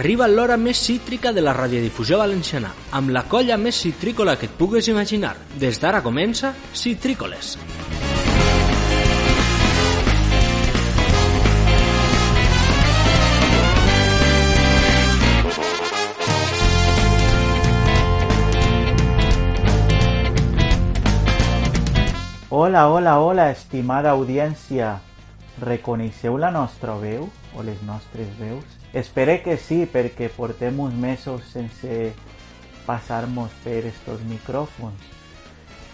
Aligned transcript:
Arriba 0.00 0.24
l'hora 0.26 0.54
més 0.56 0.78
cítrica 0.80 1.28
de 1.36 1.42
la 1.44 1.52
radiodifusió 1.52 2.16
valenciana, 2.16 2.70
amb 2.96 3.10
la 3.12 3.26
colla 3.28 3.58
més 3.60 3.76
citrícola 3.84 4.38
que 4.40 4.48
et 4.48 4.54
pugues 4.56 4.88
imaginar. 4.88 5.34
Des 5.60 5.76
d'ara 5.76 6.00
comença 6.00 6.54
Citrícoles. 6.72 7.58
Hola, 22.48 22.88
hola, 22.88 23.18
hola, 23.20 23.50
estimada 23.52 24.16
audiència. 24.16 24.94
Reconeixeu 25.60 26.40
la 26.40 26.48
nostra 26.50 26.96
veu 26.96 27.28
o 27.52 27.62
les 27.62 27.84
nostres 27.84 28.32
veus? 28.40 28.79
Espero 28.92 29.36
que 29.44 29.56
sí, 29.56 29.84
perquè 29.86 30.28
portem 30.34 30.80
uns 30.82 30.94
mesos 30.94 31.44
sense 31.52 32.12
passar-nos 32.86 33.52
per 33.62 33.84
estos 33.86 34.22
micròfons. 34.26 34.98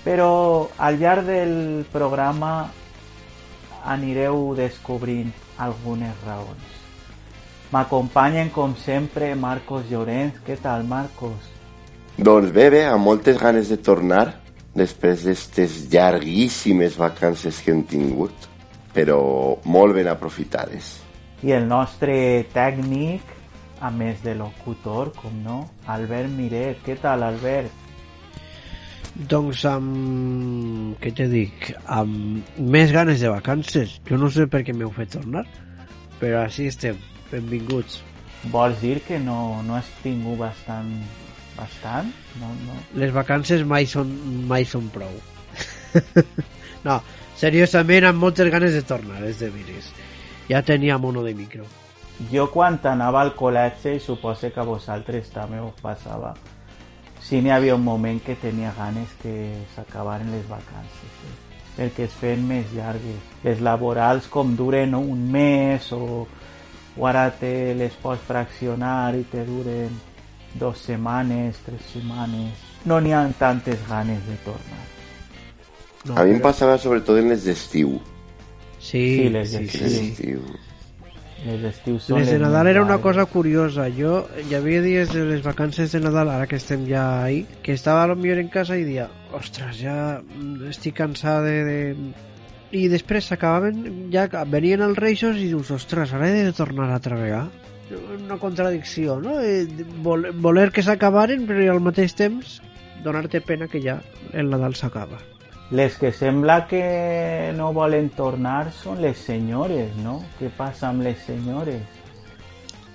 Però 0.07 0.71
al 0.79 0.97
llarg 0.97 1.27
del 1.29 1.85
programa 1.93 2.71
anireu 3.85 4.55
descobrint 4.57 5.33
algunes 5.59 6.17
raons. 6.25 6.73
M'acompanyen, 7.73 8.49
com 8.55 8.77
sempre, 8.79 9.35
Marcos 9.35 9.85
Llorenç. 9.91 10.41
Què 10.47 10.57
tal, 10.63 10.87
Marcos? 10.87 11.53
Doncs 12.17 12.53
bé, 12.55 12.71
bé, 12.71 12.85
amb 12.89 13.05
moltes 13.05 13.37
ganes 13.37 13.69
de 13.69 13.77
tornar 13.77 14.41
després 14.77 15.25
d'aquestes 15.25 15.83
llarguíssimes 15.93 16.97
vacances 16.97 17.61
que 17.61 17.75
hem 17.75 17.83
tingut, 17.85 18.49
però 18.95 19.19
molt 19.65 19.97
ben. 19.97 20.15
I 21.45 21.53
el 21.53 21.67
nostre 21.69 22.47
tècnic, 22.55 23.35
a 23.85 23.91
més 23.93 24.23
de 24.25 24.33
locutor, 24.39 25.13
com 25.19 25.35
no, 25.45 25.59
Albert 25.93 26.33
Miret. 26.33 26.81
Què 26.87 26.97
tal, 27.03 27.27
Albert? 27.27 27.85
Doncs 29.17 29.63
amb... 29.69 30.97
què 31.01 31.13
te 31.17 31.27
dic? 31.29 31.71
Amb 31.93 32.49
més 32.61 32.93
ganes 32.93 33.21
de 33.21 33.33
vacances. 33.33 33.99
Jo 34.09 34.19
no 34.21 34.29
sé 34.33 34.49
per 34.53 34.63
què 34.65 34.75
m'heu 34.77 34.93
fet 34.97 35.15
tornar, 35.17 35.45
però 36.21 36.43
així 36.45 36.71
estem. 36.73 36.99
Benvinguts. 37.31 38.03
Vols 38.53 38.81
dir 38.81 39.01
que 39.07 39.19
no, 39.21 39.63
no 39.67 39.77
has 39.77 39.89
tingut 40.03 40.41
bastant... 40.41 40.93
bastant? 41.57 42.13
No, 42.41 42.53
no. 42.67 42.77
Les 43.01 43.13
vacances 43.13 43.65
mai 43.65 43.89
són, 43.89 44.13
mai 44.49 44.69
són 44.69 44.89
prou. 44.95 45.17
no, 46.87 47.01
seriosament, 47.41 48.11
amb 48.13 48.25
moltes 48.25 48.53
ganes 48.53 48.77
de 48.77 48.85
tornar, 48.87 49.25
és 49.29 49.41
de 49.41 49.49
veres. 49.53 49.91
Ja 50.49 50.63
tenia 50.63 50.99
mono 50.99 51.23
de 51.23 51.35
micro. 51.35 51.65
Jo 52.33 52.47
quan 52.51 52.79
anava 52.85 53.21
al 53.21 53.35
col·legi, 53.37 53.97
i 53.97 54.01
suposo 54.01 54.51
que 54.53 54.61
a 54.61 54.65
vosaltres 54.65 55.29
també 55.35 55.61
us 55.61 55.75
passava, 55.83 56.35
sí 57.21 57.43
n'hi 57.43 57.51
havia 57.51 57.75
un 57.75 57.85
moment 57.85 58.23
que 58.23 58.37
tenia 58.41 58.73
ganes 58.79 59.11
que 59.21 59.35
s'acabaren 59.75 60.31
les 60.33 60.47
vacances, 60.49 61.13
eh? 61.27 61.35
perquè 61.77 62.07
es 62.07 62.15
feien 62.17 62.47
més 62.49 62.73
llargues. 62.73 63.21
Les 63.45 63.61
laborals 63.61 64.29
com 64.33 64.55
duren 64.57 64.95
un 64.95 65.27
mes 65.31 65.91
o, 65.93 66.27
o 66.97 67.07
ara 67.07 67.29
te 67.31 67.75
les 67.77 67.93
pots 68.01 68.23
fraccionar 68.25 69.15
i 69.19 69.25
te 69.29 69.45
duren 69.45 69.93
dos 70.55 70.79
setmanes, 70.79 71.59
tres 71.67 71.83
setmanes. 71.93 72.65
No 72.87 73.01
n'hi 73.01 73.13
ha 73.13 73.27
tantes 73.39 73.83
ganes 73.91 74.23
de 74.25 74.37
tornar. 74.47 74.85
No, 76.07 76.17
a 76.17 76.25
mi 76.25 76.31
em 76.31 76.39
però- 76.39 76.49
passava 76.49 76.79
sobretot 76.79 77.19
en 77.19 77.29
les 77.35 77.45
d'estiu. 77.45 77.99
Sí, 78.79 79.23
Sí, 79.23 79.29
les 79.31 79.51
sí, 79.51 79.59
de- 79.59 79.69
sí, 79.69 79.79
Les 79.83 79.93
sí. 79.93 80.01
d'estiu. 80.09 80.41
Les 81.47 81.63
estius 81.69 82.07
són 82.09 82.19
Les 82.19 82.31
de 82.33 82.39
Nadal 82.41 82.67
era 82.67 82.83
una 82.83 82.99
cosa 82.99 83.25
curiosa. 83.27 83.87
Jo 83.95 84.27
hi 84.49 84.55
havia 84.57 84.81
dies 84.83 85.13
de 85.13 85.25
les 85.29 85.43
vacances 85.45 85.93
de 85.93 86.01
Nadal, 86.01 86.29
ara 86.33 86.47
que 86.47 86.57
estem 86.57 86.87
ja 86.89 87.23
ahí, 87.25 87.47
que 87.63 87.73
estava 87.73 88.03
a 88.03 88.07
lo 88.09 88.17
millor 88.17 88.39
en 88.39 88.49
casa 88.49 88.77
i 88.79 88.85
dia, 88.85 89.09
ostres, 89.37 89.79
ja 89.79 90.21
mm, 90.23 90.69
estic 90.71 90.97
cansada 90.97 91.43
de... 91.43 91.65
de... 91.65 91.97
I 92.73 92.89
després 92.91 93.29
s'acabaven, 93.31 94.09
ja 94.11 94.27
venien 94.51 94.83
els 94.83 94.99
reixos 94.99 95.37
i 95.39 95.47
dius, 95.53 95.71
ostres, 95.71 96.11
ara 96.13 96.27
he 96.29 96.43
de 96.49 96.53
tornar 96.53 96.89
a 96.93 96.99
treballar. 97.01 97.45
Una 98.19 98.37
contradicció, 98.43 99.21
no? 99.23 99.39
Eh, 99.41 99.69
vol- 100.03 100.33
Voler 100.35 100.73
que 100.75 100.83
s'acabaren, 100.83 101.47
però 101.47 101.63
al 101.77 101.81
mateix 101.85 102.17
temps 102.19 102.59
donar-te 103.05 103.41
pena 103.41 103.69
que 103.71 103.79
ja 103.81 104.01
el 104.33 104.51
Nadal 104.51 104.75
s'acaba. 104.75 105.21
Les 105.71 105.97
que 105.99 106.13
sembla 106.13 106.67
que 106.69 107.53
no 107.57 107.73
volen 107.75 108.11
tornar 108.15 108.69
són 108.73 109.01
les 109.03 109.19
senyores, 109.19 109.97
no? 109.99 110.21
Què 110.39 110.47
passa 110.55 110.93
amb 110.93 111.03
les 111.03 111.19
senyores? 111.27 111.81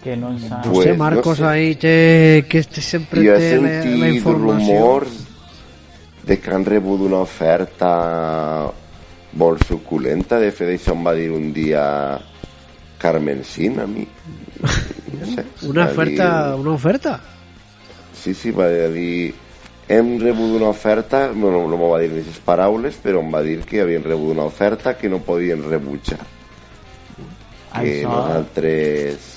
Que 0.01 0.15
no 0.15 0.29
ens 0.31 0.45
han... 0.51 0.61
No 0.65 0.71
Pues, 0.71 0.87
no 0.87 0.95
Marcos 1.03 1.37
sé. 1.41 1.45
ahí 1.45 1.75
té, 1.75 2.45
que 2.49 2.59
este 2.63 2.79
sempre 2.81 3.25
Jo 3.25 3.35
he 3.35 3.39
té 3.39 3.57
la, 3.59 3.73
la 4.05 4.09
informació. 4.09 4.77
rumors 4.79 5.19
de 6.23 6.39
que 6.39 6.53
han 6.53 6.63
rebut 6.65 7.01
una 7.01 7.19
oferta 7.25 8.71
molt 9.33 9.63
suculenta. 9.67 10.39
De 10.39 10.51
fet, 10.55 10.69
això 10.79 10.95
em 10.95 11.03
va 11.05 11.13
dir 11.17 11.29
un 11.31 11.51
dia 11.53 11.83
Carmen 13.01 13.43
Sin 13.43 13.79
a 13.79 13.87
mi. 13.87 14.07
No 15.11 15.27
sé, 15.27 15.43
Una 15.67 15.85
oferta, 15.85 16.25
dir- 16.55 16.61
una 16.61 16.71
oferta. 16.71 17.19
Sí, 18.15 18.33
sí, 18.33 18.49
va 18.55 18.69
dir... 18.89 19.35
Hem 19.91 20.13
rebut 20.21 20.55
una 20.55 20.69
oferta, 20.71 21.25
bueno, 21.33 21.65
no 21.67 21.75
m'ho 21.75 21.89
va 21.91 21.99
dir 21.99 22.11
aquestes 22.13 22.39
paraules, 22.45 22.95
però 23.03 23.19
em 23.19 23.33
va 23.33 23.41
dir 23.43 23.57
que 23.67 23.81
havien 23.83 24.05
rebut 24.05 24.31
una 24.37 24.45
oferta 24.47 24.93
que 24.97 25.09
no 25.11 25.19
podien 25.25 25.65
rebutjar. 25.67 26.21
Que 27.73 27.81
Això- 27.81 28.09
nosaltres 28.11 29.27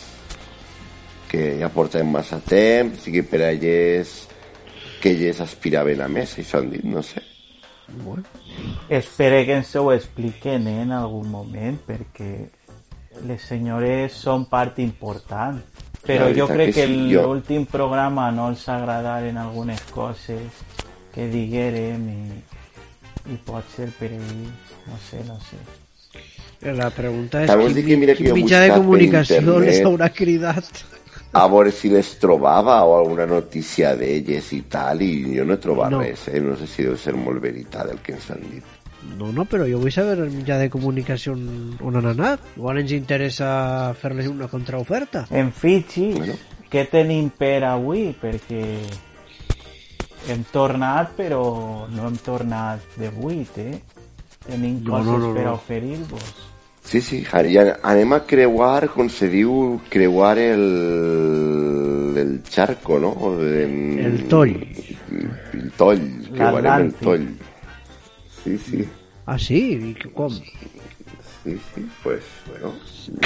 que 1.30 1.56
ja 1.58 1.68
portem 1.74 2.06
massa 2.06 2.38
temps 2.38 3.08
i 3.08 3.12
que 3.16 3.24
per 3.26 3.42
a 3.42 3.50
elles 3.50 4.28
que 5.02 5.10
elles 5.10 5.40
aspiraven 5.42 6.00
a 6.00 6.08
més, 6.08 6.38
això 6.38 6.60
han 6.62 6.70
dit, 6.70 6.84
no 6.84 7.02
sé. 7.02 7.20
Espero 8.88 9.44
que 9.44 9.56
ens 9.58 9.74
ho 9.76 9.90
expliquen 9.92 10.66
eh, 10.68 10.82
en 10.82 10.92
algun 10.92 11.28
moment, 11.30 11.76
perquè 11.86 12.30
les 13.28 13.42
senyores 13.42 14.14
són 14.16 14.46
part 14.48 14.78
important. 14.78 15.60
Però 16.06 16.26
jo 16.36 16.46
veritat 16.46 16.56
crec 16.56 16.74
que 16.74 16.80
que 16.80 16.86
sí, 16.86 17.12
jo- 17.14 17.22
l'últim 17.26 17.64
programa 17.66 18.30
no 18.30 18.48
els 18.52 18.68
agradaren 18.68 19.38
algunes 19.38 19.80
coses 19.90 20.62
que 21.14 21.28
diguérem 21.32 22.08
i, 22.08 23.32
i 23.32 23.36
pot 23.46 23.64
ser 23.76 23.88
per 23.98 24.10
ells, 24.12 24.74
no 24.86 24.98
sé, 25.10 25.22
no 25.26 25.38
sé. 25.40 25.56
La 26.74 26.88
pregunta 26.90 27.42
és 27.44 27.48
També 27.50 27.66
quin, 27.66 27.74
dic 27.76 27.86
que 27.86 27.96
mira 28.00 28.12
que 28.14 28.22
quin 28.24 28.28
jo 28.30 28.34
he 28.36 28.42
mitjà 28.42 28.60
de 28.64 28.74
comunicació 28.74 29.58
les 29.60 29.80
haurà 29.84 30.08
cridat. 30.12 30.68
A 31.34 31.48
veure 31.50 31.72
si 31.74 31.88
les 31.90 32.12
trobava 32.22 32.76
o 32.86 32.92
alguna 32.96 33.26
notícia 33.26 33.96
d'elles 33.98 34.52
i 34.54 34.60
tal, 34.70 35.02
i 35.02 35.34
jo 35.36 35.44
no 35.44 35.54
he 35.56 35.58
trobat 35.58 35.90
No. 35.90 36.00
res, 36.00 36.28
eh? 36.28 36.38
No 36.40 36.54
sé 36.56 36.66
si 36.70 36.84
deu 36.86 36.96
ser 36.96 37.14
molt 37.18 37.40
veritat 37.42 37.90
el 37.90 37.98
que 38.04 38.12
ens 38.14 38.30
han 38.30 38.44
dit. 38.52 38.62
No, 39.18 39.30
no, 39.32 39.44
però 39.44 39.66
jo 39.68 39.78
vull 39.78 39.92
saber 39.94 40.18
el 40.24 40.30
mitjà 40.32 40.56
de 40.58 40.70
comunicació 40.72 41.32
on, 41.36 41.44
on 41.84 41.96
han 42.00 42.06
anat. 42.14 42.40
Igual 42.56 42.80
ens 42.82 42.92
interessa 42.96 43.94
fer-les 44.00 44.26
una 44.32 44.48
contraoferta. 44.48 45.26
En 45.30 45.52
Fitxi, 45.52 46.12
Bueno. 46.16 46.34
què 46.72 46.86
tenim 46.90 47.28
per 47.30 47.62
avui? 47.68 48.08
Perquè 48.20 48.64
hem 50.32 50.42
tornat, 50.50 51.12
però 51.18 51.86
no 51.92 52.06
hem 52.08 52.16
tornat 52.24 52.80
de 52.96 53.10
buit, 53.12 53.58
eh? 53.60 53.78
Tenim 54.46 54.80
No, 54.82 54.96
coses 54.96 55.06
no, 55.12 55.18
no, 55.18 55.34
per 55.36 55.44
no. 55.44 55.54
oferir-vos. 55.60 56.34
Sí, 56.84 57.00
sí, 57.00 57.22
ja 57.24 57.78
anem 57.82 58.12
a 58.12 58.20
creuar, 58.28 58.88
com 58.92 59.08
se 59.08 59.28
diu, 59.32 59.80
creuar 59.88 60.36
el, 60.38 62.14
el 62.18 62.42
charco, 62.42 62.98
no? 62.98 63.14
En, 63.40 63.98
El 64.04 64.24
toll. 64.28 64.52
El 65.54 65.70
toll, 65.78 66.02
creuarem 66.34 66.86
el 66.86 66.92
toll. 67.00 67.24
Sí, 68.44 68.58
sí, 68.58 68.84
Ah, 69.26 69.38
sí? 69.38 69.94
Que- 69.98 70.10
com? 70.10 70.28
sí, 70.30 71.58
sí, 71.74 71.88
pues, 72.02 72.22
bueno, 72.50 72.74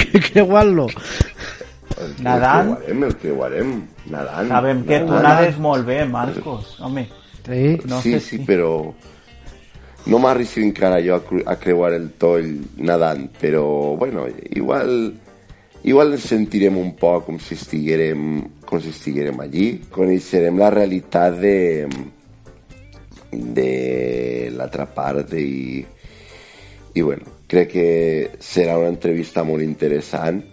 el 1.99 2.15
que 2.15 2.23
Nadant? 2.23 2.69
creuarem, 2.77 3.03
el 3.03 3.15
creuarem, 3.17 3.71
nadant. 4.09 4.47
Sabem 4.47 4.83
que 4.85 4.99
tu 5.01 5.13
nades 5.19 5.57
molt 5.59 5.85
bé, 5.85 6.05
Marcos. 6.05 6.77
Home, 6.79 7.09
Sí. 7.45 7.79
no 7.85 8.01
sí, 8.01 8.11
sé 8.13 8.19
sí, 8.19 8.37
si... 8.37 8.45
però 8.45 8.93
no 10.05 10.19
m'arrisco 10.19 10.59
encara 10.61 10.99
jo 11.03 11.15
a, 11.17 11.21
a 11.51 11.55
creuar 11.59 11.93
el 11.93 12.11
toll 12.11 12.59
nadant, 12.77 13.27
però, 13.41 13.97
bueno, 13.97 14.27
igual, 14.51 15.15
igual 15.83 16.13
ens 16.13 16.27
sentirem 16.29 16.77
un 16.77 16.93
poc 16.95 17.25
com 17.25 17.39
si 17.39 17.55
estiguérem, 17.55 18.43
com 18.65 18.79
si 18.79 18.89
estiguérem 18.93 19.39
allí, 19.41 19.81
coneixerem 19.91 20.57
la 20.61 20.69
realitat 20.69 21.35
de, 21.41 21.55
de 23.31 24.49
l'altra 24.55 24.87
part 24.93 25.33
i, 25.37 25.85
i 26.93 27.01
bueno, 27.01 27.39
crec 27.47 27.71
que 27.73 27.87
serà 28.41 28.77
una 28.77 28.91
entrevista 28.91 29.43
molt 29.43 29.65
interessant 29.65 30.43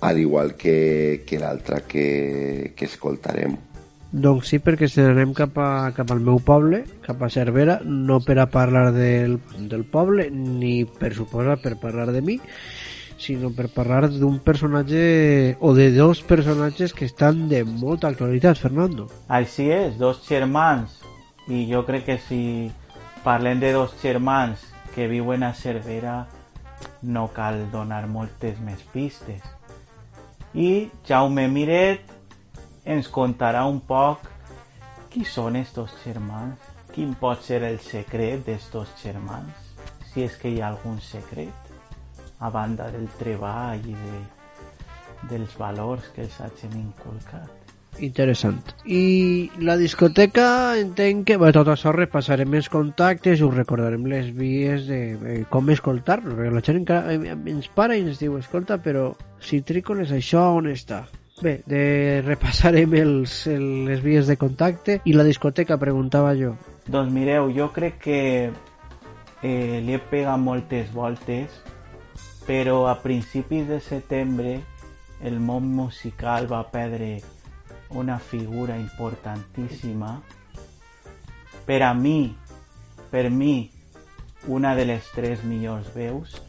al 0.00 0.18
igual 0.18 0.54
que, 0.56 1.24
que 1.26 1.38
l'altra 1.38 1.82
que, 1.86 2.72
que 2.76 2.88
escoltarem. 2.88 3.58
Doncs 4.10 4.48
sí, 4.50 4.58
perquè 4.58 4.88
si 4.90 5.04
anem 5.04 5.30
cap, 5.38 5.54
a, 5.62 5.92
cap 5.94 6.10
al 6.10 6.22
meu 6.24 6.40
poble, 6.42 6.82
cap 7.04 7.20
a 7.22 7.28
Cervera, 7.30 7.78
no 7.84 8.18
per 8.24 8.40
a 8.42 8.48
parlar 8.50 8.88
del, 8.96 9.38
del 9.70 9.84
poble, 9.86 10.26
ni 10.34 10.82
per 10.84 11.12
suposar 11.14 11.60
per 11.62 11.76
parlar 11.78 12.08
de 12.10 12.24
mi, 12.24 12.40
sinó 13.20 13.52
per 13.54 13.68
parlar 13.70 14.08
d'un 14.10 14.40
personatge 14.42 15.54
o 15.60 15.74
de 15.76 15.90
dos 15.94 16.24
personatges 16.26 16.96
que 16.96 17.06
estan 17.06 17.46
de 17.52 17.62
molta 17.62 18.08
actualitat, 18.08 18.58
Fernando. 18.58 19.06
Així 19.28 19.68
és, 19.70 19.94
dos 20.00 20.24
germans. 20.26 20.99
I 21.50 21.64
jo 21.66 21.82
crec 21.86 22.06
que 22.06 22.18
si 22.22 22.70
parlem 23.24 23.58
de 23.60 23.72
dos 23.74 23.96
germans 24.02 24.62
que 24.94 25.08
viuen 25.10 25.42
a 25.42 25.52
Cervera 25.54 26.28
no 27.02 27.28
cal 27.34 27.64
donar 27.72 28.06
moltes 28.06 28.60
més 28.62 28.82
pistes. 28.92 29.42
I 30.54 30.90
Jaume 31.06 31.48
Miret 31.50 32.06
ens 32.84 33.10
contarà 33.10 33.64
un 33.66 33.80
poc 33.82 34.26
qui 35.10 35.24
són 35.26 35.58
estos 35.58 35.94
germans, 36.04 36.58
quin 36.94 37.14
pot 37.18 37.42
ser 37.42 37.62
el 37.66 37.80
secret 37.82 38.46
d'estos 38.46 38.94
germans, 39.02 39.74
si 40.10 40.22
és 40.26 40.36
que 40.38 40.50
hi 40.50 40.60
ha 40.62 40.70
algun 40.70 40.98
secret 41.02 41.70
a 42.40 42.50
banda 42.50 42.88
del 42.94 43.08
treball 43.18 43.84
i 43.90 43.96
de, 44.06 44.20
dels 45.34 45.58
valors 45.58 46.08
que 46.14 46.24
els 46.26 46.40
hagin 46.40 46.78
inculcat. 46.80 47.69
Interessant. 47.98 48.60
I 48.86 49.50
la 49.60 49.76
discoteca 49.76 50.78
entenc 50.78 51.26
que 51.28 51.36
bé, 51.40 51.50
tot 51.52 51.68
això 51.68 51.92
repassarem 51.92 52.54
els 52.56 52.70
contactes, 52.72 53.42
us 53.44 53.54
recordarem 53.54 54.06
les 54.08 54.30
vies 54.36 54.86
de, 54.88 55.00
de 55.20 55.34
com 55.50 55.68
escoltar-nos, 55.74 56.36
perquè 56.38 56.52
la 56.54 56.62
gent 56.64 56.80
encara 56.80 57.16
eh, 57.16 57.34
ens 57.52 57.68
para 57.74 57.98
i 57.98 58.04
ens 58.06 58.22
diu, 58.22 58.38
escolta, 58.38 58.78
però 58.80 59.10
si 59.42 59.60
Trícoles 59.66 60.14
això 60.16 60.46
on 60.56 60.70
està? 60.70 61.02
Bé, 61.40 61.58
de, 61.66 61.82
repassarem 62.24 62.94
els, 63.00 63.42
el, 63.48 63.66
les 63.88 64.00
vies 64.04 64.28
de 64.28 64.36
contacte 64.40 65.00
i 65.08 65.16
la 65.16 65.24
discoteca, 65.24 65.80
preguntava 65.80 66.34
jo. 66.36 66.54
Doncs 66.86 67.12
mireu, 67.12 67.50
jo 67.56 67.68
crec 67.74 68.00
que 68.04 68.22
eh, 68.48 69.76
li 69.82 69.96
he 69.96 70.00
pegat 70.10 70.40
moltes 70.40 70.92
voltes 70.92 71.60
però 72.50 72.88
a 72.88 72.96
principis 73.02 73.68
de 73.68 73.80
setembre 73.80 74.60
el 75.22 75.36
món 75.38 75.68
musical 75.70 76.48
va 76.50 76.64
perdre 76.72 77.20
una 77.90 78.18
figura 78.18 78.76
importantíssima. 78.76 80.22
Per 81.66 81.82
a 81.82 81.92
mi, 81.94 82.36
per 83.10 83.30
mi, 83.30 83.70
una 84.46 84.74
de 84.74 84.86
les 84.86 85.10
tres 85.14 85.44
millors 85.44 85.92
veus 85.94 86.40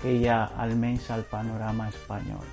que 0.00 0.14
hi 0.16 0.26
ha 0.26 0.44
almenys 0.58 1.10
al 1.10 1.22
panorama 1.30 1.88
espanyol. 1.88 2.46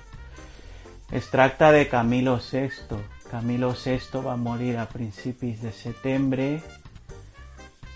Es 1.10 1.30
tracta 1.30 1.72
de 1.72 1.88
Camilo 1.88 2.38
VI. 2.38 3.00
Camilo 3.30 3.72
VI 3.74 4.22
va 4.24 4.36
morir 4.36 4.76
a 4.78 4.86
principis 4.86 5.62
de 5.62 5.72
setembre 5.72 6.60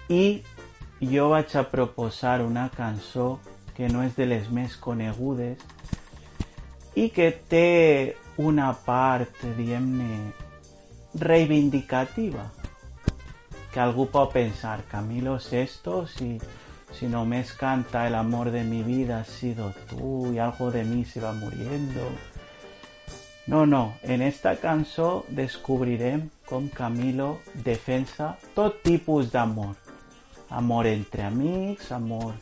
i 0.09 0.43
jo 1.01 1.29
vaig 1.31 1.55
a 1.57 1.69
proposar 1.71 2.41
una 2.43 2.69
cançó 2.75 3.39
que 3.77 3.89
no 3.89 4.03
és 4.03 4.15
de 4.17 4.27
les 4.27 4.51
més 4.51 4.77
conegudes 4.77 5.63
i 6.95 7.09
que 7.11 7.31
té 7.51 8.17
una 8.37 8.73
part, 8.73 9.43
diguem-ne, 9.57 10.33
reivindicativa. 11.15 12.51
Que 13.73 13.81
algú 13.81 14.07
pot 14.11 14.33
pensar, 14.33 14.85
Camilo 14.91 15.39
Sesto, 15.41 16.07
si, 16.07 16.39
si 16.95 17.07
només 17.11 17.53
canta 17.59 18.07
el 18.07 18.15
amor 18.15 18.51
de 18.51 18.63
mi 18.63 18.83
vida 18.83 19.21
ha 19.21 19.25
sido 19.25 19.73
tú 19.91 20.33
y 20.33 20.39
algo 20.39 20.71
de 20.71 20.85
mí 20.85 21.05
se 21.05 21.21
va 21.21 21.33
muriendo. 21.33 22.09
No, 23.47 23.67
no, 23.67 23.95
en 24.03 24.23
esta 24.23 24.57
cançó 24.57 25.27
descobrirem 25.29 26.31
com 26.47 26.69
Camilo 26.69 27.41
defensa 27.53 28.39
tot 28.55 28.81
tipus 28.83 29.31
d'amor. 29.33 29.75
Amor 30.49 30.87
entre 30.87 31.27
amics, 31.27 31.91
amor 31.93 32.33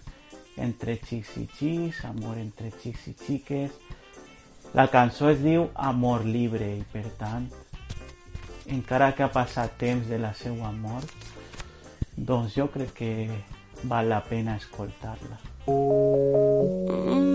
entre 0.56 0.94
xics 1.00 1.36
i 1.40 1.48
xics, 1.56 2.04
amor 2.04 2.38
entre 2.38 2.70
xics 2.70 3.08
i 3.08 3.16
xiques. 3.18 3.74
La 4.74 4.86
cançó 4.88 5.28
es 5.28 5.42
diu 5.44 5.66
Amor 5.74 6.22
Libre 6.24 6.70
i 6.78 6.84
per 6.92 7.04
tant, 7.20 7.48
encara 8.72 9.10
que 9.12 9.26
ha 9.26 9.28
passat 9.34 9.74
temps 9.82 10.08
de 10.08 10.16
la 10.22 10.32
seva 10.38 10.70
mort, 10.72 11.12
doncs 12.16 12.56
jo 12.56 12.70
crec 12.72 12.94
que 13.02 13.12
val 13.84 14.08
la 14.08 14.22
pena 14.24 14.56
escoltar-la. 14.56 15.42
No 15.68 17.31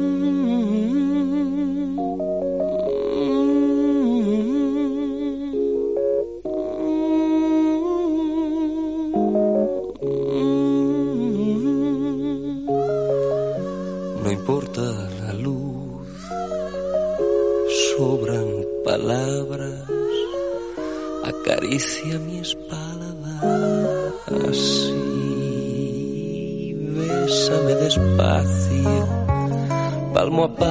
moi 30.37 30.47
pas 30.49 30.66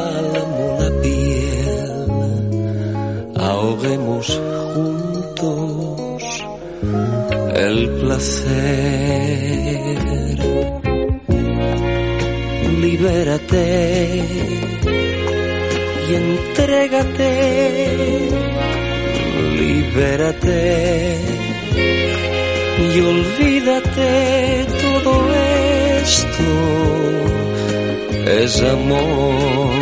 amor. 28.46 29.72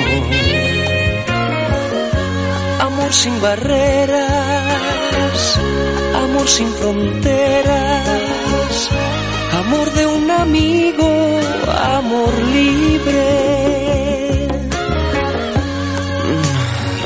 Amor 2.80 3.12
sin 3.12 3.40
barreras, 3.42 4.30
amor 6.24 6.48
sin 6.48 6.72
fronteras, 6.72 7.74
amor 9.52 9.92
de 9.92 10.06
un 10.06 10.30
amigo, 10.30 11.40
amor 11.98 12.32
libre. 12.54 13.26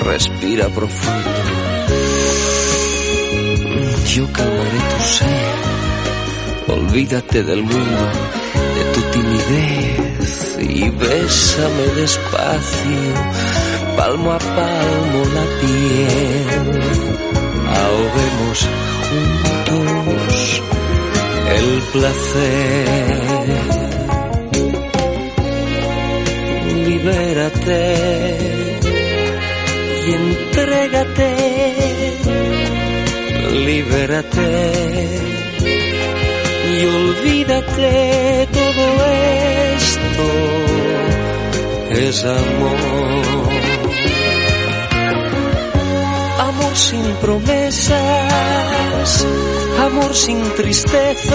Respira 0.05 0.69
profundo. 0.69 1.31
Yo 4.15 4.33
calmaré 4.33 4.79
tu 4.91 5.01
sed. 5.17 5.57
Olvídate 6.69 7.43
del 7.43 7.63
mundo, 7.63 8.05
de 8.77 8.85
tu 8.95 9.01
timidez 9.11 10.08
y 10.61 10.91
bésame 10.91 11.87
despacio, 11.97 13.15
palmo 13.97 14.33
a 14.33 14.39
palmo 14.39 15.25
la 15.35 15.45
piel. 15.61 16.47
Ahoguemos 17.83 18.69
juntos 19.09 20.63
el 21.57 21.83
placer. 21.93 22.89
Libérate 26.87 27.83
y 30.07 30.13
entrégate, 30.13 31.31
libérate 33.65 35.38
y 36.79 36.85
olvídate, 36.87 38.49
todo 38.53 38.85
esto 39.77 40.25
es 41.91 42.25
amor. 42.25 42.79
Amor 46.39 46.77
sin 46.77 47.05
promesas, 47.21 48.07
amor 49.87 50.15
sin 50.15 50.41
tristezas, 50.55 51.35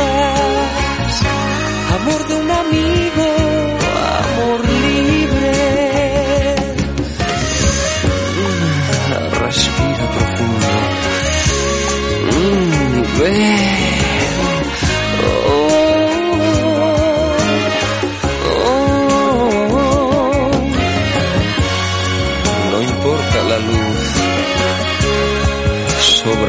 amor 1.97 2.27
de 2.27 2.35
un 2.35 2.51
amigo, 2.51 3.27
amor 4.23 4.59
libre. 4.69 5.53
Respira 9.41 10.05
profundo. 10.15 10.67
Mm, 12.31 13.73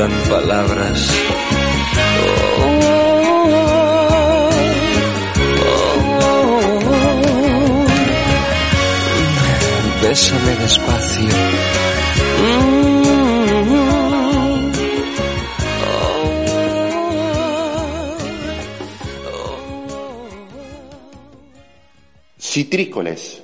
sobran 0.05 0.29
palabras. 0.29 1.11
bésame 10.03 10.57
despacio. 10.57 11.29
Citrícoles. 22.39 23.44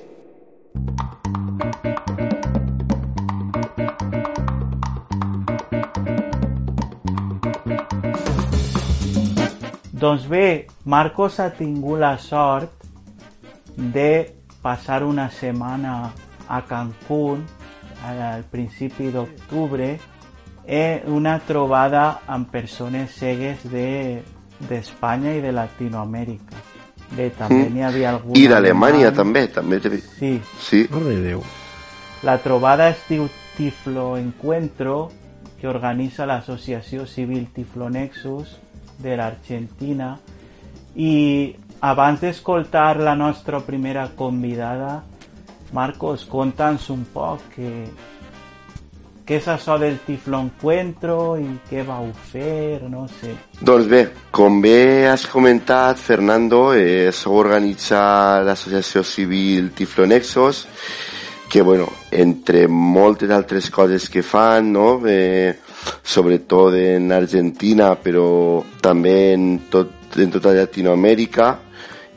Doncs 10.00 10.26
bé, 10.28 10.66
Marcos 10.84 11.38
ha 11.40 11.50
tingut 11.52 11.98
la 12.00 12.14
sort 12.18 12.70
de 13.76 14.32
passar 14.62 15.02
una 15.04 15.28
setmana 15.30 16.12
a 16.48 16.62
Cancún 16.64 17.44
al 18.06 18.44
principi 18.48 19.10
d'octubre 19.12 19.98
en 20.66 21.12
una 21.12 21.38
trobada 21.44 22.22
amb 22.26 22.48
persones 22.48 23.12
cegues 23.12 23.60
d'Espanya 23.68 25.34
de, 25.34 25.38
i 25.38 25.44
de 25.44 25.52
Latinoamèrica. 25.52 26.56
Bé, 27.10 27.28
també 27.36 27.68
Mm. 27.68 27.74
n'hi 27.74 27.82
havia 27.82 28.10
algun... 28.14 28.36
I 28.36 28.46
d'Alemanya 28.48 29.12
també, 29.12 29.48
també. 29.48 29.80
Sí, 30.16 30.40
Sí, 30.60 30.86
Mare 30.90 31.04
de 31.04 31.20
Déu. 31.28 31.42
la 32.22 32.38
trobada 32.38 32.88
es 32.88 33.04
diu 33.08 33.28
Tiflo 33.56 34.16
Encuentro, 34.16 35.10
que 35.60 35.68
organitza 35.68 36.24
l'Associació 36.24 37.04
Civil 37.06 37.48
Tiflo 37.52 37.90
Nexus 37.90 38.56
de 39.02 39.16
l'Argentina. 39.16 40.14
I 40.94 41.12
abans 41.80 42.20
d'escoltar 42.20 43.00
la 43.00 43.14
nostra 43.14 43.60
primera 43.64 44.08
convidada, 44.16 45.00
Marcos, 45.72 46.24
conta'ns 46.26 46.88
un 46.90 47.04
poc 47.12 47.44
que, 47.54 47.70
què 49.24 49.38
és 49.38 49.46
això 49.46 49.76
del 49.78 50.00
Tiflo 50.02 50.40
Encuentro 50.42 51.36
i 51.38 51.46
què 51.68 51.84
vau 51.86 52.08
fer, 52.32 52.82
no 52.90 53.04
sé. 53.20 53.36
Doncs 53.62 53.86
bé, 53.86 54.00
com 54.34 54.58
bé 54.60 55.06
has 55.06 55.28
comentat, 55.30 56.00
Fernando, 56.02 56.72
eh, 56.74 57.12
sou 57.14 57.38
organitza 57.38 58.42
l'associació 58.42 59.04
civil 59.06 59.70
Tiflonexos, 59.78 60.66
que, 61.50 61.62
bueno, 61.62 61.86
entre 62.10 62.66
moltes 62.66 63.30
altres 63.30 63.70
coses 63.70 64.10
que 64.10 64.22
fan, 64.26 64.72
no?, 64.74 65.00
eh, 65.06 65.54
sobretot 66.02 66.76
en 66.78 67.10
Argentina, 67.12 67.94
però 67.96 68.62
també 68.82 69.32
en, 69.34 69.50
tot, 69.72 70.16
en 70.16 70.32
tota 70.34 70.54
Llatinoamèrica, 70.56 71.50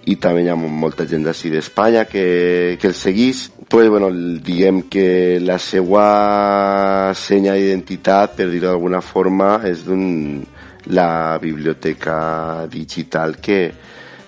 i 0.06 0.18
també 0.20 0.44
hi 0.44 0.50
ha 0.52 0.56
molta 0.60 1.06
gent 1.08 1.24
d'ací 1.24 1.48
d'Espanya 1.52 2.04
que, 2.10 2.76
que 2.80 2.90
el 2.90 2.96
seguís 2.98 3.46
pues, 3.70 3.88
bueno, 3.90 4.10
diguem 4.12 4.84
que 4.92 5.40
la 5.42 5.56
seva 5.58 7.14
senya 7.16 7.56
d'identitat, 7.56 8.36
per 8.38 8.50
dir-ho 8.52 8.68
d'alguna 8.68 9.00
forma, 9.02 9.56
és 9.66 9.86
d'un 9.88 10.44
la 10.94 11.40
biblioteca 11.42 12.68
digital 12.68 13.38
que, 13.40 13.74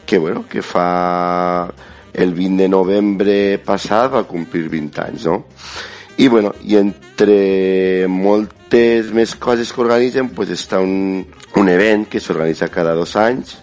que, 0.05 0.17
bueno, 0.17 0.45
que 0.47 0.61
fa 0.63 1.69
el 2.13 2.33
20 2.33 2.63
de 2.63 2.69
novembre 2.69 3.35
passat 3.59 4.13
va 4.13 4.23
complir 4.23 4.69
20 4.71 5.03
anys, 5.03 5.27
no? 5.27 5.43
I, 6.17 6.27
bueno, 6.27 6.53
i 6.63 6.77
entre 6.79 8.07
moltes 8.07 9.11
més 9.11 9.35
coses 9.35 9.73
que 9.73 9.83
organitzen, 9.83 10.29
pues, 10.35 10.53
està 10.55 10.79
un, 10.79 11.25
un 11.59 11.71
event 11.71 12.05
que 12.07 12.21
s'organitza 12.23 12.71
cada 12.71 12.95
dos 12.95 13.17
anys, 13.19 13.57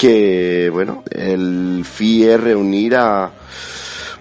que, 0.00 0.70
bueno, 0.72 1.02
el 1.12 1.84
fi 1.84 2.24
és 2.26 2.40
reunir 2.40 2.96
a, 2.96 3.30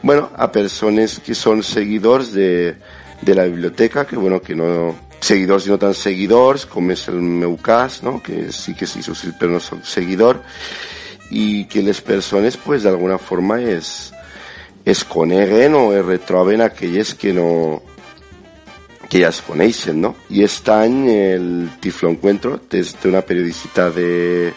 bueno, 0.04 0.30
a 0.36 0.52
persones 0.52 1.20
que 1.24 1.34
són 1.34 1.64
seguidors 1.64 2.34
de, 2.36 2.76
de 3.22 3.36
la 3.36 3.48
biblioteca, 3.48 4.06
que, 4.06 4.18
bueno, 4.20 4.42
que 4.42 4.56
no, 4.56 4.68
seguidors 5.22 5.66
i 5.66 5.72
no 5.72 5.80
tan 5.82 5.96
seguidors, 5.96 6.66
com 6.70 6.92
és 6.92 7.08
el 7.10 7.22
meu 7.22 7.56
cas, 7.62 8.02
no? 8.04 8.20
que 8.22 8.52
sí 8.52 8.76
que 8.76 8.88
sí 8.90 9.02
però 9.40 9.56
no 9.56 9.60
soc 9.64 9.86
seguidor, 9.86 10.42
i 11.32 11.66
que 11.72 11.82
les 11.82 12.02
persones, 12.02 12.58
pues, 12.58 12.84
d'alguna 12.84 13.18
forma 13.18 13.62
es, 13.62 14.12
es 14.86 15.04
coneguen 15.04 15.76
o 15.76 15.94
es 15.94 16.06
retroben 16.06 16.62
aquelles 16.62 17.14
que 17.16 17.34
no, 17.34 17.82
que 19.12 19.20
ja 19.20 19.30
es 19.30 19.42
coneixen, 19.44 20.00
no? 20.02 20.16
I 20.32 20.46
aquest 20.46 20.70
any 20.72 21.02
el 21.12 21.48
Tiflo 21.84 22.10
Encuentro 22.14 22.56
té, 22.72 22.80
té 22.84 23.10
una 23.12 23.22
periodicitat 23.28 23.94
de 23.98 24.54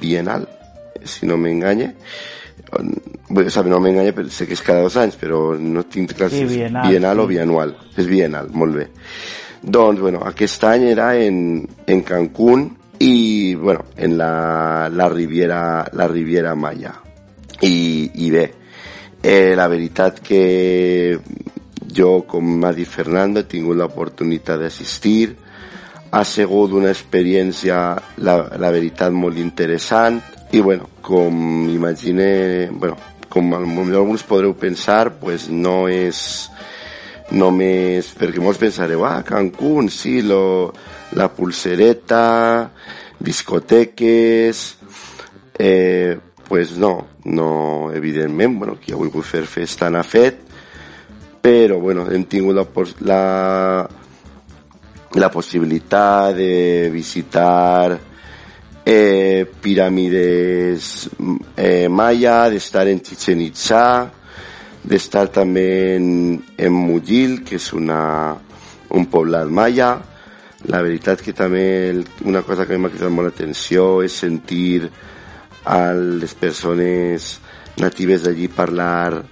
bienal, 0.00 0.46
si 1.02 1.26
no 1.26 1.36
m'enganye. 1.36 1.92
Bueno, 3.28 3.48
o 3.48 3.50
sea, 3.50 3.62
no 3.66 3.80
m'enganye, 3.82 4.14
però 4.14 4.30
sé 4.30 4.46
que 4.46 4.54
és 4.54 4.62
cada 4.62 4.86
dos 4.86 4.96
anys, 5.02 5.18
però 5.18 5.58
no 5.58 5.82
tinc 5.90 6.14
clar 6.14 6.30
Sí, 6.30 6.44
és 6.46 6.54
bienal, 6.54 7.20
o 7.20 7.26
bianual. 7.26 7.74
És 7.98 8.06
bienal, 8.06 8.50
molt 8.54 8.78
bé. 8.78 8.88
Doncs, 9.62 10.00
bueno, 10.00 10.22
aquest 10.28 10.64
any 10.70 10.88
era 10.92 11.12
en, 11.18 11.64
en 11.86 12.02
Cancún 12.06 12.68
i, 13.02 13.54
bueno, 13.54 13.86
en 13.96 14.18
la, 14.18 14.88
la, 14.92 15.08
Riviera, 15.08 15.88
la 15.92 16.06
Riviera 16.06 16.54
Maya. 16.54 16.94
I, 17.62 18.10
i 18.14 18.30
bé, 18.30 18.44
eh, 19.24 19.54
la 19.56 19.66
veritat 19.72 20.20
que 20.20 21.18
jo, 21.96 22.10
com 22.28 22.44
m'ha 22.60 22.74
dit 22.76 22.88
Fernando, 22.88 23.40
he 23.40 23.48
tingut 23.48 23.78
l'oportunitat 23.80 24.60
d'assistir. 24.60 25.32
Ha 26.14 26.22
sigut 26.28 26.74
una 26.76 26.92
experiència, 26.92 27.78
la, 28.22 28.36
la 28.60 28.70
veritat, 28.74 29.14
molt 29.16 29.40
interessant. 29.40 30.20
I, 30.52 30.60
bueno, 30.60 30.90
com 31.02 31.66
imagine, 31.72 32.68
bueno, 32.70 32.98
com 33.32 33.50
alguns 33.56 34.22
podreu 34.28 34.52
pensar, 34.54 35.16
pues 35.18 35.48
no 35.50 35.88
és 35.90 36.50
només, 37.34 38.12
perquè 38.14 38.42
molts 38.44 38.60
pensareu, 38.60 39.02
ah, 39.08 39.24
Cancún, 39.26 39.88
sí, 39.90 40.20
lo, 40.22 40.74
la 41.16 41.30
pulsereta, 41.32 42.70
discoteques, 43.18 44.62
eh, 45.58 46.14
pues 46.54 46.78
no, 46.78 47.08
no, 47.24 47.90
evidentment, 47.92 48.56
bueno, 48.60 48.76
qui 48.78 48.92
ha 48.92 48.96
volgut 48.96 49.26
fer 49.26 49.40
festa 49.42 49.88
n'ha 49.90 50.04
fet, 50.06 50.36
però, 51.42 51.80
bueno, 51.82 52.04
hem 52.06 52.28
tingut 52.30 52.54
la, 52.54 52.62
la, 53.10 53.16
la 55.18 55.28
possibilitat 55.34 56.36
de 56.38 56.92
visitar 56.94 57.96
eh, 58.86 59.50
piràmides 59.64 60.90
eh, 61.58 61.88
maya, 61.90 62.36
d'estar 62.54 62.84
en 62.92 63.00
Chichen 63.02 63.42
Itza, 63.42 64.12
d'estar 64.86 65.24
també 65.34 65.96
en, 65.96 66.06
en 66.54 66.76
Mujil, 66.84 67.40
que 67.42 67.58
és 67.58 67.66
una, 67.74 67.98
un 68.94 69.08
poblat 69.10 69.50
maya. 69.50 69.96
La 70.70 70.84
veritat 70.86 71.18
que 71.18 71.34
també 71.34 71.66
una 72.22 72.44
cosa 72.46 72.68
que 72.70 72.78
m'ha 72.78 72.92
cridat 72.94 73.10
molt 73.10 73.32
l'atenció 73.32 74.04
és 74.06 74.20
sentir 74.22 74.86
a 75.64 75.92
les 75.94 76.34
persones 76.34 77.38
natives 77.80 78.24
d'allí 78.24 78.48
parlar, 78.48 79.24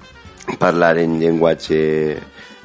parlar 0.58 0.98
en 0.98 1.18
llenguatge 1.20 2.18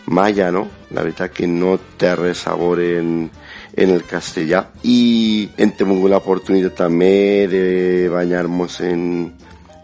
maya, 0.08 0.52
no? 0.52 0.68
La 0.92 1.04
veritat 1.04 1.34
que 1.36 1.48
no 1.48 1.76
té 2.00 2.14
res 2.16 2.46
a 2.48 2.56
veure 2.56 2.88
en, 3.00 3.28
en 3.76 3.92
el 3.92 4.06
castellà. 4.08 4.64
I 4.84 5.50
hem 5.60 5.74
tingut 5.78 6.10
l'oportunitat 6.12 6.78
també 6.80 7.48
de 7.52 7.66
banyar-nos 8.14 8.80
en, 8.88 9.04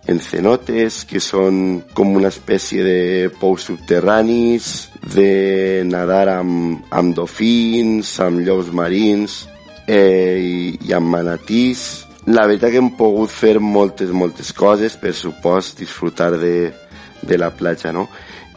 en 0.08 0.20
cenotes, 0.24 1.04
que 1.10 1.20
són 1.24 1.84
com 1.94 2.16
una 2.16 2.32
espècie 2.32 2.84
de 2.88 3.30
pous 3.40 3.68
subterranis, 3.70 4.90
de 5.04 5.84
nadar 5.86 6.30
amb, 6.40 6.88
amb 6.92 7.16
dofins, 7.16 8.16
amb 8.24 8.42
llops 8.48 8.72
marins 8.72 9.44
eh, 9.88 10.40
i, 10.40 10.58
i 10.88 10.96
amb 10.96 11.12
manatís. 11.18 12.08
La 12.25 12.46
veritat 12.48 12.72
que 12.72 12.80
hem 12.80 12.94
pogut 12.96 13.32
fer 13.32 13.58
moltes, 13.60 14.13
moltes 14.15 14.53
coses, 14.56 14.96
per 14.96 15.12
supost, 15.12 15.82
disfrutar 15.82 16.32
de, 16.39 16.72
de 17.20 17.38
la 17.38 17.50
platja, 17.51 17.92
no? 17.92 18.08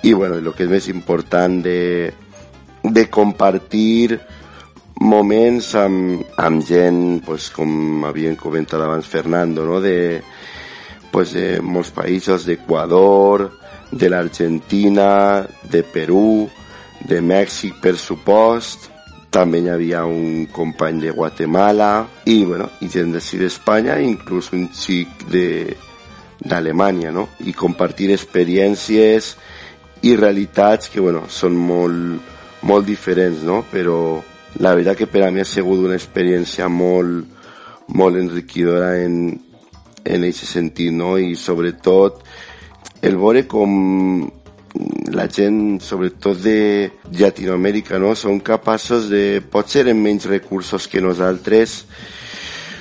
I, 0.04 0.12
bueno, 0.12 0.37
el 0.38 0.52
que 0.54 0.68
és 0.68 0.70
més 0.70 0.87
important 0.92 1.58
de, 1.64 2.12
de 2.85 3.04
compartir 3.11 4.20
moments 5.02 5.73
amb, 5.80 6.23
amb 6.38 6.62
gent, 6.62 7.00
pues, 7.26 7.50
com 7.50 8.06
havien 8.06 8.38
comentat 8.38 8.80
abans 8.80 9.11
Fernando, 9.11 9.66
no? 9.66 9.80
de, 9.82 10.23
pues, 11.11 11.35
de 11.35 11.58
molts 11.58 11.90
països, 11.96 12.46
d'Equador, 12.46 13.49
de 13.90 14.11
l'Argentina, 14.12 15.42
de 15.66 15.82
Perú, 15.82 16.46
de 17.02 17.18
Mèxic, 17.18 17.80
per 17.82 17.96
supost, 17.99 18.92
també 19.30 19.61
hi 19.61 19.68
havia 19.68 20.04
un 20.09 20.47
company 20.52 21.00
de 21.02 21.11
Guatemala 21.16 21.90
i, 22.25 22.45
bueno, 22.45 22.71
i 22.80 22.88
gent 22.92 23.12
d'ací 23.12 23.40
d'Espanya, 23.40 23.99
inclús 24.00 24.52
un 24.56 24.68
xic 24.73 25.26
de 25.33 25.49
d'Alemanya, 26.37 27.11
no? 27.12 27.28
I 27.49 27.54
compartir 27.56 28.11
experiències 28.12 29.35
i 30.04 30.14
realitats 30.16 30.90
que, 30.92 31.00
bueno, 31.00 31.25
són 31.33 31.56
molt, 31.56 32.35
molt 32.68 32.87
diferents, 32.87 33.42
no? 33.47 33.62
Però 33.71 34.21
la 34.61 34.75
veritat 34.75 35.00
que 35.00 35.09
per 35.11 35.25
a 35.26 35.30
mi 35.33 35.40
ha 35.40 35.49
sigut 35.49 35.85
una 35.85 35.97
experiència 35.97 36.68
molt, 36.68 37.25
molt 37.88 38.21
enriquidora 38.21 38.97
en, 39.02 39.30
en 40.04 40.28
aquest 40.28 40.52
sentit, 40.52 40.92
no? 40.92 41.16
I 41.18 41.35
sobretot 41.40 42.23
el 43.02 43.16
veure 43.21 43.47
com, 43.49 43.73
la 45.12 45.26
gent, 45.28 45.80
sobretot 45.82 46.38
de 46.42 46.90
Llatinoamèrica, 47.12 47.98
no? 48.02 48.14
són 48.18 48.40
capaços 48.44 49.08
de, 49.12 49.40
potser 49.52 49.86
amb 49.90 50.02
menys 50.02 50.26
recursos 50.30 50.88
que 50.90 51.02
nosaltres, 51.02 51.84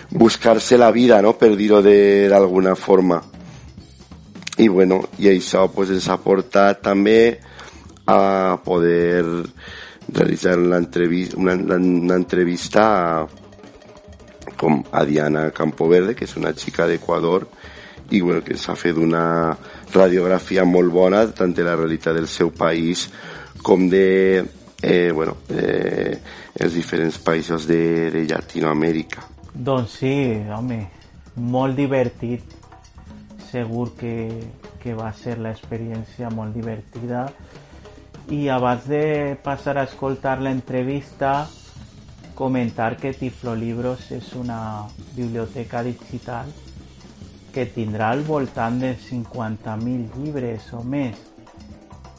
buscar-se 0.10 0.78
la 0.78 0.92
vida, 0.96 1.22
no? 1.22 1.36
per 1.38 1.54
dir-ho 1.58 1.82
d'alguna 1.86 2.76
forma. 2.76 3.22
I, 4.58 4.70
bueno, 4.72 5.02
i 5.20 5.30
això 5.34 5.68
pues, 5.72 5.92
ens 5.92 6.08
ha 6.08 6.18
portat 6.24 6.82
també 6.86 7.38
a 8.08 8.56
poder 8.64 9.26
realitzar 10.08 10.58
una 10.60 10.78
entrevista, 10.78 11.38
una, 11.38 11.56
una 11.56 12.20
a, 12.80 13.28
com 14.56 14.84
a 14.92 15.04
Diana 15.04 15.50
Campoverde, 15.52 16.16
que 16.16 16.26
és 16.26 16.38
una 16.38 16.54
xica 16.56 16.88
d'Equador, 16.88 17.50
i 18.12 18.22
bueno, 18.22 18.44
que 18.46 18.56
s'ha 18.58 18.76
fet 18.78 18.98
una 19.02 19.58
radiografia 19.96 20.66
molt 20.68 20.92
bona 20.94 21.24
tant 21.32 21.54
de 21.56 21.64
la 21.66 21.76
realitat 21.76 22.16
del 22.18 22.28
seu 22.28 22.52
país 22.52 23.08
com 23.64 23.88
de 23.90 24.44
eh, 24.82 25.12
bueno, 25.12 25.38
eh, 25.50 26.20
els 26.60 26.74
diferents 26.74 27.18
països 27.20 27.66
de, 27.68 28.12
de 28.14 28.26
Llatinoamèrica. 28.30 29.24
Doncs 29.56 30.00
sí, 30.02 30.14
home, 30.52 30.82
molt 31.36 31.78
divertit. 31.80 32.54
Segur 33.50 33.94
que, 33.96 34.16
que 34.84 34.94
va 34.94 35.12
ser 35.16 35.38
l'experiència 35.40 36.30
molt 36.30 36.54
divertida. 36.54 37.26
I 38.36 38.48
abans 38.52 38.88
de 38.90 39.38
passar 39.44 39.78
a 39.78 39.86
escoltar 39.88 40.40
l'entrevista, 40.42 41.48
comentar 42.36 42.98
que 43.00 43.14
Tiflo 43.16 43.56
Libros 43.56 44.10
és 44.12 44.34
una 44.36 44.60
biblioteca 45.16 45.82
digital 45.86 46.52
que 47.56 47.66
tindrà 47.72 48.12
al 48.12 48.26
voltant 48.28 48.82
de 48.82 48.92
50.000 49.00 50.20
llibres 50.20 50.68
o 50.76 50.82
més 50.84 51.22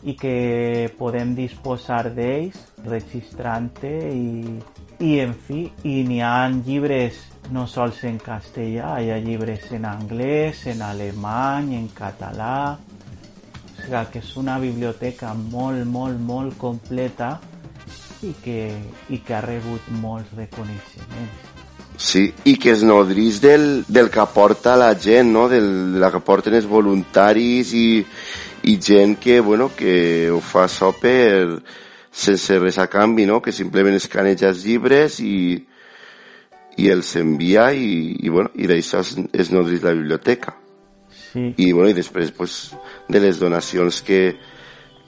i 0.08 0.14
que 0.16 0.88
podem 0.96 1.34
disposar 1.36 2.06
d'ells 2.16 2.56
registrant-te 2.86 3.90
i, 4.16 4.56
i 5.04 5.10
en 5.20 5.34
fi, 5.46 5.66
i 5.84 5.96
n'hi 6.08 6.22
ha 6.24 6.46
llibres 6.54 7.18
no 7.52 7.66
sols 7.70 8.00
en 8.08 8.16
castellà, 8.22 8.96
hi 9.02 9.10
ha 9.12 9.18
llibres 9.22 9.68
en 9.76 9.84
anglès, 9.86 10.64
en 10.72 10.82
alemany, 10.82 11.74
en 11.78 11.90
català, 11.94 12.78
o 13.66 13.74
sigui 13.82 14.04
que 14.12 14.22
és 14.24 14.32
una 14.40 14.56
biblioteca 14.62 15.34
molt, 15.36 15.84
molt, 15.84 16.22
molt 16.30 16.56
completa 16.58 17.36
i 18.24 18.32
que, 18.42 18.62
i 19.12 19.20
que 19.20 19.36
ha 19.36 19.44
rebut 19.44 19.92
molts 20.00 20.32
reconeixements. 20.38 21.45
Sí, 21.96 22.28
i 22.44 22.58
que 22.60 22.74
es 22.74 22.82
nodrís 22.84 23.40
del, 23.40 23.84
del 23.88 24.10
que 24.12 24.20
aporta 24.20 24.76
la 24.76 24.92
gent, 24.94 25.32
no? 25.32 25.48
del, 25.48 25.94
del 25.94 26.10
que 26.10 26.20
aporten 26.20 26.54
els 26.58 26.68
voluntaris 26.68 27.72
i, 27.72 28.04
i 28.68 28.76
gent 28.76 29.16
que, 29.20 29.40
bueno, 29.40 29.70
que 29.76 30.28
ho 30.30 30.42
fa 30.44 30.66
això 30.66 30.92
per, 31.00 31.62
sense 32.16 32.58
res 32.58 32.78
a 32.78 32.86
canvi, 32.88 33.26
no? 33.28 33.42
que 33.44 33.52
simplement 33.52 33.96
escaneja 33.96 34.48
els 34.48 34.64
llibres 34.64 35.18
i, 35.20 35.56
i 36.80 36.88
els 36.92 37.14
envia 37.20 37.70
i, 37.76 38.16
i, 38.24 38.32
bueno, 38.32 38.52
i 38.56 38.68
d'això 38.68 39.02
es, 39.04 39.16
es 39.32 39.52
nodrís 39.52 39.84
la 39.84 39.92
biblioteca. 39.96 40.56
Sí. 41.12 41.50
I, 41.56 41.72
bueno, 41.72 41.90
i 41.92 41.96
després 41.96 42.32
pues, 42.32 42.60
de 43.08 43.20
les 43.20 43.40
donacions 43.40 44.00
que, 44.04 44.20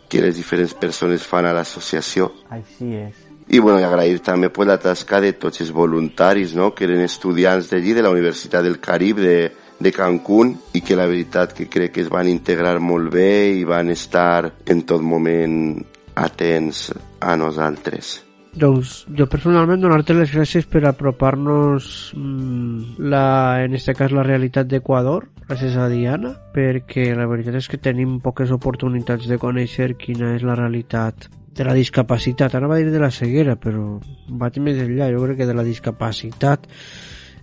que 0.08 0.20
les 0.24 0.36
diferents 0.36 0.76
persones 0.76 1.24
fan 1.24 1.48
a 1.48 1.54
l'associació. 1.56 2.28
Així 2.52 2.92
és. 3.00 3.27
I, 3.48 3.58
bueno, 3.58 3.80
i 3.80 3.86
agrair 3.86 4.20
també 4.20 4.50
pues, 4.52 4.68
la 4.68 4.76
tasca 4.80 5.22
de 5.24 5.32
tots 5.40 5.62
els 5.64 5.72
voluntaris, 5.72 6.52
no?, 6.54 6.74
que 6.76 6.84
eren 6.84 7.00
estudiants 7.00 7.70
d'allí, 7.70 7.94
de 7.96 8.04
la 8.04 8.12
Universitat 8.12 8.66
del 8.66 8.76
Carib, 8.80 9.22
de, 9.24 9.38
de 9.80 9.92
Cancún, 9.92 10.52
i 10.76 10.82
que 10.84 10.96
la 10.98 11.08
veritat 11.08 11.54
que 11.56 11.68
crec 11.72 11.94
que 11.96 12.04
es 12.04 12.12
van 12.12 12.28
integrar 12.28 12.76
molt 12.80 13.08
bé 13.14 13.48
i 13.56 13.64
van 13.64 13.88
estar 13.94 14.52
en 14.66 14.84
tot 14.84 15.00
moment 15.00 15.78
atents 16.18 16.90
a 17.20 17.36
nosaltres. 17.40 18.18
Doncs 18.58 19.04
jo 19.14 19.28
personalment 19.30 19.80
donar-te 19.80 20.16
les 20.16 20.32
gràcies 20.34 20.66
per 20.66 20.82
apropar-nos 20.88 21.88
mmm, 22.16 22.98
la, 23.12 23.62
en 23.64 23.76
este 23.76 23.94
cas 23.94 24.12
la 24.12 24.24
realitat 24.26 24.66
d'Equador, 24.68 25.28
gràcies 25.48 25.76
a 25.78 25.88
Diana, 25.92 26.34
perquè 26.52 27.12
la 27.16 27.28
veritat 27.30 27.60
és 27.60 27.68
que 27.70 27.80
tenim 27.80 28.18
poques 28.24 28.50
oportunitats 28.52 29.28
de 29.30 29.38
conèixer 29.38 29.94
quina 30.00 30.34
és 30.36 30.44
la 30.44 30.56
realitat 30.58 31.28
de 31.58 31.66
la 31.66 31.74
discapacitat, 31.74 32.54
ara 32.54 32.70
va 32.70 32.78
dir 32.78 32.92
de 32.92 33.02
la 33.02 33.10
ceguera, 33.10 33.56
però 33.58 33.98
vaig 34.40 34.58
més 34.62 34.78
enllà, 34.78 35.10
jo 35.10 35.24
crec 35.24 35.40
que 35.42 35.48
de 35.48 35.56
la 35.58 35.66
discapacitat 35.66 36.68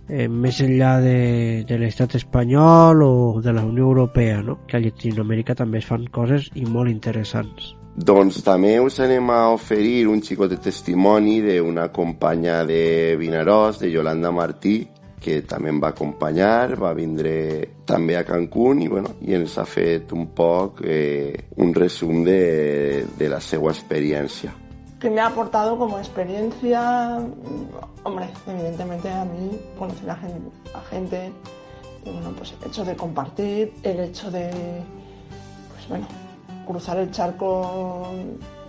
eh, 0.08 0.26
més 0.28 0.60
enllà 0.64 0.96
de, 1.04 1.18
de 1.68 1.78
l'estat 1.80 2.16
espanyol 2.16 3.02
o 3.04 3.14
de 3.44 3.52
la 3.52 3.64
Unió 3.66 3.90
Europea, 3.90 4.40
no? 4.42 4.62
que 4.66 4.78
a 4.78 4.82
Llatinoamèrica 4.82 5.56
també 5.58 5.82
es 5.82 5.88
fan 5.90 6.08
coses 6.12 6.48
i 6.54 6.64
molt 6.64 6.90
interessants. 6.92 7.74
Doncs 7.96 8.42
també 8.44 8.74
us 8.80 8.98
anem 9.00 9.30
a 9.32 9.46
oferir 9.54 10.06
un 10.12 10.20
xicot 10.24 10.50
de 10.52 10.58
testimoni 10.60 11.38
d'una 11.44 11.88
companya 11.92 12.62
de 12.68 13.16
Vinaròs, 13.20 13.80
de 13.80 13.88
Yolanda 13.92 14.32
Martí, 14.32 14.82
que 15.20 15.40
també 15.48 15.70
em 15.72 15.80
va 15.82 15.94
acompanyar, 15.94 16.76
va 16.78 16.92
vindre 16.94 17.32
també 17.88 18.16
a 18.16 18.24
Cancún 18.26 18.82
i, 18.84 18.88
bueno, 18.88 19.16
i 19.22 19.34
ens 19.34 19.56
ha 19.58 19.64
fet 19.64 20.12
un 20.12 20.28
poc 20.36 20.82
eh, 20.84 21.48
un 21.56 21.74
resum 21.74 22.22
de, 22.24 23.04
de 23.18 23.28
la 23.32 23.40
seva 23.40 23.72
experiència. 23.72 24.54
que 24.98 25.10
me 25.10 25.20
ha 25.20 25.26
aportado 25.26 25.76
como 25.76 25.98
experiencia, 25.98 27.18
hombre, 28.02 28.28
evidentemente 28.46 29.10
a 29.10 29.24
mí 29.24 29.60
conocer 29.78 30.08
a 30.08 30.16
gente, 30.16 30.50
a 30.74 30.80
gente 30.80 31.32
y 32.04 32.10
bueno, 32.10 32.32
pues 32.36 32.54
el 32.60 32.68
hecho 32.68 32.84
de 32.84 32.96
compartir, 32.96 33.74
el 33.82 34.00
hecho 34.00 34.30
de, 34.30 34.50
pues 35.74 35.88
bueno, 35.88 36.06
cruzar 36.66 36.98
el 36.98 37.10
charco, 37.10 38.10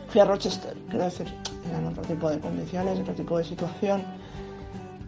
fui 0.09 0.21
a 0.21 0.25
Rochester, 0.25 0.75
quiero 0.89 1.05
decir, 1.05 1.27
eran 1.69 1.85
otro 1.87 2.03
tipo 2.03 2.29
de 2.29 2.39
condiciones, 2.39 2.99
otro 2.99 3.13
tipo 3.13 3.37
de 3.37 3.43
situación, 3.43 4.03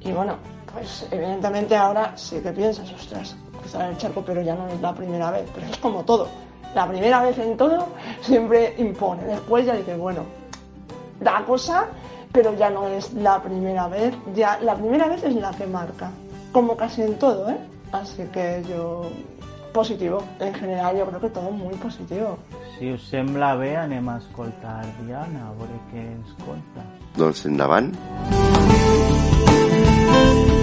y 0.02 0.12
bueno, 0.12 0.38
pues 0.74 1.08
evidentemente 1.12 1.76
ahora 1.76 2.14
sí 2.16 2.40
que 2.40 2.52
piensas, 2.52 2.92
ostras, 2.92 3.36
cruzar 3.60 3.90
el 3.90 3.98
charco, 3.98 4.24
pero 4.26 4.42
ya 4.42 4.56
no 4.56 4.68
es 4.68 4.80
la 4.82 4.94
primera 4.94 5.32
vez, 5.32 5.50
pero 5.54 5.68
es 5.68 5.78
como 5.78 6.04
todo, 6.04 6.28
la 6.76 6.88
primera 6.88 7.22
vez 7.22 7.38
en 7.38 7.58
todo 7.58 7.88
siempre 8.22 8.76
impone, 8.78 9.24
después 9.24 9.66
ya 9.66 9.76
dices, 9.76 9.98
bueno, 9.98 10.24
da 11.20 11.44
cosa, 11.46 11.88
pero 12.32 12.56
ya 12.56 12.70
no 12.70 12.88
es 12.88 13.14
la 13.14 13.42
primera 13.42 13.88
vez, 13.88 14.14
ya 14.36 14.60
la 14.62 14.76
primera 14.76 15.08
vez 15.08 15.24
es 15.24 15.36
la 15.36 15.52
que 15.52 15.66
marca, 15.66 16.12
como 16.52 16.76
casi 16.76 17.02
en 17.02 17.18
todo, 17.18 17.50
¿eh? 17.50 17.58
Así 17.92 18.24
que 18.32 18.64
yo 18.70 19.10
positivo, 19.74 20.24
en 20.40 20.54
general 20.54 20.98
yo 20.98 21.06
creo 21.08 21.22
que 21.22 21.30
todo 21.30 21.52
muy 21.52 21.74
positivo. 21.76 22.38
Si 22.78 22.92
us 22.92 23.04
sembla 23.10 23.56
bé, 23.56 23.76
anem 23.76 24.10
a 24.10 24.18
escoltar 24.18 24.86
Diana, 25.02 25.50
a 25.50 25.54
veure 25.58 25.80
què 25.92 26.06
ens 26.14 26.32
conta. 26.46 26.86
Doncs 27.18 27.46
endavant. 27.50 27.92
Bueno, 30.10 30.59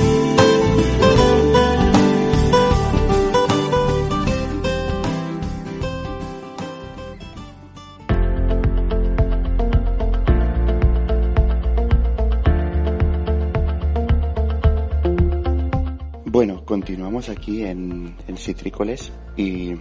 continuamos 16.76 17.30
aquí 17.30 17.64
en, 17.64 18.14
en 18.28 18.36
Citrícoles 18.36 19.10
y 19.34 19.72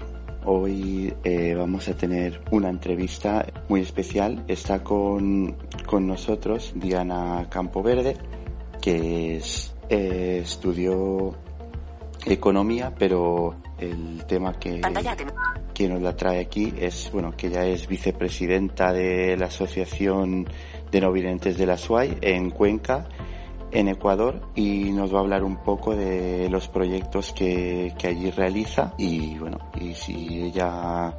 hoy 0.45 1.13
eh, 1.25 1.53
vamos 1.53 1.89
a 1.89 1.93
tener 1.93 2.39
una 2.51 2.69
entrevista 2.69 3.45
muy 3.67 3.81
especial. 3.81 4.45
Está 4.47 4.81
con, 4.81 5.57
con 5.85 6.07
nosotros 6.07 6.71
Diana 6.73 7.47
Campoverde, 7.49 8.15
que 8.81 9.35
es, 9.35 9.75
eh, 9.89 10.39
estudió 10.41 11.35
economía, 12.25 12.93
pero 12.97 13.57
el 13.77 14.23
tema 14.25 14.53
que, 14.53 14.79
que 15.73 15.89
nos 15.89 16.01
la 16.01 16.15
trae 16.15 16.39
aquí 16.39 16.73
es, 16.79 17.09
bueno, 17.11 17.35
que 17.35 17.47
ella 17.47 17.65
es 17.65 17.89
vicepresidenta 17.89 18.93
de 18.93 19.35
la 19.35 19.47
Asociación 19.47 20.47
de 20.89 21.01
No 21.01 21.11
Videntes 21.11 21.57
de 21.57 21.65
la 21.65 21.77
SUAY 21.77 22.19
en 22.21 22.51
Cuenca 22.51 23.05
en 23.75 23.89
Ecuador 23.89 24.41
y 24.55 24.91
nos 24.91 25.13
va 25.13 25.17
a 25.17 25.21
hablar 25.21 25.43
un 25.43 25.57
poco 25.57 25.95
de 25.95 26.49
los 26.49 26.69
proyectos 26.69 27.33
que, 27.33 27.93
que 27.97 28.07
allí 28.07 28.31
realiza 28.31 28.93
y 28.97 29.37
bueno, 29.37 29.59
y 29.79 29.93
si 29.93 30.43
ella 30.43 31.13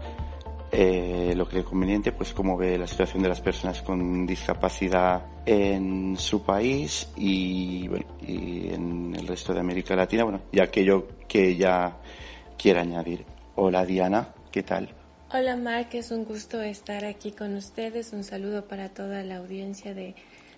eh, 0.73 1.35
lo 1.37 1.47
cree 1.47 1.65
conveniente, 1.65 2.13
pues 2.13 2.33
cómo 2.33 2.57
ve 2.57 2.79
la 2.79 2.87
situación 2.87 3.23
de 3.23 3.29
las 3.29 3.43
personas 3.43 3.83
con 3.83 4.27
discapacidad 4.27 5.27
en 5.45 6.17
su 6.17 6.43
país 6.45 7.11
y 7.15 7.89
bueno, 7.89 8.07
y 8.27 8.73
en 8.73 9.15
el 9.15 9.27
resto 9.27 9.53
de 9.53 9.61
América 9.61 9.95
Latina, 9.95 10.25
bueno, 10.25 10.41
y 10.51 10.59
aquello 10.61 11.07
que 11.29 11.51
ella 11.51 11.99
quiera 12.57 12.81
añadir. 12.81 13.27
Hola 13.57 13.85
Diana, 13.85 14.35
¿qué 14.51 14.63
tal? 14.63 14.89
Hola 15.31 15.57
Mark, 15.57 15.89
es 15.93 16.11
un 16.11 16.25
gusto 16.25 16.63
estar 16.63 17.05
aquí 17.05 17.33
con 17.33 17.55
ustedes. 17.55 18.15
Un 18.15 18.25
saludo 18.25 18.67
para 18.67 18.89
toda 18.91 19.23
la 19.25 19.37
audiencia 19.37 19.93
de 19.93 20.15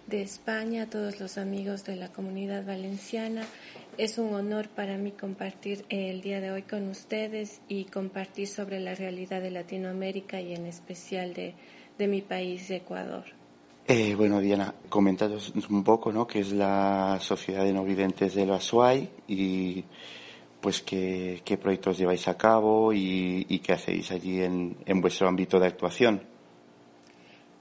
de 0.09 0.23
España, 0.23 0.85
a 0.85 0.90
todos 0.90 1.21
los 1.21 1.37
amigos 1.37 1.85
de 1.85 1.97
la 1.97 2.09
comunidad 2.09 2.64
valenciana. 2.64 3.42
Es 3.99 4.16
un 4.16 4.33
honor 4.35 4.68
para 4.68 4.97
mí 4.97 5.12
compartir 5.12 5.85
el 5.90 6.23
día 6.23 6.40
de 6.40 6.51
hoy 6.51 6.62
con 6.62 6.88
ustedes 6.88 7.61
y 7.68 7.85
compartir 7.85 8.49
sobre 8.49 8.81
la 8.81 8.94
realidad 8.94 9.42
de 9.42 9.51
Latinoamérica 9.51 10.40
y 10.40 10.55
en 10.55 10.66
especial 10.66 11.35
de, 11.35 11.55
mi 12.07 12.23
país, 12.23 12.71
Ecuador. 12.71 13.25
Eh, 13.87 14.14
bueno, 14.14 14.40
Diana, 14.40 14.75
comentaros 14.88 15.53
un 15.68 15.85
poco, 15.85 16.12
¿no? 16.12 16.27
¿Qué 16.27 16.40
es 16.40 16.53
la 16.53 17.18
Sociedad 17.21 17.64
de 17.64 17.73
No 17.73 17.85
Videntes 17.85 18.35
de 18.35 18.47
la 18.47 18.61
SUAI 18.61 19.11
y 19.27 19.85
pues 20.61 20.83
qué, 20.83 21.59
proyectos 21.61 21.99
lleváis 21.99 22.29
a 22.29 22.37
cabo 22.37 22.92
y, 22.92 23.61
qué 23.62 23.73
hacéis 23.73 24.11
allí 24.11 24.42
en, 24.42 24.77
en 24.87 25.01
vuestro 25.01 25.29
ámbito 25.29 25.59
de 25.59 25.66
actuación? 25.66 26.38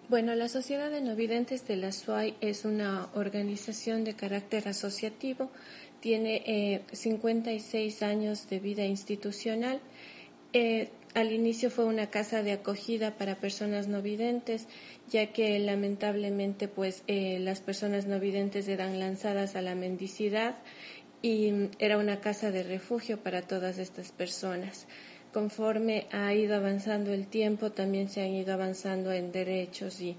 Bueno, 0.10 0.36
la 0.36 0.48
Sociedad 0.48 0.90
de 0.90 1.02
No 1.02 1.18
Videntes 1.18 1.68
de 1.68 1.76
la 1.76 1.92
SUAI 1.92 2.36
es 2.40 2.64
una 2.64 3.10
organización 3.14 4.06
de 4.06 4.14
carácter 4.14 4.70
asociativo, 4.70 5.52
tiene 6.00 6.44
eh, 6.46 6.82
56 6.94 8.04
años 8.04 8.50
de 8.50 8.60
vida 8.60 8.86
institucional. 8.86 9.82
Eh, 10.54 10.92
al 11.14 11.34
inicio 11.34 11.70
fue 11.70 11.84
una 11.84 12.10
casa 12.10 12.42
de 12.42 12.54
acogida 12.54 13.18
para 13.18 13.36
personas 13.36 13.90
no 13.90 14.02
videntes, 14.02 14.70
ya 15.12 15.34
que 15.34 15.60
lamentablemente 15.60 16.70
pues 16.70 17.04
eh, 17.08 17.40
las 17.42 17.60
personas 17.60 18.06
no 18.06 18.18
videntes 18.22 18.70
eran 18.70 19.00
lanzadas 19.00 19.58
a 19.58 19.62
la 19.62 19.76
mendicidad 19.76 20.56
y 21.22 21.52
era 21.80 21.98
una 21.98 22.22
casa 22.22 22.52
de 22.52 22.64
refugio 22.64 23.22
para 23.22 23.42
todas 23.42 23.78
estas 23.78 24.14
personas 24.14 24.88
conforme 25.38 26.08
ha 26.12 26.34
ido 26.34 26.56
avanzando 26.56 27.14
el 27.14 27.28
tiempo, 27.28 27.72
también 27.72 28.10
se 28.10 28.22
han 28.24 28.34
ido 28.34 28.56
avanzando 28.56 29.12
en 29.12 29.32
derechos 29.32 30.02
y 30.02 30.16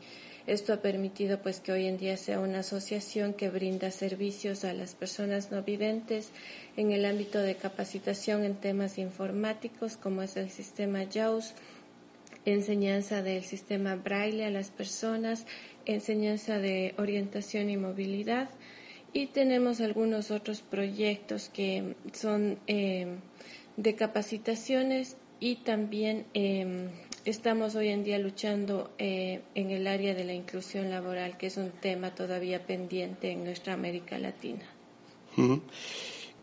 esto 0.46 0.72
ha 0.72 0.76
permitido 0.76 1.42
pues 1.42 1.58
que 1.58 1.72
hoy 1.72 1.86
en 1.88 1.98
día 1.98 2.16
sea 2.16 2.38
una 2.38 2.60
asociación 2.60 3.34
que 3.34 3.50
brinda 3.50 3.90
servicios 3.90 4.64
a 4.64 4.72
las 4.74 4.94
personas 4.94 5.50
no 5.50 5.64
videntes 5.64 6.30
en 6.76 6.92
el 6.92 7.04
ámbito 7.04 7.40
de 7.40 7.56
capacitación 7.56 8.44
en 8.44 8.54
temas 8.54 8.96
informáticos 8.96 9.96
como 9.96 10.22
es 10.22 10.36
el 10.36 10.50
sistema 10.50 11.00
JAWS, 11.12 11.52
enseñanza 12.44 13.20
del 13.20 13.42
sistema 13.42 13.96
Braille 13.96 14.44
a 14.44 14.50
las 14.50 14.70
personas, 14.70 15.46
enseñanza 15.84 16.60
de 16.60 16.94
orientación 16.96 17.70
y 17.70 17.76
movilidad. 17.76 18.50
Y 19.12 19.26
tenemos 19.26 19.80
algunos 19.80 20.30
otros 20.30 20.60
proyectos 20.60 21.48
que 21.48 21.96
son 22.12 22.58
eh, 22.68 23.16
de 23.78 23.94
capacitaciones 23.94 25.16
y 25.38 25.56
también 25.56 26.26
em, 26.34 26.88
estamos 27.24 27.76
hoy 27.76 27.88
en 27.90 28.02
día 28.02 28.18
luchando 28.18 28.90
eh, 28.98 29.42
en 29.54 29.70
el 29.70 29.86
área 29.86 30.14
de 30.14 30.24
la 30.24 30.34
inclusión 30.34 30.90
laboral, 30.90 31.38
que 31.38 31.46
es 31.46 31.56
un 31.56 31.70
tema 31.70 32.12
todavía 32.12 32.66
pendiente 32.66 33.30
en 33.30 33.44
nuestra 33.44 33.74
América 33.74 34.18
Latina. 34.18 34.64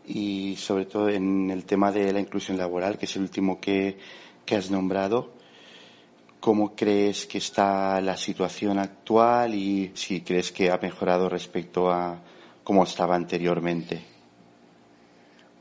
Y 0.06 0.56
sobre 0.56 0.86
todo 0.86 1.10
en 1.10 1.50
el 1.50 1.66
tema 1.66 1.92
de 1.92 2.10
la 2.10 2.20
inclusión 2.20 2.56
laboral, 2.56 2.96
que 2.96 3.04
es 3.04 3.14
el 3.16 3.22
último 3.22 3.60
que, 3.60 3.98
que 4.46 4.56
has 4.56 4.70
nombrado, 4.70 5.34
¿cómo 6.40 6.74
crees 6.74 7.26
que 7.26 7.36
está 7.36 8.00
la 8.00 8.16
situación 8.16 8.78
actual 8.78 9.54
y 9.54 9.90
si 9.92 10.22
crees 10.22 10.52
que 10.52 10.70
ha 10.70 10.78
mejorado 10.78 11.28
respecto 11.28 11.90
a 11.90 12.18
cómo 12.64 12.84
estaba 12.84 13.14
anteriormente? 13.14 14.15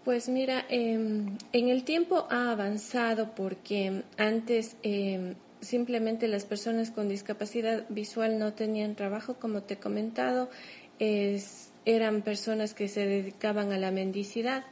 Pues 0.06 0.30
mira, 0.30 0.66
em, 0.70 1.36
en 1.52 1.70
el 1.70 1.84
tiempo 1.84 2.28
ha 2.30 2.52
avanzado 2.52 3.34
porque 3.34 4.04
antes 4.18 4.78
em, 4.84 5.34
simplemente 5.62 6.28
las 6.28 6.46
personas 6.46 6.92
con 6.92 7.10
discapacidad 7.10 7.86
visual 7.90 8.38
no 8.38 8.54
tenían 8.54 8.94
trabajo, 8.94 9.34
como 9.40 9.64
te 9.64 9.74
he 9.74 9.78
comentado, 9.78 10.52
eran 11.00 12.22
personas 12.22 12.76
que 12.76 12.88
se 12.88 13.08
dedicaban 13.08 13.72
a 13.72 13.80
la 13.80 13.90
mendicidad. 13.90 14.64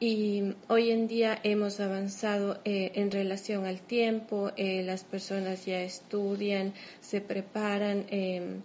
Y 0.00 0.54
hoy 0.68 0.90
en 0.90 1.08
día 1.08 1.38
hemos 1.44 1.80
avanzado 1.80 2.60
eh, 2.66 2.92
en 2.96 3.10
relación 3.10 3.64
al 3.64 3.80
tiempo, 3.80 4.52
eh, 4.56 4.82
las 4.82 5.02
personas 5.02 5.64
ya 5.64 5.80
estudian, 5.80 6.74
se 7.00 7.22
preparan, 7.22 8.04
em, 8.10 8.60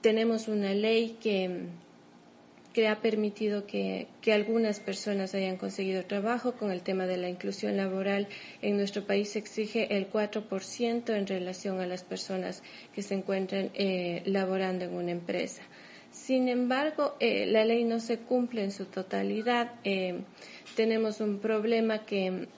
tenemos 0.00 0.48
una 0.48 0.74
ley 0.74 1.18
que 1.20 1.66
que 2.72 2.88
ha 2.88 3.00
permitido 3.00 3.66
que, 3.66 4.08
algunas 4.32 4.80
personas 4.80 5.34
hayan 5.34 5.56
conseguido 5.56 6.04
trabajo. 6.04 6.52
Con 6.52 6.70
el 6.70 6.82
tema 6.82 7.06
de 7.06 7.16
la 7.16 7.28
inclusión 7.28 7.76
laboral, 7.76 8.28
en 8.62 8.76
nuestro 8.76 9.04
país 9.04 9.36
exige 9.36 9.96
el 9.96 10.10
4% 10.10 11.14
en 11.14 11.26
relación 11.26 11.80
a 11.80 11.86
las 11.86 12.04
personas 12.04 12.62
que 12.94 13.02
se 13.02 13.14
encuentran 13.14 13.70
eh, 13.74 14.22
laborando 14.26 14.84
en 14.84 14.94
una 14.94 15.10
empresa. 15.10 15.62
Sin 16.10 16.48
embargo, 16.48 17.16
eh, 17.20 17.46
la 17.46 17.64
ley 17.64 17.84
no 17.84 17.98
se 17.98 18.18
cumple 18.18 18.62
en 18.62 18.70
su 18.70 18.84
totalidad. 18.84 19.72
Eh, 19.84 20.20
tenemos 20.76 21.20
un 21.20 21.38
problema 21.38 22.04
que 22.04 22.48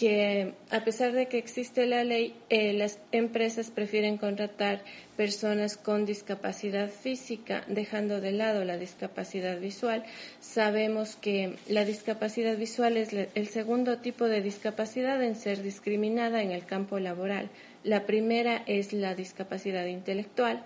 que 0.00 0.54
a 0.70 0.82
pesar 0.82 1.12
de 1.12 1.26
que 1.26 1.36
existe 1.36 1.84
la 1.84 2.04
ley, 2.04 2.32
eh, 2.48 2.72
las 2.72 2.98
empresas 3.12 3.70
prefieren 3.70 4.16
contratar 4.16 4.82
personas 5.14 5.76
con 5.76 6.06
discapacidad 6.06 6.88
física, 6.88 7.64
dejando 7.68 8.22
de 8.22 8.32
lado 8.32 8.64
la 8.64 8.78
discapacidad 8.78 9.60
visual. 9.60 10.02
Sabemos 10.40 11.16
que 11.16 11.56
la 11.68 11.84
discapacidad 11.84 12.56
visual 12.56 12.96
es 12.96 13.12
el 13.12 13.48
segundo 13.48 13.98
tipo 13.98 14.24
de 14.24 14.40
discapacidad 14.40 15.22
en 15.22 15.36
ser 15.36 15.62
discriminada 15.62 16.40
en 16.40 16.52
el 16.52 16.64
campo 16.64 16.98
laboral. 16.98 17.50
La 17.84 18.06
primera 18.06 18.62
es 18.64 18.94
la 18.94 19.14
discapacidad 19.14 19.84
intelectual. 19.84 20.64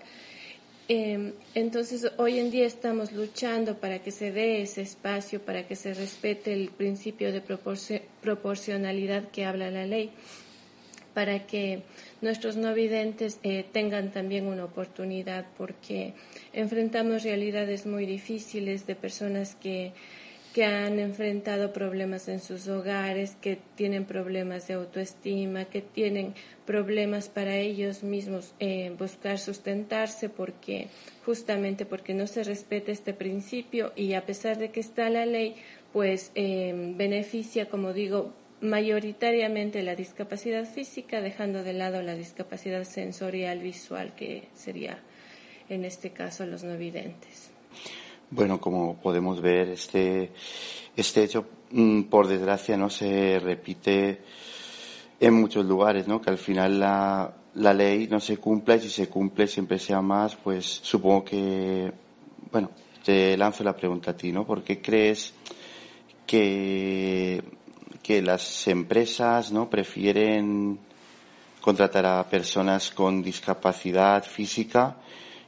Em, 0.87 1.33
entonces, 1.55 2.11
hoy 2.17 2.37
en 2.37 2.51
día 2.51 2.67
estamos 2.67 3.11
luchando 3.11 3.79
para 3.79 4.03
que 4.03 4.11
se 4.11 4.31
dé 4.31 4.61
ese 4.61 4.83
espacio, 4.83 5.41
para 5.41 5.67
que 5.67 5.75
se 5.75 5.95
respete 5.95 6.53
el 6.53 6.69
principio 6.69 7.31
de 7.31 7.41
proporcionalidad 8.21 9.29
que 9.31 9.45
habla 9.45 9.71
la 9.71 9.87
ley, 9.87 10.11
para 11.15 11.47
que 11.47 11.81
nuestros 12.21 12.55
no 12.55 12.75
videntes 12.75 13.39
eh, 13.41 13.65
tengan 13.71 14.11
también 14.11 14.45
una 14.45 14.65
oportunidad, 14.65 15.47
porque 15.57 16.13
enfrentamos 16.53 17.23
realidades 17.23 17.87
muy 17.87 18.05
difíciles 18.05 18.85
de 18.85 18.93
personas 18.93 19.55
que 19.55 19.91
que 20.55 20.63
han 20.63 20.99
enfrentado 20.99 21.73
problemas 21.73 22.29
en 22.29 22.39
sus 22.39 22.69
hogares, 22.69 23.35
que 23.41 23.59
tienen 23.75 24.05
problemas 24.05 24.69
de 24.69 24.75
autoestima, 24.75 25.65
que 25.65 25.81
tienen 25.81 26.33
problemas 26.65 27.27
para 27.27 27.57
ellos 27.57 28.03
mismos 28.03 28.53
eh, 28.61 28.95
buscar 28.97 29.37
sustentarse 29.37 30.29
porque 30.29 30.87
justamente 31.25 31.85
porque 31.85 32.13
no 32.13 32.25
se 32.25 32.45
respeta 32.45 32.93
este 32.93 33.13
principio 33.13 33.91
y 33.97 34.13
a 34.13 34.25
pesar 34.25 34.57
de 34.57 34.71
que 34.71 34.79
está 34.79 35.09
la 35.09 35.25
ley, 35.25 35.57
pues 35.91 36.31
eh, 36.35 36.73
beneficia, 36.95 37.67
como 37.67 37.91
digo, 37.91 38.31
mayoritariamente 38.61 39.83
la 39.83 39.97
discapacidad 39.97 40.63
física, 40.63 41.19
dejando 41.19 41.63
de 41.63 41.73
lado 41.73 42.01
la 42.01 42.15
discapacidad 42.15 42.85
sensorial 42.85 43.59
visual, 43.59 44.15
que 44.15 44.47
sería 44.53 44.99
en 45.67 45.83
este 45.83 46.11
caso 46.11 46.45
los 46.45 46.63
no 46.63 46.77
videntes. 46.77 47.51
Bueno, 48.35 48.59
como 48.59 48.97
podemos 48.97 49.39
ver, 49.39 49.69
este, 49.69 50.33
este 50.93 51.23
hecho, 51.23 51.45
mm, 51.71 52.01
por 52.03 52.27
desgracia, 52.27 52.75
no 52.75 52.89
se 52.89 53.39
repite 53.39 54.23
en 55.21 55.33
muchos 55.35 55.65
lugares, 55.65 56.05
¿no? 56.05 56.19
Que 56.19 56.31
al 56.31 56.37
final 56.37 56.77
la, 56.77 57.33
la 57.53 57.73
ley 57.73 58.09
no 58.11 58.19
se 58.19 58.35
cumple 58.35 58.75
y 58.75 58.79
si 58.81 58.89
se 58.89 59.07
cumple 59.07 59.47
siempre 59.47 59.79
sea 59.79 60.01
más, 60.01 60.35
pues 60.35 60.65
supongo 60.65 61.23
que, 61.23 61.93
bueno, 62.51 62.71
te 63.05 63.37
lanzo 63.37 63.63
la 63.63 63.73
pregunta 63.73 64.11
a 64.11 64.17
ti, 64.17 64.33
¿no? 64.33 64.45
¿Por 64.45 64.65
qué 64.65 64.81
crees 64.81 65.33
que, 66.27 67.41
que 68.03 68.21
las 68.21 68.67
empresas, 68.67 69.53
¿no? 69.53 69.69
Prefieren 69.69 70.77
contratar 71.61 72.05
a 72.05 72.27
personas 72.29 72.91
con 72.91 73.23
discapacidad 73.23 74.25
física 74.25 74.97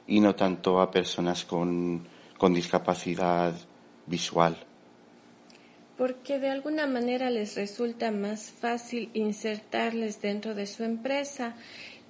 y 0.08 0.21
no 0.21 0.36
tanto 0.36 0.80
a 0.80 0.89
personas 0.89 1.43
con 1.43 2.15
con 2.38 2.54
discapacidad 2.54 3.54
visual? 4.06 4.58
Porque 5.97 6.39
de 6.39 6.50
alguna 6.50 6.86
manera 6.86 7.30
les 7.30 7.56
resulta 7.56 8.12
más 8.12 8.52
fácil 8.52 9.10
insertarles 9.13 10.21
dentro 10.21 10.54
de 10.54 10.67
su 10.67 10.84
empresa. 10.84 11.56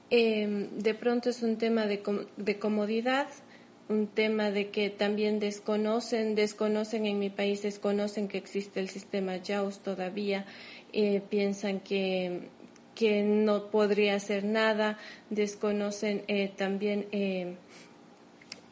Em, 0.09 0.69
de 0.77 0.93
pronto 0.93 1.29
es 1.29 1.41
un 1.41 1.57
tema 1.57 1.85
de, 1.85 2.03
de 2.35 2.59
comodidad, 2.59 3.27
un 3.89 4.07
tema 4.07 4.51
de 4.51 4.69
que 4.69 4.89
también 4.89 5.39
desconocen, 5.39 6.35
desconocen 6.35 7.05
en 7.05 7.19
mi 7.19 7.29
país, 7.29 7.61
desconocen 7.61 8.27
que 8.27 8.37
existe 8.37 8.79
el 8.81 8.89
sistema 8.89 9.41
JAWS 9.41 9.79
todavía, 9.79 10.45
eh, 10.91 11.21
piensan 11.29 11.79
que, 11.79 12.49
que 12.95 13.23
no 13.23 13.67
podría 13.67 14.15
hacer 14.15 14.43
nada, 14.43 14.97
desconocen 15.29 16.23
eh, 16.27 16.51
también 16.55 17.07
eh, 17.11 17.55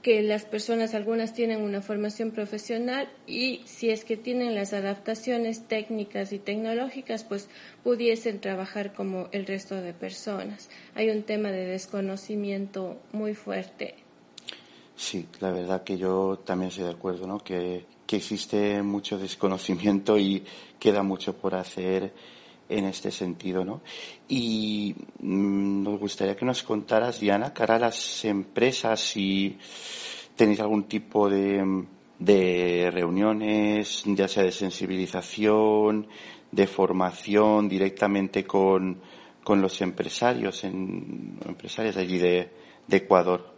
que 0.05 0.21
las 0.21 0.45
personas, 0.45 0.93
algunas 0.93 1.33
tienen 1.33 1.63
una 1.63 1.81
formación 1.81 2.29
profesional 2.29 3.09
y 3.25 3.63
si 3.65 3.89
es 3.89 4.05
que 4.05 4.17
tienen 4.17 4.53
las 4.53 4.71
adaptaciones 4.71 5.67
técnicas 5.67 6.31
y 6.31 6.37
tecnológicas, 6.37 7.23
pues 7.23 7.49
pudiesen 7.83 8.39
trabajar 8.39 8.93
como 8.93 9.29
el 9.31 9.47
resto 9.47 9.81
de 9.81 9.93
personas. 9.93 10.69
Hay 10.93 11.09
un 11.09 11.23
tema 11.23 11.49
de 11.49 11.65
desconocimiento 11.65 12.97
muy 13.13 13.33
fuerte. 13.33 13.95
Sí, 14.95 15.25
la 15.39 15.49
verdad 15.49 15.83
que 15.83 15.97
yo 15.97 16.37
también 16.45 16.69
estoy 16.69 16.83
de 16.83 16.91
acuerdo, 16.91 17.25
¿no? 17.25 17.39
Que, 17.39 17.87
que 18.05 18.17
existe 18.17 18.83
mucho 18.83 19.17
desconocimiento 19.17 20.19
y 20.19 20.43
queda 20.79 21.01
mucho 21.01 21.35
por 21.35 21.55
hacer 21.55 22.13
en 22.69 22.85
este 22.85 23.11
sentido, 23.11 23.63
¿no? 23.63 23.81
Y 24.27 24.95
mm, 25.19 25.83
nos 25.83 25.99
gustaría 25.99 26.35
que 26.35 26.45
nos 26.45 26.63
contaras, 26.63 27.19
Diana, 27.19 27.53
cara 27.53 27.75
a 27.75 27.79
las 27.79 28.25
empresas, 28.25 28.99
si 28.99 29.57
tenéis 30.35 30.59
algún 30.59 30.85
tipo 30.85 31.29
de, 31.29 31.85
de 32.19 32.89
reuniones, 32.91 34.03
ya 34.05 34.27
sea 34.27 34.43
de 34.43 34.51
sensibilización, 34.51 36.07
de 36.51 36.67
formación 36.67 37.69
directamente 37.69 38.45
con, 38.45 39.01
con 39.43 39.61
los 39.61 39.81
empresarios, 39.81 40.63
en, 40.63 41.37
empresarias 41.45 41.97
allí 41.97 42.17
de, 42.17 42.49
de 42.87 42.97
Ecuador. 42.97 43.55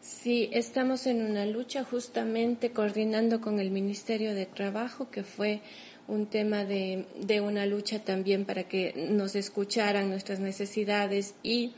Sí, 0.00 0.50
estamos 0.52 1.06
en 1.06 1.22
una 1.22 1.46
lucha 1.46 1.84
justamente 1.84 2.72
coordinando 2.72 3.40
con 3.40 3.60
el 3.60 3.70
Ministerio 3.70 4.34
de 4.34 4.46
Trabajo, 4.46 5.10
que 5.10 5.22
fue 5.22 5.62
un 6.08 6.26
tema 6.26 6.64
de, 6.64 7.06
de, 7.20 7.40
una 7.40 7.66
lucha 7.66 8.00
también 8.00 8.44
para 8.44 8.64
que 8.64 9.08
nos 9.10 9.34
escucharan 9.34 10.10
nuestras 10.10 10.40
necesidades 10.40 11.34
y 11.42 11.72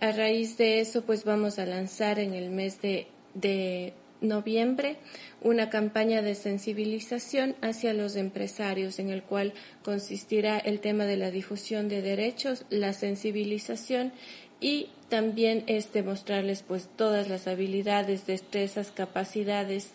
a 0.00 0.12
raíz 0.12 0.56
de 0.58 0.80
eso 0.80 1.02
pues 1.02 1.24
vamos 1.24 1.58
a 1.58 1.66
lanzar 1.66 2.18
en 2.18 2.34
el 2.34 2.50
mes 2.50 2.80
de, 2.82 3.06
de 3.34 3.92
noviembre 4.20 4.96
una 5.40 5.70
campaña 5.70 6.22
de 6.22 6.34
sensibilización 6.34 7.56
hacia 7.62 7.94
los 7.94 8.16
empresarios 8.16 8.98
en 8.98 9.10
el 9.10 9.22
cual 9.22 9.54
consistirá 9.82 10.58
el 10.58 10.80
tema 10.80 11.04
de 11.04 11.16
la 11.16 11.30
difusión 11.30 11.88
de 11.88 12.02
derechos, 12.02 12.64
la 12.70 12.92
sensibilización 12.92 14.12
y 14.60 14.88
también 15.08 15.64
es 15.66 15.92
demostrarles 15.92 16.62
pues 16.62 16.88
todas 16.96 17.28
las 17.28 17.46
habilidades, 17.46 18.26
destrezas, 18.26 18.90
capacidades 18.90 19.90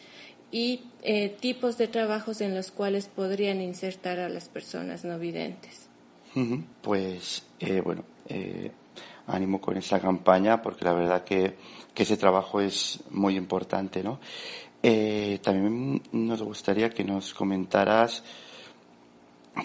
y 0.55 0.85
eh, 1.03 1.35
tipos 1.41 1.77
de 1.77 1.89
trabajos 1.89 2.39
en 2.39 2.55
los 2.55 2.71
cuales 2.71 3.09
podrían 3.13 3.59
insertar 3.59 4.19
a 4.19 4.29
las 4.29 4.47
personas 4.47 5.03
no 5.03 5.19
videntes. 5.19 5.89
Pues 6.81 7.43
eh, 7.59 7.81
bueno, 7.81 8.05
eh, 8.29 8.71
ánimo 9.27 9.59
con 9.59 9.75
esa 9.75 9.99
campaña 9.99 10.61
porque 10.61 10.85
la 10.85 10.93
verdad 10.93 11.25
que, 11.25 11.57
ese 11.93 12.15
trabajo 12.15 12.61
es 12.61 13.01
muy 13.09 13.35
importante, 13.35 14.01
¿no? 14.01 14.19
también 15.41 16.01
nos 16.13 16.41
gustaría 16.41 16.89
que 16.89 17.03
nos 17.03 17.33
comentaras 17.33 18.23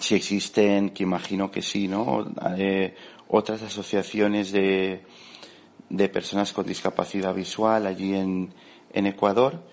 si 0.01 0.15
existen, 0.15 0.89
que 0.89 1.03
imagino 1.03 1.51
que 1.51 1.61
sí, 1.61 1.87
¿no? 1.87 2.33
otras 3.29 3.61
asociaciones 3.61 4.51
de, 4.51 5.03
de 5.89 6.09
personas 6.09 6.51
con 6.51 6.65
discapacidad 6.65 7.33
visual 7.33 7.85
allí 7.87 8.13
en, 8.13 8.53
en 8.91 9.05
Ecuador 9.05 9.71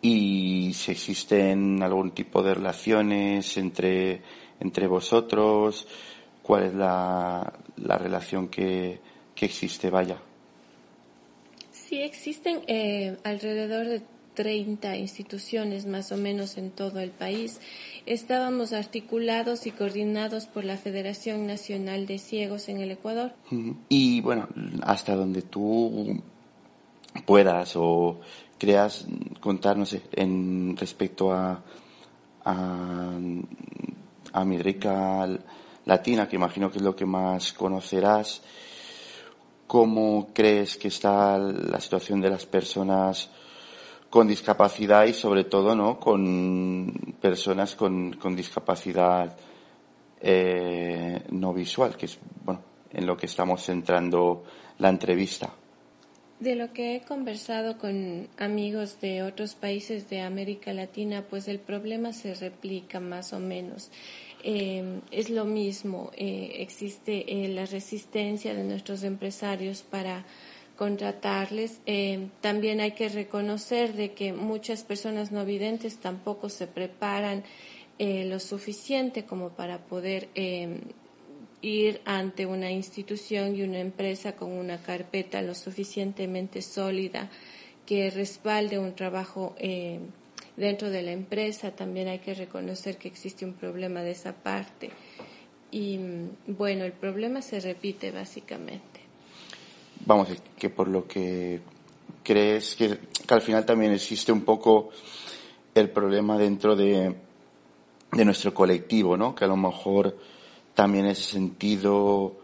y 0.00 0.72
si 0.74 0.92
existen 0.92 1.82
algún 1.82 2.12
tipo 2.12 2.42
de 2.42 2.54
relaciones 2.54 3.56
entre, 3.56 4.22
entre 4.60 4.86
vosotros, 4.86 5.86
cuál 6.42 6.64
es 6.64 6.74
la, 6.74 7.52
la 7.76 7.98
relación 7.98 8.48
que, 8.48 9.00
que 9.34 9.46
existe, 9.46 9.90
vaya. 9.90 10.18
Sí, 11.70 12.00
existen 12.02 12.60
eh, 12.66 13.16
alrededor 13.24 13.86
de 13.86 14.02
30 14.34 14.96
instituciones 14.98 15.86
más 15.86 16.12
o 16.12 16.16
menos 16.16 16.58
en 16.58 16.70
todo 16.70 17.00
el 17.00 17.10
país. 17.10 17.60
Estábamos 18.06 18.72
articulados 18.72 19.66
y 19.66 19.72
coordinados 19.72 20.46
por 20.46 20.64
la 20.64 20.76
Federación 20.76 21.48
Nacional 21.48 22.06
de 22.06 22.18
Ciegos 22.18 22.68
en 22.68 22.80
el 22.80 22.92
Ecuador. 22.92 23.32
Y 23.88 24.20
bueno, 24.20 24.48
hasta 24.82 25.16
donde 25.16 25.42
tú 25.42 26.22
puedas 27.26 27.74
o 27.74 28.20
creas 28.58 29.06
contar, 29.40 29.76
no 29.76 29.86
sé, 29.86 30.02
en 30.12 30.76
respecto 30.76 31.32
a, 31.32 31.62
a, 32.44 33.10
a 34.32 34.44
Midrica 34.44 35.26
Latina, 35.84 36.28
que 36.28 36.36
imagino 36.36 36.70
que 36.70 36.78
es 36.78 36.84
lo 36.84 36.94
que 36.94 37.06
más 37.06 37.52
conocerás, 37.52 38.42
¿cómo 39.66 40.28
crees 40.32 40.76
que 40.76 40.88
está 40.88 41.38
la 41.38 41.80
situación 41.80 42.20
de 42.20 42.30
las 42.30 42.46
personas 42.46 43.30
con 44.10 44.26
discapacidad 44.26 45.04
y 45.04 45.12
sobre 45.12 45.44
todo 45.44 45.74
no 45.74 46.00
con 46.00 47.16
personas 47.20 47.74
con, 47.74 48.14
con 48.14 48.34
discapacidad 48.34 49.36
eh, 50.20 51.22
no 51.30 51.52
visual, 51.52 51.96
que 51.96 52.06
es 52.06 52.18
bueno 52.44 52.62
en 52.92 53.06
lo 53.06 53.16
que 53.16 53.26
estamos 53.26 53.62
centrando 53.62 54.44
la 54.78 54.88
entrevista. 54.88 55.50
De 56.40 56.54
lo 56.54 56.72
que 56.72 56.94
he 56.94 57.00
conversado 57.00 57.78
con 57.78 58.28
amigos 58.38 59.00
de 59.00 59.22
otros 59.24 59.56
países 59.56 60.08
de 60.08 60.20
América 60.20 60.72
Latina, 60.72 61.24
pues 61.28 61.48
el 61.48 61.58
problema 61.58 62.12
se 62.12 62.34
replica 62.34 63.00
más 63.00 63.32
o 63.32 63.40
menos. 63.40 63.90
Eh, 64.44 65.00
es 65.10 65.30
lo 65.30 65.44
mismo, 65.44 66.12
eh, 66.16 66.58
existe 66.58 67.24
la 67.48 67.66
resistencia 67.66 68.54
de 68.54 68.62
nuestros 68.62 69.02
empresarios 69.02 69.82
para 69.82 70.24
contratarles. 70.78 71.80
Eh, 71.86 72.28
también 72.40 72.80
hay 72.80 72.92
que 72.92 73.08
reconocer 73.08 73.94
de 73.94 74.12
que 74.12 74.32
muchas 74.32 74.84
personas 74.84 75.32
no 75.32 75.44
videntes 75.44 75.98
tampoco 75.98 76.48
se 76.48 76.68
preparan 76.68 77.42
eh, 77.98 78.24
lo 78.26 78.38
suficiente 78.38 79.24
como 79.24 79.50
para 79.50 79.78
poder 79.78 80.28
eh, 80.36 80.78
ir 81.60 82.00
ante 82.04 82.46
una 82.46 82.70
institución 82.70 83.56
y 83.56 83.62
una 83.62 83.80
empresa 83.80 84.36
con 84.36 84.52
una 84.52 84.78
carpeta 84.78 85.42
lo 85.42 85.54
suficientemente 85.54 86.62
sólida 86.62 87.30
que 87.86 88.10
respalde 88.10 88.78
un 88.78 88.94
trabajo 88.94 89.54
dentro 90.56 90.90
de 90.90 91.02
la 91.02 91.12
empresa. 91.12 91.70
También 91.72 92.08
hay 92.08 92.18
que 92.18 92.34
reconocer 92.34 92.98
que 92.98 93.08
existe 93.08 93.44
un 93.44 93.54
problema 93.54 94.02
de 94.02 94.10
esa 94.10 94.32
parte. 94.34 94.90
Y 95.70 95.98
bueno, 96.46 96.84
el 96.84 96.92
problema 96.92 97.42
se 97.42 97.60
repite 97.60 98.10
básicamente 98.10 98.98
vamos, 100.08 100.28
que 100.56 100.70
por 100.70 100.88
lo 100.88 101.06
que 101.06 101.60
crees 102.22 102.74
que, 102.76 102.98
al 103.28 103.42
final 103.42 103.64
también 103.64 103.92
existe 103.92 104.32
un 104.32 104.42
poco 104.42 104.90
el 105.74 105.90
problema 105.90 106.38
dentro 106.38 106.74
de, 106.74 107.14
de 108.12 108.24
nuestro 108.24 108.54
colectivo, 108.54 109.16
¿no? 109.16 109.34
Que 109.34 109.44
a 109.44 109.48
lo 109.48 109.56
mejor 109.56 110.16
también 110.78 111.06
en 111.06 111.10
ese 111.10 111.32
sentido 111.32 112.36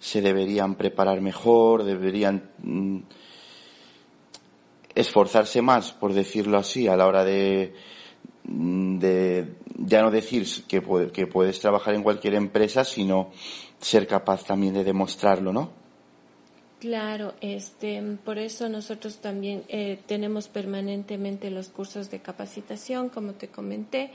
se 0.00 0.20
deberían 0.20 0.74
preparar 0.74 1.20
mejor, 1.20 1.84
deberían 1.84 2.50
mm, 2.58 2.98
esforzarse 4.92 5.62
más, 5.62 5.92
por 5.92 6.12
decirlo 6.12 6.58
así, 6.58 6.88
a 6.88 6.96
la 6.96 7.06
hora 7.06 7.22
de, 7.22 7.74
mm, 8.42 8.98
de 8.98 9.54
ya 9.76 10.02
no 10.02 10.10
decir 10.10 10.44
que, 10.66 10.82
que 11.12 11.28
puedes 11.28 11.60
trabajar 11.60 11.94
en 11.94 12.02
cualquier 12.02 12.34
empresa, 12.34 12.82
sino 12.82 13.30
ser 13.78 14.08
capaz 14.08 14.42
también 14.42 14.74
de 14.74 14.82
demostrarlo, 14.82 15.52
¿no? 15.52 15.70
Claro, 16.80 17.34
este, 17.40 18.02
por 18.24 18.38
eso 18.38 18.68
nosotros 18.68 19.18
también 19.18 19.62
eh, 19.68 20.00
tenemos 20.06 20.48
permanentemente 20.48 21.52
los 21.52 21.68
cursos 21.68 22.10
de 22.10 22.18
capacitación, 22.18 23.10
como 23.10 23.34
te 23.34 23.46
comenté, 23.46 24.10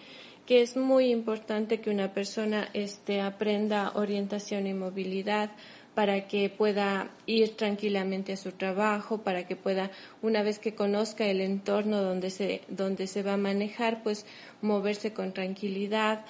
que 0.51 0.61
es 0.61 0.75
muy 0.75 1.11
importante 1.11 1.79
que 1.79 1.89
una 1.89 2.13
persona 2.13 2.67
este, 2.73 3.21
aprenda 3.21 3.93
orientación 3.95 4.67
y 4.67 4.73
movilidad 4.73 5.49
para 5.95 6.27
que 6.27 6.49
pueda 6.49 7.09
ir 7.25 7.55
tranquilamente 7.55 8.33
a 8.33 8.35
su 8.35 8.51
trabajo, 8.51 9.19
para 9.19 9.47
que 9.47 9.55
pueda, 9.55 9.91
una 10.21 10.43
vez 10.43 10.59
que 10.59 10.75
conozca 10.75 11.25
el 11.25 11.39
entorno 11.39 12.01
donde 12.01 12.31
se, 12.31 12.63
donde 12.67 13.07
se 13.07 13.23
va 13.23 13.35
a 13.35 13.37
manejar, 13.37 14.03
pues 14.03 14.25
moverse 14.61 15.13
con 15.13 15.31
tranquilidad, 15.31 16.25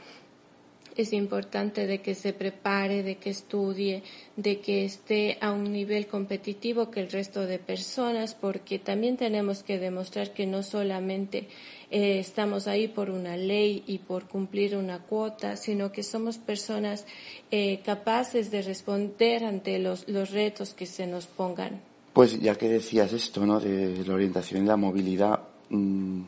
es 0.95 1.13
importante 1.13 1.87
de 1.87 2.01
que 2.01 2.15
se 2.15 2.33
prepare, 2.33 3.03
de 3.03 3.15
que 3.17 3.29
estudie, 3.29 4.03
de 4.35 4.59
que 4.59 4.85
esté 4.85 5.37
a 5.41 5.51
un 5.51 5.71
nivel 5.71 6.07
competitivo 6.07 6.91
que 6.91 6.99
el 6.99 7.11
resto 7.11 7.45
de 7.45 7.59
personas, 7.59 8.35
porque 8.35 8.79
también 8.79 9.17
tenemos 9.17 9.63
que 9.63 9.79
demostrar 9.79 10.33
que 10.33 10.45
no 10.45 10.63
solamente 10.63 11.47
eh, 11.89 12.19
estamos 12.19 12.67
ahí 12.67 12.87
por 12.87 13.09
una 13.09 13.37
ley 13.37 13.83
y 13.87 13.99
por 13.99 14.27
cumplir 14.27 14.75
una 14.75 14.99
cuota, 14.99 15.55
sino 15.55 15.91
que 15.91 16.03
somos 16.03 16.37
personas 16.37 17.05
eh, 17.51 17.81
capaces 17.83 18.51
de 18.51 18.61
responder 18.61 19.43
ante 19.43 19.79
los, 19.79 20.07
los 20.07 20.31
retos 20.31 20.73
que 20.73 20.85
se 20.85 21.07
nos 21.07 21.27
pongan. 21.27 21.81
Pues 22.13 22.39
ya 22.39 22.55
que 22.55 22.67
decías 22.67 23.13
esto, 23.13 23.45
¿no? 23.45 23.59
De 23.59 24.03
la 24.05 24.13
orientación 24.13 24.63
y 24.63 24.67
la 24.67 24.75
movilidad, 24.75 25.39
mm, 25.69 26.21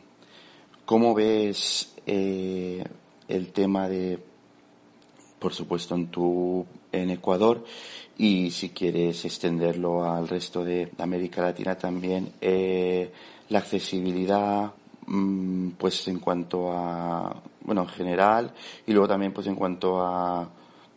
¿cómo 0.86 1.14
ves 1.14 1.94
eh, 2.06 2.84
el 3.28 3.52
tema 3.52 3.90
de 3.90 4.20
por 5.44 5.54
supuesto, 5.54 5.94
en, 5.94 6.08
tu, 6.08 6.66
en 6.90 7.10
Ecuador 7.10 7.66
y 8.18 8.50
si 8.50 8.70
quieres 8.70 9.26
extenderlo 9.26 10.06
al 10.10 10.30
resto 10.30 10.64
de 10.64 10.90
América 11.00 11.42
Latina 11.42 11.78
también, 11.78 12.32
eh, 12.40 13.12
la 13.50 13.60
accesibilidad, 13.60 14.72
mm, 15.06 15.72
pues 15.72 16.08
en 16.08 16.20
cuanto 16.20 16.72
a, 16.72 17.44
bueno, 17.60 17.82
en 17.82 17.90
general, 17.90 18.54
y 18.88 18.94
luego 18.94 19.10
también 19.10 19.34
pues 19.34 19.48
en 19.48 19.56
cuanto 19.56 20.00
a 20.00 20.50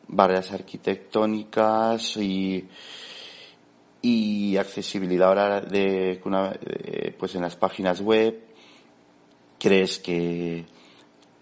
barreras 0.06 0.52
arquitectónicas 0.52 2.16
y, 2.18 2.68
y 4.00 4.56
accesibilidad 4.59 5.28
ahora 5.30 5.61
de, 5.61 6.20
pues 7.18 7.35
en 7.35 7.42
las 7.42 7.56
páginas 7.56 8.00
web. 8.00 8.44
¿Crees 9.59 9.98
que, 9.98 10.64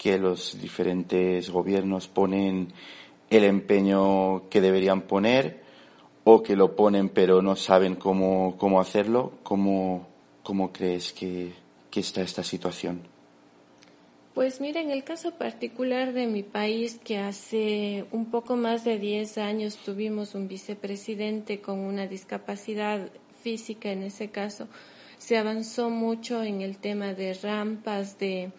que 0.05 0.19
los 0.19 0.61
diferentes 0.61 1.49
gobiernos 1.49 2.09
ponen 2.09 2.75
el 3.31 3.43
empeño 3.43 4.51
que 4.51 4.61
deberían 4.61 5.01
poner 5.01 5.63
o 6.25 6.43
que 6.43 6.57
lo 6.57 6.77
ponen 6.77 7.09
pero 7.09 7.41
no 7.41 7.57
saben 7.57 7.95
cómo, 7.95 8.55
cómo 8.59 8.83
hacerlo? 8.83 9.33
¿Cómo, 9.43 10.07
cómo 10.43 10.75
crees 10.75 11.15
que, 11.15 11.55
que 11.91 12.01
está 12.01 12.21
esta 12.21 12.45
situación? 12.45 13.01
Pues 14.35 14.61
mira, 14.61 14.83
en 14.83 14.91
el 14.91 15.05
caso 15.05 15.39
particular 15.39 16.13
de 16.13 16.27
mi 16.27 16.43
país, 16.43 17.01
que 17.03 17.17
hace 17.17 18.05
un 18.13 18.27
poco 18.27 18.57
más 18.57 18.85
de 18.85 18.99
10 18.99 19.39
años 19.39 19.79
tuvimos 19.79 20.35
un 20.35 20.49
vicepresidente 20.49 21.63
con 21.63 21.79
una 21.79 22.07
discapacidad 22.07 23.09
física, 23.43 23.91
en 23.91 24.03
ese 24.03 24.29
caso, 24.29 24.69
se 25.17 25.39
avanzó 25.39 25.89
mucho 25.89 26.43
en 26.43 26.61
el 26.61 26.77
tema 26.77 27.15
de 27.15 27.33
rampas, 27.33 28.19
de 28.19 28.51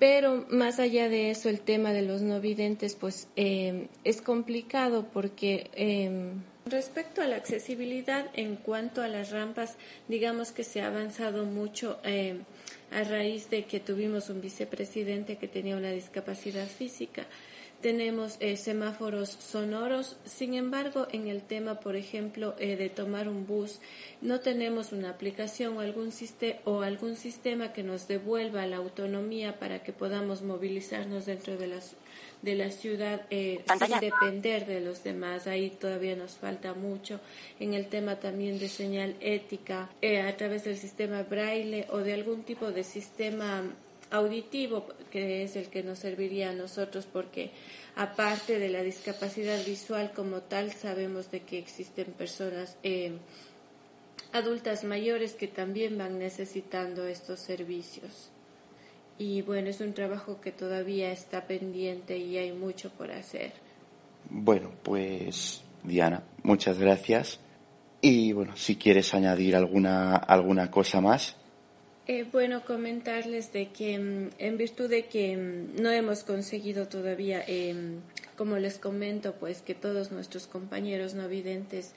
pero 0.00 0.46
más 0.48 0.80
allá 0.80 1.08
de 1.08 1.30
eso, 1.30 1.48
el 1.48 1.60
tema 1.60 1.92
de 1.92 2.02
los 2.02 2.22
no 2.22 2.40
videntes, 2.40 2.96
pues 2.96 3.28
eh, 3.36 3.86
es 4.02 4.22
complicado 4.22 5.06
porque 5.12 5.70
eh, 5.74 6.32
respecto 6.64 7.20
a 7.20 7.26
la 7.26 7.36
accesibilidad 7.36 8.26
en 8.32 8.56
cuanto 8.56 9.02
a 9.02 9.08
las 9.08 9.30
rampas, 9.30 9.76
digamos 10.08 10.50
que 10.50 10.64
se 10.64 10.80
ha 10.80 10.88
avanzado 10.88 11.44
mucho. 11.44 12.00
Eh, 12.02 12.40
a 12.90 13.04
raíz 13.04 13.50
de 13.50 13.64
que 13.64 13.78
tuvimos 13.80 14.30
un 14.30 14.40
vicepresidente 14.40 15.36
que 15.36 15.48
tenía 15.48 15.76
una 15.76 15.92
discapacidad 15.92 16.66
física. 16.66 17.24
Tenemos 17.80 18.36
eh, 18.40 18.56
semáforos 18.56 19.30
sonoros, 19.30 20.16
sin 20.24 20.54
embargo, 20.54 21.06
en 21.12 21.28
el 21.28 21.40
tema, 21.40 21.80
por 21.80 21.96
ejemplo, 21.96 22.54
eh, 22.58 22.76
de 22.76 22.90
tomar 22.90 23.28
un 23.28 23.46
bus, 23.46 23.80
no 24.20 24.40
tenemos 24.40 24.92
una 24.92 25.10
aplicación 25.10 25.78
o 25.78 25.80
algún, 25.80 26.12
o 26.64 26.82
algún 26.82 27.16
sistema 27.16 27.72
que 27.72 27.82
nos 27.82 28.06
devuelva 28.06 28.66
la 28.66 28.76
autonomía 28.76 29.58
para 29.58 29.82
que 29.82 29.92
podamos 29.92 30.42
movilizarnos 30.42 31.24
dentro 31.24 31.56
de 31.56 31.68
las 31.68 31.96
de 32.42 32.54
la 32.54 32.70
ciudad 32.70 33.22
eh, 33.30 33.62
sin 33.78 34.00
depender 34.00 34.66
de 34.66 34.80
los 34.80 35.04
demás. 35.04 35.46
Ahí 35.46 35.70
todavía 35.70 36.16
nos 36.16 36.32
falta 36.32 36.74
mucho. 36.74 37.20
En 37.58 37.74
el 37.74 37.86
tema 37.86 38.16
también 38.16 38.58
de 38.58 38.68
señal 38.68 39.16
ética 39.20 39.90
eh, 40.00 40.20
a 40.20 40.36
través 40.36 40.64
del 40.64 40.76
sistema 40.76 41.22
braille 41.22 41.86
o 41.90 41.98
de 41.98 42.14
algún 42.14 42.42
tipo 42.42 42.70
de 42.70 42.84
sistema 42.84 43.62
auditivo 44.10 44.86
que 45.10 45.42
es 45.44 45.56
el 45.56 45.68
que 45.68 45.82
nos 45.82 45.98
serviría 46.00 46.50
a 46.50 46.54
nosotros 46.54 47.06
porque 47.10 47.50
aparte 47.96 48.58
de 48.58 48.68
la 48.68 48.82
discapacidad 48.82 49.64
visual 49.64 50.12
como 50.14 50.40
tal 50.40 50.72
sabemos 50.72 51.30
de 51.30 51.40
que 51.40 51.58
existen 51.58 52.12
personas 52.12 52.76
eh, 52.82 53.12
adultas 54.32 54.84
mayores 54.84 55.34
que 55.34 55.48
también 55.48 55.96
van 55.98 56.18
necesitando 56.18 57.06
estos 57.06 57.40
servicios 57.40 58.30
y 59.20 59.42
bueno, 59.42 59.68
es 59.68 59.82
un 59.82 59.92
trabajo 59.92 60.40
que 60.40 60.50
todavía 60.50 61.12
está 61.12 61.46
pendiente 61.46 62.16
y 62.16 62.38
hay 62.38 62.52
mucho 62.52 62.88
por 62.88 63.12
hacer. 63.12 63.52
Bueno, 64.30 64.70
pues 64.82 65.62
Diana, 65.84 66.22
muchas 66.42 66.78
gracias. 66.78 67.38
Y 68.00 68.32
bueno, 68.32 68.56
si 68.56 68.76
quieres 68.76 69.12
añadir 69.12 69.56
alguna, 69.56 70.16
alguna 70.16 70.70
cosa 70.70 71.02
más. 71.02 71.36
Eh, 72.12 72.26
bueno, 72.32 72.64
comentarles 72.64 73.52
de 73.52 73.68
que 73.68 73.96
mm, 73.96 74.30
en 74.38 74.56
virtud 74.56 74.90
de 74.90 75.06
que 75.06 75.36
mm, 75.36 75.80
no 75.80 75.92
hemos 75.92 76.24
conseguido 76.24 76.88
todavía, 76.88 77.40
em, 77.46 78.00
como 78.36 78.56
les 78.58 78.80
comento, 78.80 79.36
pues 79.36 79.62
que 79.62 79.76
todos 79.76 80.10
nuestros 80.10 80.48
compañeros 80.48 81.14
no 81.14 81.28
videntes 81.28 81.94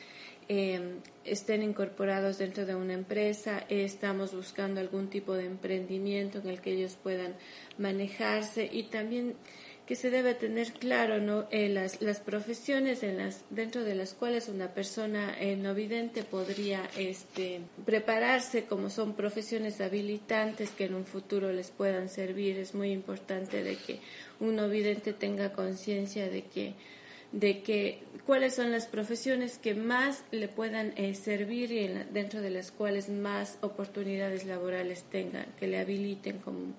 eh, 0.49 0.99
estén 1.25 1.63
incorporados 1.63 2.37
dentro 2.37 2.67
de 2.67 2.75
una 2.75 2.93
empresa, 2.93 3.65
estamos 3.69 4.35
buscando 4.35 4.79
algún 4.79 5.09
tipo 5.09 5.33
de 5.33 5.45
emprendimiento 5.47 6.37
en 6.37 6.47
el 6.47 6.61
que 6.61 6.73
ellos 6.73 6.95
puedan 7.01 7.33
manejarse 7.79 8.69
y 8.71 8.83
también 8.83 9.33
que 9.85 9.95
se 9.95 10.09
debe 10.09 10.33
tener 10.33 10.71
claro 10.73 11.19
¿no? 11.19 11.45
Eh, 11.51 11.67
las, 11.67 12.01
las, 12.01 12.19
profesiones 12.19 13.03
en 13.03 13.17
las, 13.17 13.43
dentro 13.49 13.83
de 13.83 13.95
las 13.95 14.13
cuales 14.13 14.47
una 14.47 14.73
persona 14.73 15.35
eh, 15.39 15.57
podría 16.29 16.89
este, 16.97 17.61
prepararse 17.85 18.65
como 18.65 18.89
son 18.89 19.13
profesiones 19.13 19.81
habilitantes 19.81 20.69
que 20.69 20.85
en 20.85 20.95
un 20.95 21.05
futuro 21.05 21.51
les 21.51 21.71
puedan 21.71 22.09
servir. 22.09 22.57
Es 22.57 22.73
muy 22.73 22.91
importante 22.91 23.63
de 23.63 23.75
que 23.75 23.99
un 24.39 24.55
no 24.55 24.69
vidente 24.69 25.13
tenga 25.13 25.51
conciencia 25.53 26.29
de 26.29 26.43
que 26.43 26.75
de 27.33 27.63
que 27.63 28.03
cuáles 28.27 28.53
son 28.53 28.71
las 28.71 28.85
profesiones 28.85 29.57
que 29.57 29.73
más 29.73 30.23
le 30.31 30.47
puedan 30.47 30.93
eh, 30.97 31.15
servir 31.15 31.71
y 31.71 31.87
dentro 32.11 32.41
de 32.41 32.51
las 32.51 32.71
cuales 32.71 33.09
más 33.09 33.57
oportunidades 33.61 34.45
laborales 34.45 35.03
tengan, 35.11 35.47
que 35.59 35.67
le 35.67 35.79
habiliten 35.79 36.37
como, 36.37 36.75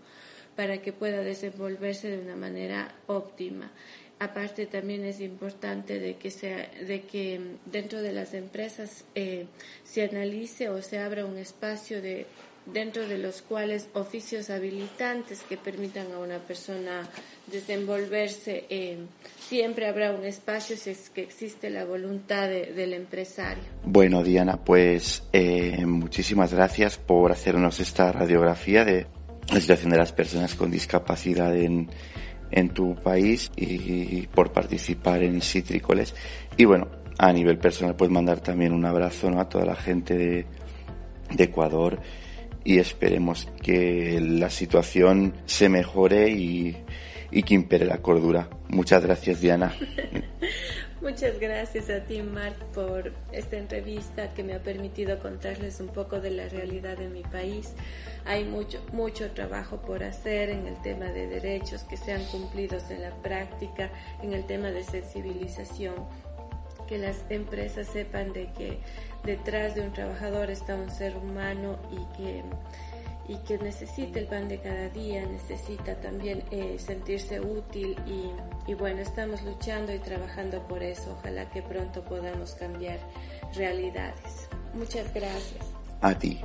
para 0.57 0.79
que 0.79 0.93
pueda 0.93 1.21
desenvolverse 1.23 2.09
de 2.09 2.19
una 2.19 2.37
manera 2.37 2.95
óptima. 3.07 3.73
Aparte 4.19 4.67
también 4.67 5.05
es 5.05 5.21
importante 5.21 5.99
de 5.99 6.17
que, 6.17 6.31
sea, 6.31 6.71
de 6.87 7.03
que 7.03 7.41
dentro 7.67 8.01
de 8.01 8.13
las 8.13 8.33
empresas 8.33 9.05
eh, 9.15 9.47
se 9.83 10.05
analice 10.05 10.69
o 10.69 10.81
se 10.83 10.99
abra 10.99 11.27
un 11.27 11.37
espacio 11.37 12.01
de 12.01 12.27
dentro 12.67 13.07
de 13.07 13.19
los 13.19 13.43
cuales 13.43 13.89
oficios 13.93 14.51
habilitantes 14.51 15.43
que 15.43 15.57
permitan 15.57 16.13
a 16.13 16.19
una 16.19 16.39
persona 16.39 17.09
desenvolverse, 17.47 18.65
eh, 18.71 18.99
siempre 19.39 19.87
habrá 19.87 20.13
un 20.13 20.25
espacio 20.25 20.77
si 20.77 20.91
es 20.91 21.11
que 21.11 21.23
existe 21.23 21.69
la 21.69 21.85
voluntad 21.85 22.49
del 22.49 22.95
empresario. 22.95 23.65
Bueno, 23.85 24.23
Diana, 24.23 24.65
pues 24.65 25.25
eh, 25.33 25.85
muchísimas 25.85 26.55
gracias 26.55 26.97
por 26.97 27.33
hacernos 27.33 27.81
esta 27.81 28.13
radiografía 28.13 28.85
de 28.85 29.07
la 29.53 29.61
situación 29.61 29.91
de 29.91 29.99
las 29.99 30.13
personas 30.13 30.55
con 30.55 30.71
discapacidad 30.71 31.57
en, 31.57 31.89
en 32.51 32.71
tu 32.71 32.95
país 32.97 33.51
y 33.57 34.27
por 34.29 34.53
participar 34.53 35.23
en 35.23 35.41
Citrícoles. 35.41 36.15
Y 36.57 36.65
bueno, 36.65 36.89
a 37.19 37.33
nivel 37.33 37.59
personal, 37.59 37.95
puedes 37.95 38.13
mandar 38.13 38.41
también 38.41 38.73
un 38.73 38.85
abrazo 38.85 39.29
a 39.39 39.49
toda 39.49 39.65
la 39.65 39.77
gente 39.77 40.17
de, 40.17 40.47
de 41.31 41.45
Ecuador 41.45 42.01
y 42.65 42.79
esperemos 42.79 43.49
que 43.63 44.21
la 44.21 44.51
situación 44.51 45.35
se 45.45 45.69
mejore 45.69 46.31
y, 46.31 46.77
y 47.31 47.43
que 47.43 47.55
impere 47.55 47.85
la 47.85 47.99
cordura. 47.99 48.49
Muchas 48.69 49.03
gracias, 49.03 49.41
Diana. 49.41 49.73
Muchas 51.05 51.39
gracias 51.39 51.91
a 51.91 52.01
ti, 52.01 52.23
Mark, 52.23 52.57
por 52.73 53.13
esta 53.31 53.59
entrevista 53.59 54.33
que 54.33 54.43
me 54.43 54.55
ha 54.55 54.63
permitido 54.63 55.19
contarles 55.19 55.79
un 55.81 55.89
poco 55.89 56.19
de 56.19 56.31
la 56.31 56.49
realidad 56.49 56.97
de 56.97 57.11
mi 57.11 57.21
país. 57.21 57.75
Hay 58.25 58.47
mucho, 58.47 58.83
mucho 58.91 59.31
trabajo 59.33 59.83
por 59.83 60.03
hacer 60.03 60.49
en 60.49 60.67
el 60.67 60.81
tema 60.81 61.05
de 61.05 61.27
derechos 61.27 61.83
que 61.83 61.99
sean 61.99 62.25
cumplidos 62.33 62.91
en 62.91 63.03
la 63.03 63.11
práctica, 63.17 63.91
en 64.23 64.33
el 64.33 64.47
tema 64.47 64.71
de 64.71 64.83
sensibilización, 64.83 65.95
que 66.89 66.97
las 66.97 67.19
empresas 67.29 67.87
sepan 67.87 68.33
de 68.33 68.51
que 68.55 68.79
detrás 69.25 69.75
de 69.75 69.83
un 69.83 69.93
trabajador 69.93 70.49
está 70.49 70.75
un 70.75 70.91
ser 70.91 71.19
humano 71.19 71.79
y 71.93 72.17
que, 72.17 72.43
y 73.29 73.37
que 73.39 73.59
necesita 73.59 74.19
el 74.19 74.27
pan 74.27 74.49
de 74.49 74.61
cada 74.61 74.89
día, 74.91 75.25
necesita 75.27 75.95
también 75.97 76.43
eh, 76.51 76.77
sentirse 76.79 77.41
útil 77.41 77.97
y, 78.07 78.31
y 78.71 78.75
bueno, 78.75 79.01
estamos 79.01 79.43
luchando 79.43 79.93
y 79.95 79.99
trabajando 79.99 80.67
por 80.69 80.83
eso. 80.83 81.17
Ojalá 81.19 81.49
que 81.51 81.63
pronto 81.63 82.05
podamos 82.05 82.55
cambiar 82.55 82.99
realidades. 83.55 84.49
Muchas 84.75 85.13
gracias. 85.15 85.65
A 86.01 86.15
ti. 86.19 86.41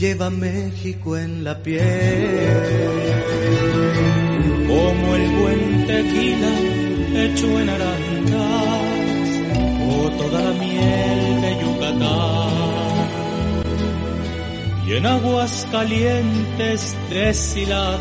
Lleva 0.00 0.30
México 0.30 1.14
en 1.18 1.44
la 1.44 1.62
piel, 1.62 1.82
como 4.66 5.14
el 5.14 5.30
buen 5.40 5.86
tequila 5.86 6.52
hecho 7.22 7.60
en 7.60 7.68
arandas 7.68 9.28
o 9.92 10.10
toda 10.20 10.40
la 10.40 10.52
miel 10.52 11.42
de 11.42 11.50
Yucatán 11.60 12.48
y 14.86 14.92
en 14.94 15.04
aguas 15.04 15.66
calientes 15.70 16.96
deshiladas 17.10 18.00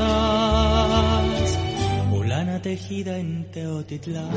o 2.14 2.24
lana 2.24 2.62
tejida 2.62 3.18
en 3.18 3.52
Teotitlán. 3.52 4.30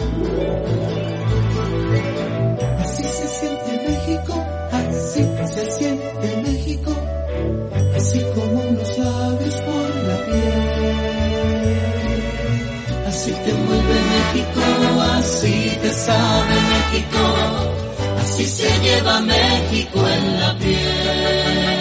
Así 2.81 3.05
se 3.05 3.29
siente 3.29 3.71
México, 3.89 4.35
así 4.73 5.23
se 5.55 5.71
siente 5.71 6.42
te 13.45 13.51
envuelve 13.51 13.99
México, 14.15 14.63
así 15.19 15.57
te 15.83 15.93
sabe 15.93 16.55
México, 16.75 17.25
así 18.23 18.45
se 18.47 18.69
lleva 18.81 19.21
México 19.21 19.99
en 20.17 20.41
la 20.41 20.59
piel. 20.59 21.73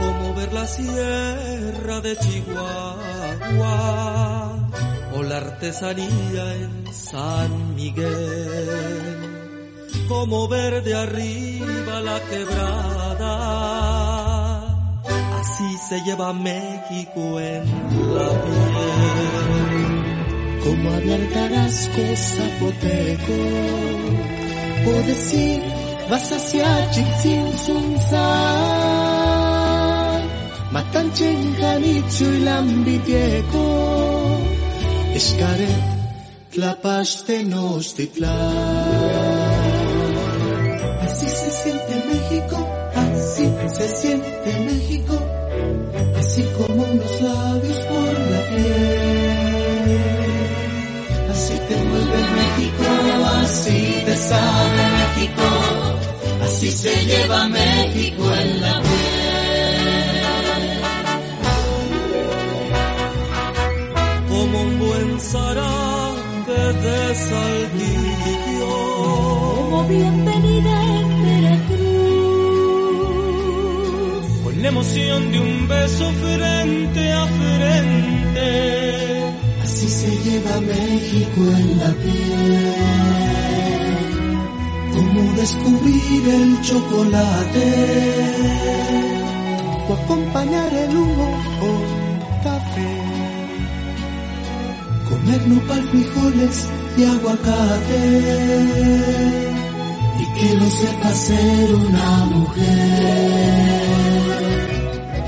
como 0.00 0.34
ver 0.34 0.52
la 0.52 0.66
sierra 0.66 2.00
de 2.00 2.16
Chihuahua 2.16 3.74
o 5.16 5.22
la 5.22 5.36
artesanía 5.36 6.54
en 6.56 6.92
San 6.92 7.74
Miguel, 7.74 9.18
como 10.08 10.48
ver 10.48 10.82
de 10.82 10.94
arriba 10.94 12.00
la 12.00 12.20
quebrada, 12.30 14.13
se 15.88 16.00
lleva 16.02 16.32
México 16.32 17.38
en 17.40 17.64
la 18.14 18.30
piel. 18.44 19.94
Como 20.64 20.90
hablar 20.92 21.20
tarasco 21.34 22.02
zapoteco, 22.16 23.38
o 24.86 24.92
decir 25.06 25.62
vas 26.08 26.32
hacia 26.32 26.90
Chichinsunzan, 26.90 28.22
Matanchen, 30.72 31.54
Janichu 31.60 32.24
y 32.24 32.40
Lambitieco, 32.40 33.64
Escaret, 35.14 35.84
Tlapaste, 36.50 37.44
Nostitlán. 37.44 39.23
Sabe 54.28 54.82
México, 54.98 55.46
así 56.44 56.70
se 56.70 56.94
lleva 57.06 57.48
México 57.48 58.22
en 58.42 58.60
la 58.60 58.80
piel. 58.82 59.24
como 64.34 64.62
un 64.62 64.78
buen 64.78 65.20
zarape 65.20 66.60
de 66.84 67.14
saltillo. 67.28 68.74
Como 69.56 69.78
bienvenida 69.88 70.74
en 71.00 71.08
Veracruz. 71.24 71.84
Con 74.44 74.54
la 74.62 74.68
emoción 74.68 75.32
de 75.32 75.38
un 75.40 75.68
beso 75.68 76.06
frente 76.24 77.12
a 77.12 77.26
frente. 77.40 78.48
Así 79.64 79.88
se 79.88 80.10
lleva 80.24 80.60
México 80.60 81.40
en 81.58 81.78
la 81.78 81.90
piel. 82.02 83.23
Descubrir 85.32 86.28
el 86.28 86.60
chocolate. 86.62 87.66
O 89.88 89.92
acompañar 89.92 90.72
el 90.72 90.96
humo 90.96 91.28
con 91.60 91.80
café. 92.44 92.92
Comer 95.08 95.48
nopal, 95.48 95.82
frijoles 95.90 96.56
y 96.96 97.04
aguacate. 97.04 98.02
Y 100.20 100.24
que 100.38 100.54
lo 100.54 100.70
sepa 100.70 101.10
ser 101.12 101.74
una 101.74 102.24
mujer. 102.26 103.74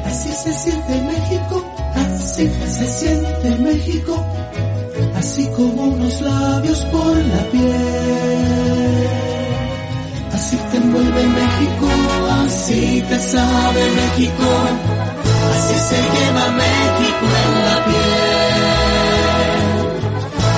Así 0.06 0.30
se 0.30 0.52
siente 0.52 0.92
México, 1.02 1.64
así 1.94 2.48
se 2.68 2.86
siente 2.86 3.56
México, 3.58 4.24
así 5.16 5.46
como 5.56 5.82
unos 5.82 6.20
labios 6.20 6.78
por 6.86 7.16
la 7.16 7.42
piel. 7.50 9.25
Así 10.56 10.64
te 10.70 10.76
envuelve 10.78 11.22
México, 11.26 11.86
así 12.46 13.04
te 13.06 13.18
sabe 13.18 13.90
México, 13.90 14.48
así 15.54 15.74
se 15.74 16.00
lleva 16.14 16.44
México 16.50 17.26
en 17.44 17.52
la 17.66 17.76
piel. 17.84 18.06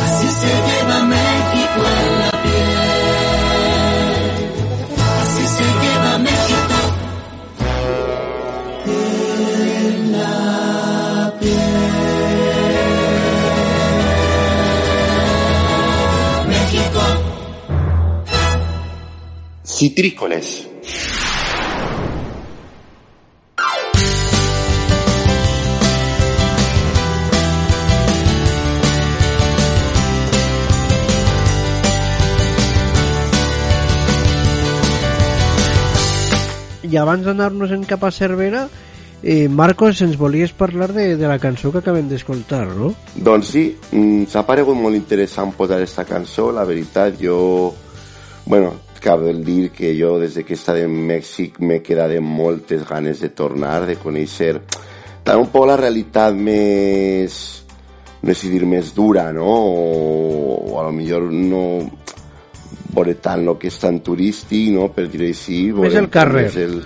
Así 0.04 0.28
se 0.40 0.52
lleva 0.68 0.98
México 1.02 1.80
en 1.80 1.82
la 1.82 2.14
piel. 2.14 2.17
Citrícoles. 19.78 20.66
I 36.82 36.96
abans 36.96 37.22
d'anar-nos 37.22 37.70
en 37.70 37.84
cap 37.86 38.02
a 38.02 38.10
Cervera, 38.10 38.64
eh, 39.22 39.46
Marcos, 39.46 40.02
ens 40.02 40.18
volies 40.18 40.50
parlar 40.50 40.90
de, 40.90 41.14
de 41.14 41.30
la 41.30 41.38
cançó 41.38 41.70
que 41.70 41.84
acabem 41.84 42.10
d'escoltar, 42.10 42.64
no? 42.74 42.90
Doncs 43.14 43.54
sí, 43.54 43.64
mm, 43.92 44.26
s'ha 44.26 44.42
paregut 44.42 44.74
molt 44.74 44.98
interessant 44.98 45.54
posar 45.54 45.78
aquesta 45.78 46.02
cançó, 46.08 46.50
la 46.50 46.66
veritat, 46.66 47.22
jo... 47.22 47.38
Bueno, 48.48 48.72
cal 49.02 49.24
dir 49.44 49.70
que 49.74 49.94
jo 49.98 50.16
des 50.18 50.34
de 50.38 50.44
que 50.44 50.54
he 50.54 50.58
estat 50.58 50.82
en 50.82 50.92
Mèxic 51.08 51.58
m'he 51.60 51.80
quedat 51.84 52.16
amb 52.16 52.36
moltes 52.40 52.84
ganes 52.88 53.20
de 53.24 53.30
tornar, 53.30 53.80
de 53.86 53.96
conèixer 54.00 54.56
també 55.28 55.44
un 55.44 55.50
poc 55.52 55.66
la 55.68 55.76
realitat 55.76 56.32
més, 56.32 57.34
no 58.24 58.32
sé 58.32 58.48
dir 58.48 58.64
més 58.64 58.94
dura, 58.96 59.26
no? 59.36 59.44
O, 59.44 60.54
o 60.72 60.78
a 60.80 60.86
lo 60.86 60.92
millor 60.96 61.26
no 61.28 61.64
veure 62.94 63.12
tant 63.20 63.44
el 63.44 63.58
que 63.60 63.68
és 63.68 63.76
tan 63.82 64.00
turístic, 64.00 64.70
no? 64.72 64.88
Per 64.94 65.04
dir-ho 65.12 65.28
així. 65.28 65.58
Més 65.76 65.98
el 66.00 66.08
carrer. 66.08 66.46
més 66.46 66.56
El, 66.62 66.78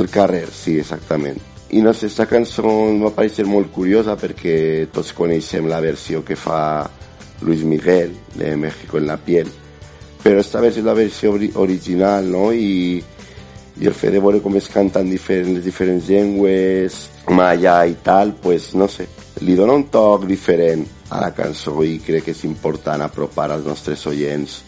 el 0.00 0.08
carrer, 0.08 0.46
sí, 0.56 0.78
exactament. 0.80 1.36
I 1.76 1.84
no 1.84 1.92
sé, 1.92 2.08
aquesta 2.08 2.30
cançó 2.30 2.72
em 2.88 3.04
va 3.04 3.12
parecer 3.12 3.44
molt 3.48 3.68
curiosa 3.76 4.16
perquè 4.20 4.56
tots 4.92 5.12
coneixem 5.16 5.68
la 5.68 5.80
versió 5.84 6.24
que 6.24 6.36
fa 6.36 6.88
Luis 7.44 7.60
Miguel 7.64 8.16
de 8.38 8.54
México 8.56 8.96
en 8.96 9.08
la 9.12 9.18
piel, 9.20 9.52
però 10.22 10.40
esta 10.40 10.60
versió 10.62 10.82
és 10.82 10.86
la 10.86 10.94
versió 10.94 11.32
ori 11.34 11.50
original, 11.58 12.28
no? 12.30 12.50
I, 12.52 13.02
i 13.80 13.88
el 13.88 13.96
fet 13.96 14.14
de 14.14 14.20
veure 14.22 14.42
com 14.44 14.56
es 14.56 14.68
canten 14.70 15.10
diferents, 15.10 15.56
les 15.58 15.64
diferents 15.66 16.08
llengües, 16.08 16.98
maya 17.34 17.80
i 17.86 17.96
tal, 18.04 18.34
pues 18.42 18.72
no 18.78 18.88
sé, 18.88 19.08
li 19.42 19.56
dona 19.58 19.74
un 19.78 19.88
toc 19.90 20.26
diferent 20.30 20.86
a 21.10 21.20
la 21.20 21.32
cançó 21.34 21.82
i 21.84 21.98
crec 22.02 22.28
que 22.28 22.36
és 22.36 22.44
important 22.48 23.02
apropar 23.04 23.50
als 23.50 23.66
nostres 23.66 24.06
oients 24.06 24.62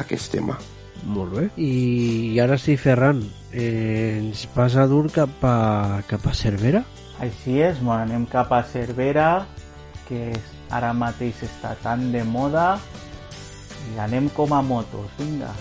aquest 0.00 0.32
tema. 0.34 0.58
Molt 1.06 1.32
bé. 1.32 1.46
I, 1.56 2.34
i 2.34 2.40
ara 2.42 2.58
sí, 2.60 2.76
Ferran, 2.76 3.22
eh, 3.52 4.18
ens 4.18 4.44
vas 4.54 4.76
a 4.76 4.86
dur 4.90 5.06
cap 5.12 5.44
a, 5.46 6.02
cap 6.08 6.26
a 6.28 6.34
Cervera? 6.36 6.82
Així 7.20 7.60
és, 7.60 7.80
bueno, 7.80 8.02
anem 8.02 8.26
cap 8.28 8.52
a 8.52 8.62
Cervera, 8.68 9.46
que 10.08 10.30
és, 10.34 10.56
ara 10.70 10.92
mateix 10.96 11.40
està 11.46 11.74
tan 11.82 12.10
de 12.12 12.22
moda, 12.24 12.74
y 13.94 13.98
anem 13.98 14.28
com 14.28 14.54
a 14.54 14.62
motos, 14.62 15.10
vinga. 15.18 15.54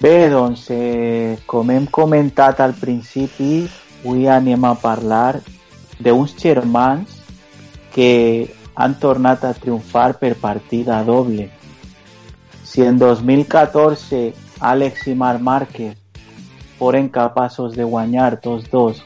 Bé, 0.00 0.30
doncs, 0.30 0.62
eh, 0.70 1.36
com 1.44 1.68
hem 1.70 1.84
comentat 1.84 2.62
al 2.64 2.72
principi, 2.72 3.68
avui 4.00 4.26
anem 4.28 4.64
a 4.64 4.74
parlar 4.74 5.40
d'uns 6.00 6.32
germans 6.40 7.20
que 7.92 8.48
han 8.74 8.94
tornat 8.98 9.44
a 9.44 9.52
triomfar 9.52 10.18
per 10.18 10.36
partida 10.40 11.02
doble. 11.04 11.50
Si 12.64 12.82
en 12.82 12.98
2014 12.98 14.32
Àlex 14.60 15.06
i 15.08 15.14
Marc 15.14 15.40
Márquez 15.40 15.96
foren 16.78 17.08
capaços 17.08 17.76
de 17.76 17.84
guanyar 17.84 18.40
tots 18.40 18.70
dos 18.70 19.02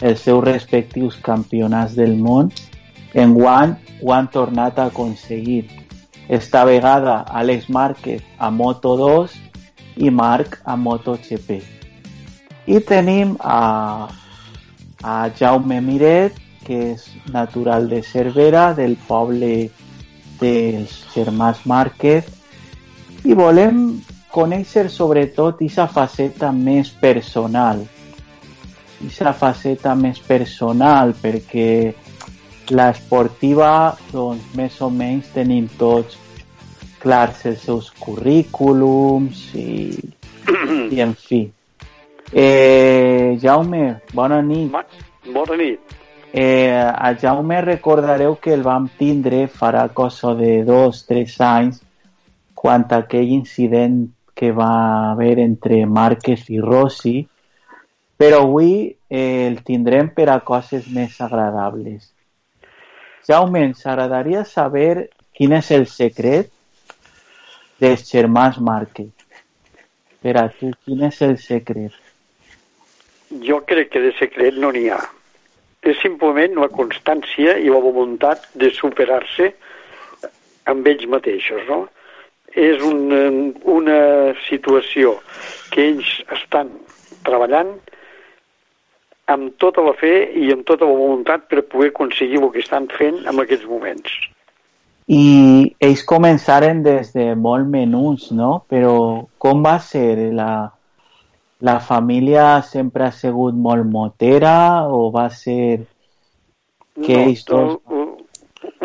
els 0.00 0.20
seus 0.20 0.44
respectius 0.44 1.16
campionats 1.16 1.94
del 1.96 2.16
món, 2.16 2.50
enguany 3.14 3.76
ho 4.02 4.12
han 4.12 4.28
tornat 4.28 4.78
a 4.78 4.90
aconseguir. 4.90 5.70
Esta 6.28 6.64
vegada 6.64 7.22
Àlex 7.28 7.70
Márquez 7.70 8.20
a 8.38 8.50
Moto2 8.50 9.30
i 9.96 10.10
Marc 10.10 10.60
a 10.64 10.76
MotoGP. 10.76 11.62
I 12.66 12.80
tenim 12.80 13.36
a, 13.40 14.08
a 15.04 15.28
Jaume 15.36 15.82
Miret, 15.84 16.38
que 16.64 16.78
és 16.94 17.04
natural 17.28 17.90
de 17.90 18.00
Cervera, 18.02 18.72
del 18.72 18.96
poble 19.06 19.68
dels 20.40 20.94
germans 21.12 21.60
Márquez, 21.68 22.30
i 23.28 23.36
volem 23.36 24.00
conèixer 24.32 24.88
sobretot 24.90 25.60
aquesta 25.60 25.86
faceta 25.92 26.50
més 26.56 26.88
personal. 27.04 27.84
Aquesta 29.04 29.34
faceta 29.36 29.92
més 29.94 30.22
personal, 30.24 31.12
perquè 31.20 31.92
l'esportiva, 32.72 33.92
doncs, 34.08 34.46
més 34.56 34.80
o 34.80 34.88
menys 34.88 35.28
tenim 35.34 35.68
tots 35.76 36.16
clars 37.04 37.44
els 37.44 37.60
seus 37.68 37.90
currículums 38.00 39.50
i, 39.60 39.92
i 40.96 41.04
en 41.04 41.12
fi. 41.12 41.44
Eh, 42.32 43.38
Jaume, 43.40 44.00
bona 44.12 44.40
nit. 44.42 44.72
Bona 45.32 45.56
nit. 45.56 45.80
Eh, 46.32 46.72
a 46.74 47.14
Jaume 47.14 47.60
recordareu 47.60 48.36
que 48.36 48.52
el 48.52 48.62
vam 48.62 48.88
tindre 48.98 49.46
farà 49.46 49.88
cosa 49.94 50.34
de 50.34 50.64
dos, 50.64 51.04
tres 51.06 51.36
anys 51.40 51.78
quan 52.54 52.86
aquell 52.90 53.30
incident 53.30 54.08
que 54.34 54.50
va 54.50 55.12
haver 55.12 55.38
entre 55.38 55.84
Márquez 55.86 56.48
i 56.50 56.58
Rossi, 56.58 57.28
però 58.18 58.40
avui 58.42 58.96
eh, 59.08 59.46
el 59.46 59.62
tindrem 59.62 60.08
per 60.16 60.30
a 60.32 60.40
coses 60.40 60.88
més 60.90 61.20
agradables. 61.20 62.10
Jaume, 63.28 63.62
ens 63.68 63.86
agradaria 63.86 64.42
saber 64.44 65.10
quin 65.32 65.54
és 65.54 65.70
el 65.70 65.86
secret 65.86 66.50
dels 67.78 68.08
germans 68.10 68.58
Márquez. 68.58 69.12
Per 70.20 70.34
a 70.40 70.48
tu, 70.48 70.72
quin 70.84 71.06
és 71.06 71.22
el 71.22 71.38
secret? 71.38 72.03
Jo 73.42 73.60
crec 73.66 73.90
que 73.92 74.02
de 74.04 74.12
secret 74.18 74.58
no 74.60 74.70
n'hi 74.74 74.88
ha. 74.94 75.00
És 75.84 75.98
simplement 76.00 76.54
la 76.60 76.70
constància 76.72 77.58
i 77.60 77.68
la 77.72 77.82
voluntat 77.82 78.46
de 78.54 78.70
superar-se 78.72 79.50
amb 80.70 80.86
ells 80.88 81.04
mateixos, 81.10 81.64
no? 81.68 81.84
És 82.54 82.80
un, 82.86 83.10
una 83.66 83.98
situació 84.46 85.18
que 85.74 85.88
ells 85.90 86.12
estan 86.36 86.70
treballant 87.26 87.74
amb 89.26 89.56
tota 89.58 89.82
la 89.84 89.94
fe 89.98 90.12
i 90.36 90.50
amb 90.52 90.64
tota 90.68 90.86
la 90.86 90.96
voluntat 90.96 91.48
per 91.50 91.64
poder 91.72 91.90
aconseguir 91.90 92.40
el 92.40 92.52
que 92.54 92.62
estan 92.62 92.88
fent 92.92 93.24
en 93.24 93.40
aquests 93.40 93.66
moments. 93.68 94.14
I 95.08 95.74
ells 95.84 96.04
començaren 96.08 96.80
des 96.84 97.10
de 97.16 97.32
molt 97.36 97.68
menuts, 97.68 98.30
no? 98.32 98.62
Però 98.70 99.26
com 99.38 99.64
va 99.64 99.76
ser? 99.84 100.32
La, 100.32 100.70
la 101.64 101.80
família 101.80 102.60
sempre 102.60 103.06
ha 103.06 103.12
sigut 103.12 103.56
molt 103.56 103.86
motera 103.88 104.84
o 104.92 105.08
va 105.14 105.30
ser 105.32 105.86
que 107.00 107.14
no, 107.16 107.22
ells 107.22 107.44
dos... 107.48 107.78
El, 107.88 108.02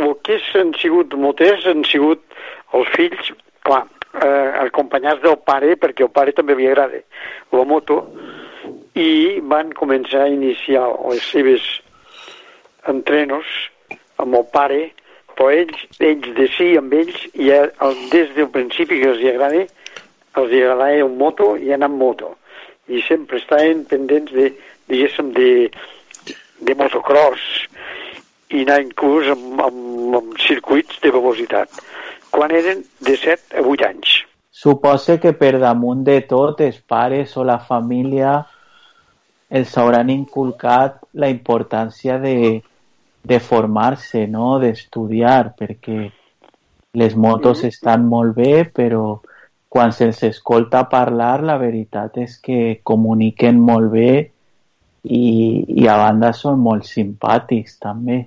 el 0.06 0.14
que 0.24 0.38
han 0.62 0.72
sigut 0.80 1.16
moters 1.26 1.68
han 1.68 1.84
sigut 1.84 2.24
els 2.80 2.94
fills, 2.96 3.34
clar, 3.68 3.82
eh, 4.14 4.48
acompanyats 4.64 5.20
del 5.26 5.36
pare, 5.52 5.76
perquè 5.82 6.08
al 6.08 6.14
pare 6.16 6.36
també 6.38 6.56
li 6.56 6.70
agrada 6.72 7.04
la 7.52 7.68
moto, 7.68 8.00
i 8.96 9.44
van 9.52 9.76
començar 9.76 10.24
a 10.24 10.32
iniciar 10.32 10.88
les 11.12 11.28
seves 11.34 11.68
entrenos 12.88 13.52
amb 14.24 14.40
el 14.40 14.48
pare, 14.56 14.82
però 15.36 15.52
ells, 15.52 15.84
ells 16.00 16.32
de 16.40 16.48
sí 16.56 16.74
amb 16.80 16.96
ells, 16.96 17.28
ja 17.36 17.66
des 18.16 18.32
del 18.40 18.48
principi 18.56 19.04
que 19.04 19.12
els 19.12 19.24
agrada, 19.36 19.68
els 20.40 20.54
agradava 20.64 20.94
el 20.96 21.18
moto 21.26 21.58
i 21.60 21.76
anar 21.76 21.92
amb 21.92 22.08
moto. 22.08 22.38
I 22.90 23.02
sempre 23.06 23.38
estaven 23.38 23.86
pendents 23.90 24.34
de, 24.34 24.50
diguéssim, 24.90 25.32
de, 25.36 25.70
de 26.66 26.76
motocross 26.76 27.46
i 28.50 28.64
anar 28.66 28.80
inclús 28.82 29.30
amb, 29.30 29.62
amb, 29.62 30.16
amb 30.20 30.40
circuits 30.42 30.98
de 31.04 31.12
velocitat, 31.14 31.70
quan 32.34 32.54
eren 32.56 32.82
de 33.06 33.16
7 33.18 33.62
a 33.62 33.66
8 33.66 33.86
anys. 33.90 34.16
Suposa 34.50 35.20
que 35.22 35.32
per 35.38 35.54
damunt 35.62 36.02
de 36.08 36.18
tot 36.28 36.62
els 36.66 36.80
pares 36.82 37.38
o 37.38 37.46
la 37.48 37.60
família 37.64 38.40
els 39.50 39.78
hauran 39.78 40.10
inculcat 40.14 40.98
la 41.14 41.30
importància 41.30 42.18
de, 42.22 42.60
de 43.24 43.40
formar-se, 43.40 44.26
no? 44.28 44.58
d'estudiar, 44.62 45.54
perquè 45.58 46.10
les 47.00 47.16
motos 47.16 47.64
estan 47.64 48.06
molt 48.10 48.36
bé, 48.38 48.66
però 48.66 49.22
quan 49.70 49.94
se'ls 49.94 50.24
escolta 50.26 50.88
parlar, 50.90 51.44
la 51.46 51.60
veritat 51.62 52.18
és 52.18 52.36
que 52.42 52.80
comuniquen 52.84 53.62
molt 53.62 53.92
bé 53.94 54.12
i, 55.06 55.24
i 55.70 55.88
a 55.88 55.98
banda 56.02 56.34
són 56.34 56.60
molt 56.66 56.90
simpàtics 56.90 57.78
també. 57.84 58.24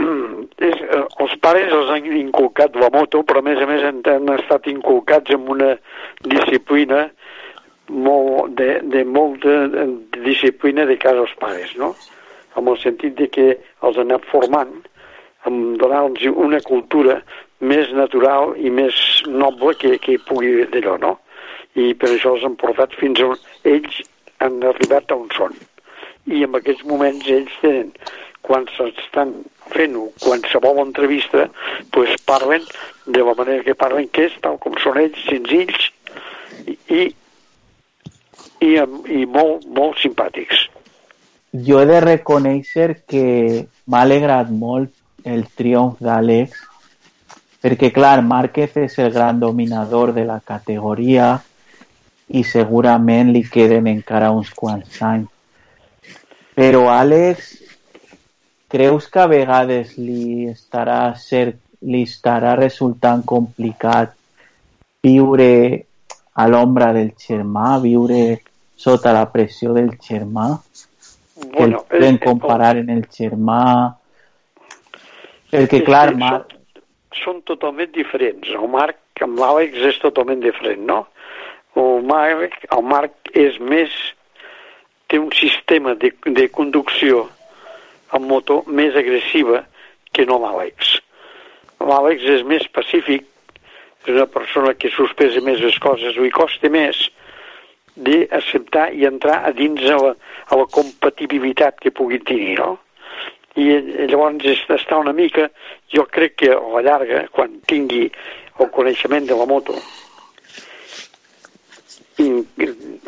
És, 0.00 0.76
eh, 0.76 1.04
els 1.24 1.34
pares 1.40 1.72
els 1.72 1.90
han 1.94 2.06
inculcat 2.20 2.76
la 2.76 2.90
moto, 2.92 3.24
però 3.24 3.40
a 3.40 3.46
més 3.48 3.60
a 3.64 3.68
més 3.68 3.84
han, 3.88 4.02
han 4.12 4.28
estat 4.36 4.68
inculcats 4.68 5.32
en 5.32 5.48
una 5.48 5.72
disciplina 6.20 7.06
molt, 7.88 8.52
de, 8.60 8.70
de 8.92 9.04
molta 9.08 9.56
disciplina 10.20 10.84
de 10.86 10.98
casa 11.00 11.24
als 11.24 11.36
pares, 11.40 11.72
no? 11.80 11.94
En 12.60 12.68
el 12.68 12.76
sentit 12.82 13.16
de 13.16 13.28
que 13.32 13.46
els 13.56 13.96
han 13.96 14.10
anat 14.10 14.28
formant, 14.28 14.76
en 15.48 15.60
donar-los 15.80 16.26
una 16.36 16.60
cultura 16.60 17.22
més 17.60 17.92
natural 17.92 18.54
i 18.56 18.70
més 18.72 18.94
noble 19.28 19.74
que, 19.80 19.96
que 20.02 20.18
pugui 20.28 20.64
d'allò, 20.72 20.96
no? 21.00 21.16
I 21.76 21.92
per 21.94 22.10
això 22.14 22.34
els 22.34 22.46
han 22.46 22.56
portat 22.60 22.96
fins 22.98 23.20
on 23.22 23.36
ells 23.68 24.00
han 24.40 24.58
arribat 24.64 25.12
a 25.12 25.18
on 25.20 25.28
són. 25.36 25.54
I 26.26 26.44
en 26.46 26.56
aquests 26.56 26.84
moments 26.88 27.28
ells 27.28 27.52
tenen, 27.60 27.92
quan 28.46 28.66
s'estan 28.74 29.34
fent 29.70 29.96
qualsevol 30.24 30.80
entrevista, 30.82 31.46
pues 31.92 32.16
parlen 32.26 32.64
de 33.06 33.22
la 33.24 33.36
manera 33.38 33.64
que 33.66 33.76
parlen, 33.76 34.08
que 34.08 34.26
és 34.30 34.36
tal 34.42 34.58
com 34.62 34.76
són 34.80 34.98
ells, 35.02 35.20
senzills 35.28 35.90
i, 36.66 37.10
i, 38.64 38.72
i 38.72 39.26
molt, 39.28 39.68
molt 39.68 40.00
simpàtics. 40.00 40.66
Jo 41.66 41.80
he 41.82 41.86
de 41.88 42.00
reconèixer 42.02 42.88
que 43.10 43.24
m'ha 43.90 44.02
alegrat 44.06 44.50
molt 44.54 44.94
el 45.26 45.44
triomf 45.58 45.98
d'Àlex, 46.00 46.69
perquè 47.60 47.90
clar, 47.92 48.20
Márquez 48.24 48.76
és 48.80 48.98
el 48.98 49.12
gran 49.12 49.40
dominador 49.40 50.14
de 50.16 50.24
la 50.24 50.40
categoria 50.40 51.34
i 52.30 52.44
segurament 52.46 53.32
li 53.34 53.42
queden 53.42 53.88
encara 53.90 54.30
uns 54.32 54.52
quants 54.54 55.00
anys. 55.02 55.28
Però 56.56 56.86
Àlex, 56.92 57.50
creus 58.70 59.08
que 59.10 59.22
a 59.22 59.28
vegades 59.30 59.96
li 59.98 60.46
estarà, 60.50 61.14
ser, 61.18 61.56
li 61.82 62.04
estarà 62.06 62.54
resultant 62.58 63.24
complicat 63.26 64.14
viure 65.02 65.50
a 66.36 66.46
l'ombra 66.48 66.92
del 66.92 67.12
germà, 67.18 67.78
viure 67.82 68.40
sota 68.76 69.12
la 69.12 69.26
pressió 69.32 69.74
del 69.76 69.96
germà? 70.00 70.54
Que 71.40 71.48
Bueno, 71.56 71.80
el 71.80 71.84
poden 71.88 72.14
eh, 72.14 72.20
comparar 72.20 72.76
en 72.76 72.90
el 72.90 73.06
germà... 73.10 73.96
Perquè, 75.50 75.80
clar, 75.82 76.14
Mar... 76.14 76.44
són 77.18 77.42
totalment 77.48 77.90
diferents. 77.94 78.48
El 78.54 78.68
Marc 78.70 79.22
amb 79.24 79.38
l'Àlex 79.40 79.82
és 79.90 79.98
totalment 80.02 80.40
diferent, 80.44 80.84
no? 80.86 81.04
El 81.78 82.02
Marc, 82.06 82.64
el 82.70 82.86
Marc 82.86 83.34
és 83.34 83.58
més... 83.60 83.90
té 85.10 85.18
un 85.18 85.32
sistema 85.34 85.96
de, 85.98 86.12
de 86.38 86.44
conducció 86.54 87.24
amb 88.14 88.28
moto 88.30 88.60
més 88.66 88.94
agressiva 88.94 89.64
que 90.14 90.26
no 90.26 90.38
l'Àlex. 90.42 91.00
L'Àlex 91.82 92.26
és 92.36 92.44
més 92.46 92.66
pacífic, 92.70 93.26
és 94.06 94.12
una 94.14 94.28
persona 94.30 94.74
que 94.78 94.90
sospesa 94.94 95.42
més 95.42 95.60
les 95.60 95.78
coses, 95.82 96.16
li 96.16 96.30
costa 96.30 96.70
més 96.70 97.08
d'acceptar 97.96 98.90
i 98.94 99.04
entrar 99.08 99.40
a 99.44 99.50
dins 99.52 99.82
a 99.90 99.98
la, 99.98 100.14
a 100.46 100.56
la 100.62 100.68
compatibilitat 100.72 101.82
que 101.82 101.90
pugui 101.90 102.20
tenir, 102.22 102.56
no? 102.62 102.78
I 103.58 103.66
llavors 104.06 104.44
és 104.46 104.60
està 104.70 105.00
una 105.00 105.14
mica, 105.16 105.48
jo 105.90 106.06
crec 106.06 106.36
que 106.44 106.52
a 106.54 106.60
la 106.76 106.84
llarga, 106.86 107.24
quan 107.34 107.58
tingui 107.66 108.06
el 108.60 108.70
coneixement 108.70 109.26
de 109.26 109.38
la 109.38 109.48
moto 109.50 109.74
in, 112.20 112.44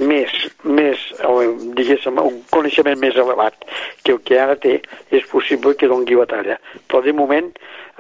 més, 0.00 0.32
més 0.64 1.02
eh, 1.18 1.48
diguéssim, 1.78 2.18
un 2.22 2.40
coneixement 2.52 2.98
més 3.00 3.18
elevat 3.20 3.66
que 4.02 4.14
el 4.16 4.20
que 4.26 4.38
ara 4.40 4.56
té, 4.60 4.78
és 5.14 5.26
possible 5.30 5.74
que 5.78 5.90
doni 5.90 6.18
batalla. 6.18 6.58
Però 6.88 7.02
de 7.04 7.14
moment 7.16 7.50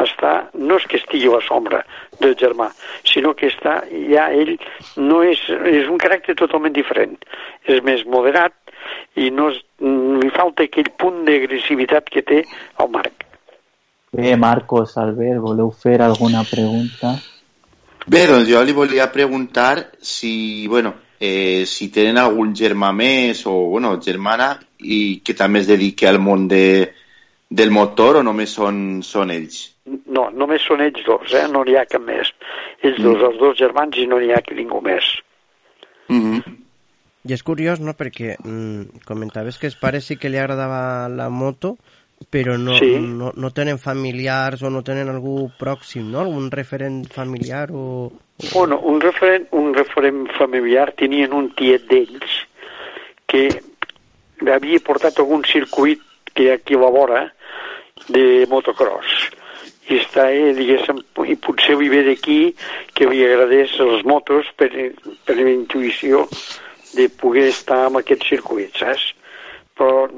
està, 0.02 0.32
no 0.54 0.78
és 0.80 0.88
que 0.88 0.98
estigui 1.00 1.30
a 1.30 1.36
la 1.36 1.44
sombra 1.46 1.82
del 2.20 2.34
germà, 2.40 2.70
sinó 3.08 3.34
que 3.38 3.50
està, 3.52 3.82
ja 4.10 4.28
ell 4.32 4.56
no 4.96 5.22
és, 5.26 5.42
és 5.70 5.90
un 5.90 6.00
caràcter 6.02 6.36
totalment 6.38 6.74
diferent. 6.76 7.18
És 7.68 7.84
més 7.86 8.06
moderat 8.08 8.56
i 9.16 9.30
no 9.30 9.50
és, 9.52 9.58
li 10.22 10.30
falta 10.34 10.64
aquell 10.64 10.90
punt 10.98 11.24
d'agressivitat 11.26 12.08
que 12.12 12.22
té 12.22 12.42
el 12.44 12.90
Marc. 12.90 13.26
Bé, 14.12 14.36
Marcos, 14.36 14.96
Albert, 15.00 15.40
voleu 15.40 15.70
fer 15.70 16.00
alguna 16.04 16.42
pregunta? 16.44 17.14
Bé, 18.06 18.26
doncs 18.28 18.48
jo 18.50 18.60
li 18.66 18.74
volia 18.76 19.06
preguntar 19.12 19.92
si, 20.00 20.66
bueno, 20.68 20.94
eh, 21.20 21.64
si 21.66 21.88
tenen 21.94 22.18
algun 22.18 22.52
germà 22.52 22.90
més 22.92 23.44
o, 23.46 23.54
bueno, 23.70 23.94
germana 24.02 24.58
i 24.80 25.20
que 25.24 25.36
també 25.38 25.62
es 25.62 25.70
dediqui 25.70 26.08
al 26.10 26.18
món 26.18 26.48
de, 26.50 26.92
del 27.48 27.70
motor 27.70 28.18
o 28.20 28.24
només 28.26 28.50
són, 28.58 29.02
són 29.06 29.30
ells? 29.30 29.68
No, 29.86 30.28
només 30.30 30.62
són 30.66 30.82
ells 30.82 31.04
dos, 31.06 31.32
eh? 31.34 31.46
no 31.50 31.62
n'hi 31.64 31.76
ha 31.78 31.86
cap 31.86 32.02
més. 32.04 32.34
Ells 32.82 32.98
dos, 33.00 33.16
Mm. 33.18 33.24
els 33.30 33.38
dos 33.38 33.56
germans, 33.58 33.96
i 33.96 34.06
no 34.06 34.18
n'hi 34.18 34.32
ha 34.32 34.42
ningú 34.54 34.80
més. 34.84 35.04
I 37.24 37.32
és 37.36 37.42
curiós, 37.46 37.80
no?, 37.80 37.94
perquè 37.94 38.36
mm, 38.42 39.04
comentaves 39.06 39.58
que 39.58 39.68
els 39.70 39.76
pares 39.78 40.08
sí 40.08 40.16
que 40.18 40.30
li 40.30 40.40
agradava 40.40 41.08
la 41.08 41.28
moto, 41.30 41.76
però 42.30 42.56
no, 42.58 42.76
Sí. 42.78 42.96
no, 42.98 43.32
no 43.34 43.50
tenen 43.50 43.78
familiars 43.78 44.62
o 44.62 44.70
no 44.70 44.82
tenen 44.82 45.08
algú 45.10 45.50
pròxim, 45.58 46.10
no?, 46.10 46.20
algun 46.20 46.50
referent 46.50 47.06
familiar 47.10 47.70
o... 47.72 48.10
Bueno, 48.52 48.80
un 48.80 49.00
referent, 49.00 49.46
un 49.52 49.72
referent 49.74 50.26
familiar 50.38 50.92
tenien 50.98 51.32
un 51.32 51.52
tiet 51.54 51.86
d'ells 51.90 52.40
que 53.30 53.48
havia 54.50 54.80
portat 54.82 55.20
algun 55.22 55.44
circuit 55.46 56.02
que 56.34 56.48
hi 56.48 56.50
ha 56.50 56.56
aquí 56.58 56.74
a 56.74 56.82
la 56.82 56.90
vora 56.90 57.22
de 58.08 58.46
motocross 58.50 59.30
i 59.90 59.98
està, 60.00 60.28
eh, 60.32 60.52
diguéssim, 60.56 60.98
i 61.28 61.36
potser 61.36 61.76
li 61.78 61.88
ve 61.92 62.02
d'aquí 62.06 62.40
que 62.94 63.06
li 63.10 63.22
agradés 63.26 63.74
les 63.78 64.04
motos 64.08 64.48
per, 64.56 64.70
per 65.26 65.36
la 65.38 65.50
intuïció 65.50 66.26
de 66.96 67.08
poder 67.08 67.48
estar 67.50 67.86
en 67.88 67.98
aquest 68.00 68.26
circuit, 68.28 68.74
saps? 68.76 69.12
Però 69.78 70.08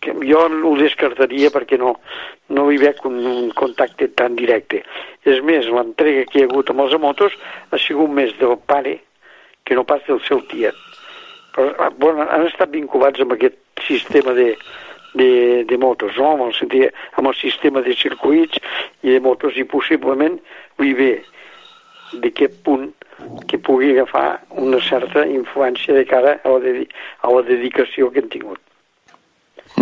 que 0.00 0.14
jo 0.26 0.44
ho 0.46 0.74
descartaria 0.78 1.50
perquè 1.54 1.78
no, 1.78 1.96
no 2.54 2.68
hi 2.70 2.78
veig 2.80 3.00
un, 3.08 3.18
un 3.26 3.50
contacte 3.58 4.08
tan 4.18 4.36
directe. 4.38 4.82
És 5.26 5.42
més, 5.44 5.66
l'entrega 5.66 6.26
que 6.30 6.40
hi 6.40 6.46
ha 6.46 6.50
hagut 6.50 6.70
amb 6.70 6.84
els 6.86 6.94
motos 7.02 7.34
ha 7.70 7.80
sigut 7.82 8.12
més 8.14 8.34
del 8.38 8.56
pare 8.70 8.98
que 9.66 9.76
no 9.76 9.84
pas 9.84 10.04
del 10.06 10.20
seu 10.26 10.42
tiet. 10.50 10.76
Però, 11.54 11.72
ah, 11.82 11.90
bueno, 11.90 12.24
han 12.24 12.46
estat 12.46 12.70
vinculats 12.72 13.20
amb 13.20 13.34
aquest 13.34 13.58
sistema 13.86 14.32
de, 14.36 14.52
de, 15.18 15.64
de 15.68 15.78
motos, 15.78 16.14
no? 16.16 16.32
amb, 16.36 16.46
el, 16.46 16.54
sentit, 16.56 16.94
amb 17.18 17.32
el 17.32 17.36
sistema 17.40 17.82
de 17.82 17.96
circuits 17.98 18.62
i 19.02 19.16
de 19.16 19.20
motos 19.24 19.58
i 19.58 19.66
possiblement 19.66 20.38
li 20.78 20.94
ve 20.94 21.12
d'aquest 22.12 22.62
punt 22.64 22.88
que 23.48 23.58
pugui 23.58 23.92
agafar 23.92 24.40
una 24.62 24.80
certa 24.84 25.26
influència 25.26 25.94
de 25.94 26.04
cara 26.06 26.38
a 26.44 26.54
la, 26.54 26.60
dedi 26.62 26.86
a 27.22 27.32
la 27.34 27.42
dedicació 27.46 28.10
que 28.12 28.22
han 28.22 28.30
tingut. 28.32 28.60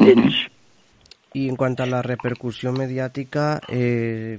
Ells. 0.03 0.47
I 1.37 1.47
en 1.51 1.59
quant 1.61 1.77
a 1.85 1.87
la 1.91 2.01
repercussió 2.05 2.73
mediàtica 2.73 3.59
eh, 3.69 4.39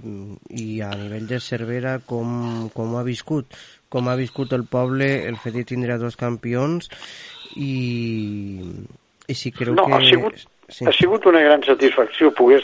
i 0.49 0.67
a 0.81 0.89
nivell 0.97 1.27
de 1.29 1.39
Cervera, 1.43 1.99
com, 2.09 2.69
com 2.73 2.95
ha 2.97 3.05
viscut? 3.05 3.53
Com 3.93 4.09
ha 4.09 4.17
viscut 4.17 4.55
el 4.57 4.65
poble 4.65 5.11
el 5.29 5.37
fet 5.37 5.59
de 5.59 5.65
tindre 5.69 5.99
dos 6.01 6.17
campions 6.17 6.89
i, 7.55 8.63
i 9.29 9.37
si 9.37 9.53
creu 9.53 9.77
no, 9.77 9.85
que... 9.85 9.97
ha 9.99 10.05
sigut, 10.09 10.47
Sí. 10.67 10.83
ha 10.83 10.91
sigut 10.91 11.23
una 11.29 11.39
gran 11.39 11.61
satisfacció 11.63 12.27
poder 12.35 12.57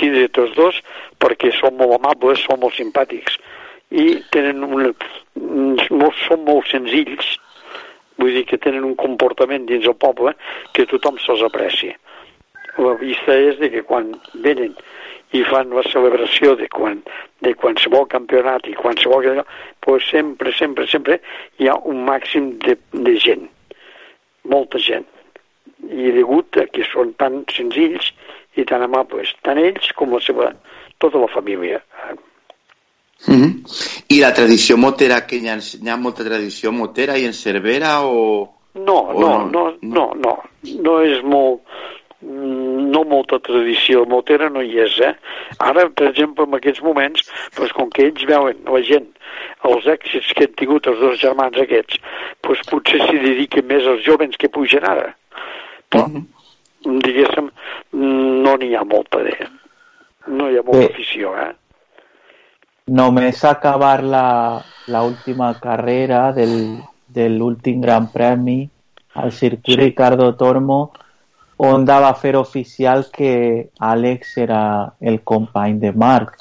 tindre 0.00 0.22
tots 0.32 0.54
dos 0.56 0.78
perquè 1.20 1.50
són 1.52 1.74
molt 1.76 1.98
amables, 1.98 2.40
són 2.46 2.62
molt 2.62 2.72
simpàtics 2.78 3.36
i 3.90 4.20
tenen 4.34 4.64
una, 4.64 4.92
molt, 5.34 6.18
són 6.26 6.44
molt 6.46 6.68
senzills 6.70 7.36
vull 8.20 8.34
dir 8.36 8.44
que 8.46 8.60
tenen 8.60 8.84
un 8.86 8.96
comportament 9.00 9.66
dins 9.66 9.86
el 9.88 9.96
poble 9.98 10.34
que 10.76 10.86
tothom 10.90 11.18
se'ls 11.18 11.42
aprecia 11.46 11.96
la 12.78 12.94
vista 13.00 13.34
és 13.34 13.58
de 13.58 13.70
que 13.72 13.82
quan 13.86 14.12
venen 14.46 14.76
i 15.36 15.42
fan 15.46 15.70
la 15.74 15.82
celebració 15.86 16.56
de, 16.58 16.66
quan, 16.74 17.00
de 17.44 17.52
qualsevol 17.54 18.06
campionat 18.10 18.66
i 18.66 18.74
qualsevol 18.78 19.44
pues 19.84 20.06
sempre, 20.10 20.52
sempre, 20.52 20.86
sempre 20.90 21.20
hi 21.58 21.70
ha 21.70 21.76
un 21.86 22.04
màxim 22.06 22.52
de, 22.66 22.76
de 22.92 23.16
gent 23.18 23.46
molta 24.42 24.78
gent 24.78 25.06
i 25.88 26.10
degut 26.14 26.58
a 26.60 26.66
que 26.70 26.84
són 26.88 27.14
tan 27.20 27.42
senzills 27.52 28.10
i 28.58 28.66
tan 28.68 28.82
amables, 28.84 29.32
tant 29.46 29.58
ells 29.58 29.92
com 29.96 30.12
la 30.12 30.20
seva, 30.24 30.50
tota 30.98 31.20
la 31.22 31.30
família. 31.32 31.80
Mhm. 33.26 33.64
I 34.08 34.18
la 34.20 34.32
tradició 34.32 34.76
motera, 34.76 35.26
que 35.26 35.36
hi 35.36 35.48
ha, 35.48 35.58
hi 35.58 35.88
ha 35.88 35.96
molta 36.00 36.24
tradició 36.24 36.72
motera 36.72 37.18
i 37.18 37.26
en 37.28 37.36
Cervera 37.36 38.00
o... 38.06 38.56
No, 38.74 38.98
o 39.10 39.20
no, 39.20 39.30
no, 39.50 39.64
no, 39.82 40.04
no, 40.14 40.34
no 40.86 40.94
és 41.02 41.20
molt, 41.26 41.60
mm, 42.22 42.86
no 42.94 43.02
molta 43.10 43.40
tradició 43.42 44.04
motera 44.08 44.48
no 44.48 44.62
hi 44.62 44.78
és, 44.86 44.96
eh? 45.04 45.12
Ara, 45.58 45.88
per 45.90 46.08
exemple, 46.12 46.46
en 46.46 46.56
aquests 46.56 46.82
moments, 46.86 47.26
doncs, 47.58 47.74
com 47.76 47.90
que 47.90 48.06
ells 48.08 48.24
veuen, 48.30 48.62
la 48.70 48.82
gent, 48.86 49.10
els 49.68 49.88
èxits 49.90 50.32
que 50.38 50.46
han 50.46 50.58
tingut 50.62 50.88
els 50.90 51.02
dos 51.02 51.18
germans 51.20 51.58
aquests, 51.60 51.98
doncs 52.46 52.66
potser 52.70 53.02
s'hi 53.04 53.24
dediquen 53.26 53.66
més 53.68 53.88
als 53.90 54.06
jovens 54.06 54.38
que 54.40 54.52
pugen 54.54 54.86
ara. 54.86 55.10
Però, 55.90 56.06
diguéssim, 56.86 57.50
no 58.46 58.56
n'hi 58.56 58.76
ha 58.78 58.86
molta 58.86 59.24
de... 59.26 59.34
No 60.30 60.46
hi 60.46 60.60
ha 60.60 60.62
molta 60.62 60.92
afició, 60.92 61.34
eh? 61.42 61.50
Només 62.90 63.44
acabar 63.46 64.02
la, 64.02 64.62
la 64.90 65.02
última 65.06 65.52
carrera 65.60 66.32
del, 66.34 66.80
de 67.06 67.28
l'últim 67.30 67.80
Gran 67.80 68.08
Premi 68.10 68.64
al 69.14 69.32
circuit 69.32 69.78
Ricardo 69.78 70.34
Tormo, 70.34 70.90
on 71.60 71.84
va 71.84 72.12
fer 72.14 72.36
oficial 72.36 73.06
que 73.12 73.70
Àlex 73.78 74.36
era 74.38 74.62
el 75.00 75.20
company 75.22 75.78
de 75.78 75.92
Marc. 75.92 76.38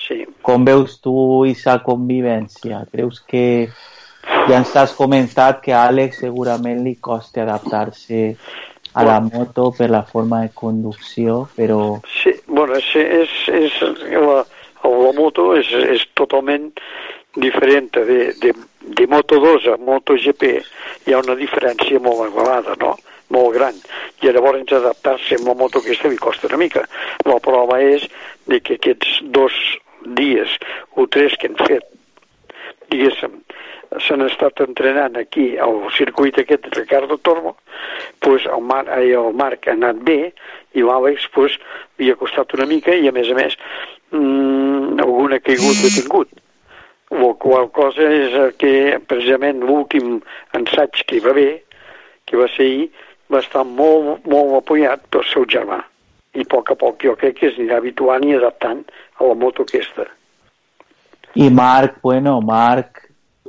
Sí. 0.00 0.24
Com 0.42 0.64
veus 0.64 0.98
tu 1.02 1.14
aquesta 1.44 1.78
convivència? 1.84 2.84
Creus 2.92 3.20
que 3.20 3.68
ja 4.48 4.58
ens 4.58 4.74
has 4.76 4.94
comentat 4.96 5.60
que 5.62 5.74
a 5.74 5.86
Àlex 5.90 6.22
segurament 6.24 6.82
li 6.84 6.96
adaptar-se 7.42 8.36
a 8.96 9.04
la 9.04 9.20
moto 9.20 9.70
per 9.76 9.90
la 9.90 10.02
forma 10.02 10.40
de 10.40 10.50
conducció, 10.54 11.48
però 11.54 12.00
Sí, 12.08 12.32
bueno, 12.46 12.78
és, 12.80 12.94
és, 12.96 13.34
és 13.52 13.80
la, 14.16 14.44
la 14.86 15.12
moto 15.16 15.50
és, 15.56 15.70
és 15.96 16.06
totalment 16.18 16.70
diferent 17.36 17.90
de, 17.96 18.32
de, 18.40 18.52
de 18.98 19.06
Moto2 19.10 19.68
a 19.74 19.76
MotoGP. 19.82 20.52
Hi 21.06 21.14
ha 21.14 21.22
una 21.22 21.36
diferència 21.38 22.00
molt 22.02 22.26
elevada, 22.28 22.76
no? 22.80 22.96
molt 23.34 23.56
gran, 23.56 23.74
i 24.22 24.30
llavors 24.30 24.72
adaptar-se 24.72 25.34
amb 25.40 25.48
la 25.50 25.56
moto 25.58 25.80
aquesta 25.80 26.10
li 26.10 26.18
costa 26.20 26.46
una 26.46 26.60
mica. 26.62 26.84
La 27.26 27.40
prova 27.42 27.80
és 27.82 28.06
de 28.46 28.60
que 28.62 28.76
aquests 28.78 29.18
dos 29.34 29.56
dies 30.18 30.52
o 30.94 31.08
tres 31.10 31.34
que 31.40 31.50
han 31.50 31.58
fet, 31.66 31.88
diguéssim, 32.92 33.40
s'han 34.02 34.24
estat 34.26 34.60
entrenant 34.64 35.16
aquí 35.18 35.54
al 35.62 35.80
circuit 35.96 36.38
aquest 36.38 36.66
de 36.66 36.74
Ricardo 36.78 37.18
Tormo, 37.18 37.56
pues 38.20 38.46
el, 38.46 38.62
Mar, 38.62 38.86
el 38.98 39.32
Marc 39.34 39.68
ha 39.68 39.74
anat 39.74 40.02
bé 40.06 40.32
i 40.74 40.84
l'Àlex 40.84 41.28
pues, 41.34 41.58
li 41.98 42.10
ha 42.10 42.18
costat 42.18 42.54
una 42.58 42.66
mica 42.70 42.94
i 42.94 43.08
a 43.08 43.14
més 43.14 43.30
a 43.30 43.38
més 43.38 43.58
mmm, 44.12 44.75
caigut 45.46 45.84
ha 45.84 45.92
tingut. 45.94 46.28
La 47.10 47.32
qual 47.38 47.68
cosa 47.70 48.02
és 48.10 48.34
que 48.58 48.98
precisament 49.06 49.62
l'últim 49.62 50.20
ensaig 50.58 51.04
que 51.06 51.16
hi 51.18 51.22
va 51.22 51.30
haver, 51.30 51.52
que 52.26 52.36
va 52.40 52.48
ser 52.50 52.66
ahir, 52.66 52.88
va 53.30 53.42
estar 53.42 53.62
molt, 53.64 54.26
molt 54.26 54.56
apoyat 54.58 55.06
pel 55.10 55.24
seu 55.30 55.46
germà. 55.46 55.80
I 56.36 56.44
a 56.44 56.50
poc 56.50 56.72
a 56.74 56.76
poc 56.78 57.06
jo 57.06 57.14
crec 57.16 57.38
que 57.38 57.48
es 57.48 57.58
anirà 57.58 57.78
habituant 57.78 58.26
i 58.26 58.34
adaptant 58.36 58.82
a 59.20 59.28
la 59.28 59.34
moto 59.38 59.64
aquesta. 59.64 60.06
I 61.36 61.48
Marc, 61.50 62.00
bueno, 62.02 62.40
Marc 62.40 63.06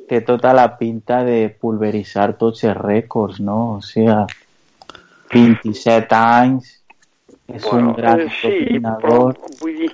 té 0.07 0.21
tota 0.23 0.53
la 0.55 0.69
pinta 0.79 1.21
de 1.27 1.47
pulveritzar 1.59 2.33
tots 2.39 2.63
els 2.63 2.77
rècords, 2.77 3.41
no? 3.43 3.57
O 3.77 3.81
sigui, 3.83 4.15
27 5.33 6.15
anys, 6.15 6.77
és 7.51 7.67
un 7.71 7.91
gran 7.95 8.23
eh, 8.25 8.29
sí, 8.39 8.79
però 8.83 9.19
vull 9.61 9.75
dir, 9.83 9.91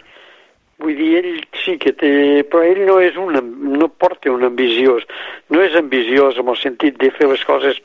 vull 0.84 0.98
dir, 1.00 1.12
ell 1.22 1.40
sí 1.64 1.78
que 1.82 1.94
té... 1.98 2.12
Però 2.50 2.64
ell 2.68 2.84
no 2.88 3.00
és 3.04 3.18
un... 3.20 3.38
no 3.80 3.90
porta 3.90 4.32
un 4.34 4.44
ambiciós. 4.50 5.08
No 5.54 5.64
és 5.64 5.78
ambiciós 5.80 6.40
en 6.42 6.52
el 6.52 6.60
sentit 6.60 7.00
de 7.02 7.12
fer 7.16 7.30
les 7.32 7.46
coses 7.48 7.80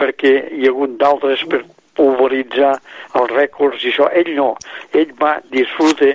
perquè 0.00 0.34
hi 0.58 0.66
ha 0.66 0.72
hagut 0.74 0.98
d'altres 1.00 1.44
per 1.50 1.62
pulveritzar 1.98 2.74
els 3.20 3.34
rècords 3.36 3.84
i 3.84 3.92
això. 3.92 4.08
Ell 4.18 4.32
no. 4.36 4.52
Ell 4.96 5.12
va, 5.20 5.36
disfruta 5.52 6.12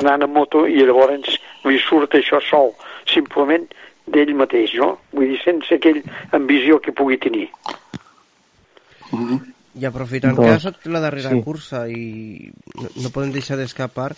anant 0.00 0.24
en 0.26 0.32
moto 0.32 0.64
i 0.70 0.82
llavors 0.86 1.38
li 1.66 1.78
surt 1.82 2.16
això 2.18 2.40
sol. 2.48 2.74
Simplement 3.10 3.66
d'ell 4.10 4.34
mateix, 4.38 4.74
no? 4.80 4.96
Vull 5.14 5.32
dir, 5.32 5.40
sense 5.44 5.78
aquell 5.78 6.02
ambició 6.36 6.80
que 6.82 6.94
pugui 6.96 7.18
tenir. 7.22 7.48
I 9.10 9.86
aprofitant 9.86 10.36
Doncs, 10.36 10.46
que 10.46 10.52
ha 10.52 10.60
estat 10.60 10.86
la 10.90 11.02
darrera 11.02 11.32
sí. 11.34 11.42
cursa 11.46 11.84
i 11.90 12.50
no, 12.74 12.90
no 13.04 13.12
podem 13.14 13.32
deixar 13.34 13.58
d'escapar 13.58 14.12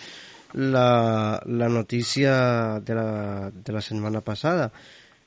la, 0.55 1.41
la 1.47 1.69
notícia 1.69 2.81
de 2.81 2.95
la, 2.95 3.51
de 3.51 3.73
la 3.73 3.81
setmana 3.81 4.21
passada. 4.21 4.71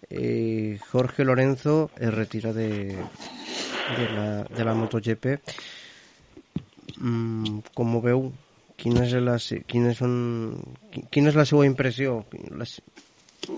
Eh, 0.09 0.77
Jorge 0.91 1.23
Lorenzo 1.25 1.89
es 1.97 2.13
retira 2.13 2.53
de, 2.53 2.95
de, 2.95 4.09
la, 4.15 4.43
de 4.43 4.63
la 4.65 4.73
MotoGP. 4.73 5.25
Mm, 6.97 7.59
com 7.73 7.95
ho 7.97 8.01
veu? 8.03 8.27
Quina 8.77 9.05
és 9.05 9.13
la, 9.23 9.37
se- 9.39 9.61
quines 9.67 9.97
són, 9.97 10.13
qui- 10.91 11.05
quina 11.11 11.31
és 11.31 11.35
la 11.39 11.45
seva 11.47 11.65
impressió? 11.65 12.23
Les, 12.59 12.81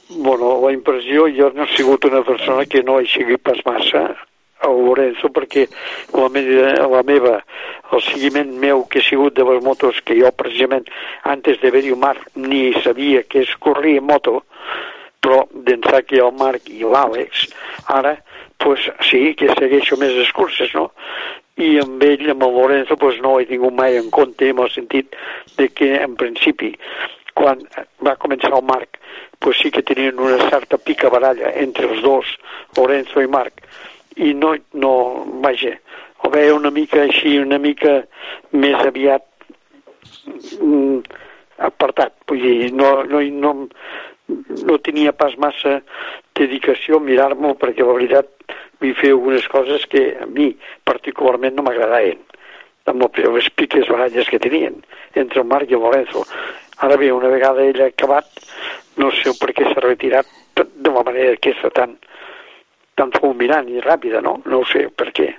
Bueno, 0.09 0.49
la 0.65 0.73
impressió, 0.75 1.29
jo 1.31 1.47
no 1.55 1.63
he 1.63 1.75
sigut 1.77 2.03
una 2.09 2.19
persona 2.27 2.65
que 2.67 2.81
no 2.83 2.97
he 2.99 3.05
seguit 3.07 3.39
pas 3.39 3.59
massa 3.65 4.01
a 4.59 4.69
Lorenzo 4.71 5.29
perquè 5.33 5.67
la 6.13 6.29
meva, 6.33 6.71
la 6.95 7.03
meva, 7.05 7.35
el 7.91 8.03
seguiment 8.07 8.53
meu 8.61 8.85
que 8.89 9.01
ha 9.01 9.07
sigut 9.07 9.35
de 9.37 9.45
les 9.47 9.63
motos 9.63 10.01
que 10.05 10.17
jo 10.19 10.31
precisament 10.35 10.87
antes 11.23 11.59
d'haver-hi 11.61 11.93
un 11.93 12.01
Marc 12.03 12.29
ni 12.35 12.71
sabia 12.83 13.23
que 13.23 13.45
es 13.45 13.53
corria 13.63 14.01
moto 14.01 14.41
però 15.21 15.43
d'ençà 15.51 16.03
que 16.07 16.21
el 16.23 16.33
Marc 16.39 16.69
i 16.71 16.83
l'Àlex 16.83 17.47
ara 17.99 18.17
pues, 18.57 18.89
sí 19.09 19.33
que 19.37 19.53
segueixo 19.53 19.97
més 20.01 20.15
les 20.17 20.31
curses 20.33 20.73
no? 20.73 20.89
i 21.57 21.77
amb 21.81 22.03
ell, 22.05 22.29
amb 22.31 22.43
el 22.45 22.53
Lorenzo 22.57 22.97
pues, 22.97 23.21
no 23.21 23.37
he 23.39 23.47
tingut 23.49 23.73
mai 23.73 23.97
en 23.97 24.09
compte 24.13 24.49
en 24.49 24.61
el 24.63 24.71
sentit 24.73 25.15
de 25.57 25.69
que 25.69 25.95
en 26.01 26.15
principi 26.19 26.73
quan 27.37 27.61
va 28.05 28.17
començar 28.17 28.53
el 28.55 28.65
Marc 28.65 28.97
pues 29.39 29.59
sí 29.61 29.71
que 29.71 29.83
tenien 29.83 30.19
una 30.19 30.49
certa 30.49 30.77
pica 30.77 31.09
baralla 31.13 31.51
entre 31.61 31.85
els 31.91 32.01
dos, 32.01 32.25
Lorenzo 32.77 33.21
i 33.21 33.29
Marc, 33.29 33.61
i 34.17 34.33
no, 34.33 34.55
no 34.73 34.91
vaja, 35.43 35.75
ho 36.23 36.31
veia 36.33 36.55
una 36.55 36.71
mica 36.73 37.03
així, 37.03 37.37
una 37.39 37.59
mica 37.61 38.01
més 38.51 38.77
aviat 38.81 39.25
mm, 40.59 41.01
apartat, 41.69 42.15
vull 42.29 42.41
dir, 42.41 42.71
no, 42.73 43.03
no, 43.09 43.21
no, 43.21 43.53
no 44.69 44.79
tenia 44.85 45.13
pas 45.13 45.37
massa 45.37 45.81
dedicació 46.37 46.97
a 46.97 47.05
mirar-m'ho 47.05 47.53
perquè 47.61 47.85
la 47.85 47.97
veritat 47.97 48.33
vull 48.81 48.97
fer 48.97 49.13
algunes 49.13 49.47
coses 49.49 49.85
que 49.89 50.09
a 50.21 50.27
mi 50.29 50.51
particularment 50.85 51.55
no 51.57 51.65
m'agradaven 51.65 52.25
amb 52.87 53.03
les 53.35 53.49
piques 53.59 53.89
baralles 53.91 54.29
que 54.31 54.39
tenien 54.39 54.77
entre 55.13 55.41
el 55.41 55.47
Marc 55.47 55.71
i 55.71 55.75
el 55.75 55.81
Lorenzo. 55.83 56.23
Ara 56.79 56.95
bé, 56.95 57.11
una 57.11 57.27
vegada 57.27 57.65
ell 57.65 57.81
ha 57.83 57.89
acabat, 57.91 58.27
no 59.01 59.09
sé 59.11 59.33
per 59.39 59.51
què 59.51 59.67
s'ha 59.67 59.83
retirat 59.83 60.29
de 60.55 60.93
la 60.93 61.03
manera 61.03 61.33
aquesta 61.35 61.69
tan, 61.73 61.97
tan 62.97 63.13
fulminant 63.15 63.69
i 63.69 63.83
ràpida, 63.83 64.21
no? 64.25 64.39
No 64.45 64.61
ho 64.61 64.67
sé 64.69 64.87
per 64.89 65.11
què. 65.17 65.29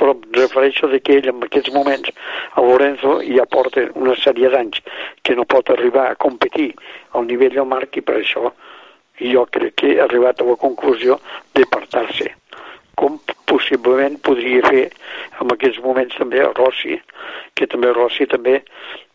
Però 0.00 0.14
em 0.16 0.22
refereixo 0.32 0.88
de 0.88 1.02
que 1.04 1.18
ell 1.20 1.28
en 1.28 1.44
aquests 1.44 1.72
moments 1.74 2.08
a 2.56 2.64
Lorenzo 2.64 3.18
ja 3.26 3.44
porta 3.44 3.84
una 4.00 4.16
sèrie 4.16 4.48
d'anys 4.52 4.80
que 5.22 5.36
no 5.36 5.44
pot 5.44 5.70
arribar 5.70 6.08
a 6.08 6.18
competir 6.26 6.70
al 7.12 7.28
nivell 7.28 7.58
del 7.58 7.68
Marc 7.68 8.00
i 8.00 8.04
per 8.04 8.20
això 8.20 8.54
jo 9.20 9.44
crec 9.52 9.76
que 9.82 9.94
he 9.94 10.00
arribat 10.00 10.40
a 10.40 10.48
la 10.48 10.56
conclusió 10.56 11.20
d'apartar-se 11.54 12.30
com 13.00 13.18
possiblement 13.48 14.18
podria 14.26 14.62
fer 14.68 14.86
en 15.40 15.52
aquests 15.54 15.80
moments 15.84 16.16
també 16.20 16.40
el 16.44 16.54
Rossi, 16.56 16.98
que 17.56 17.68
també 17.70 17.90
el 17.90 17.96
Rossi 17.96 18.26
també 18.28 18.60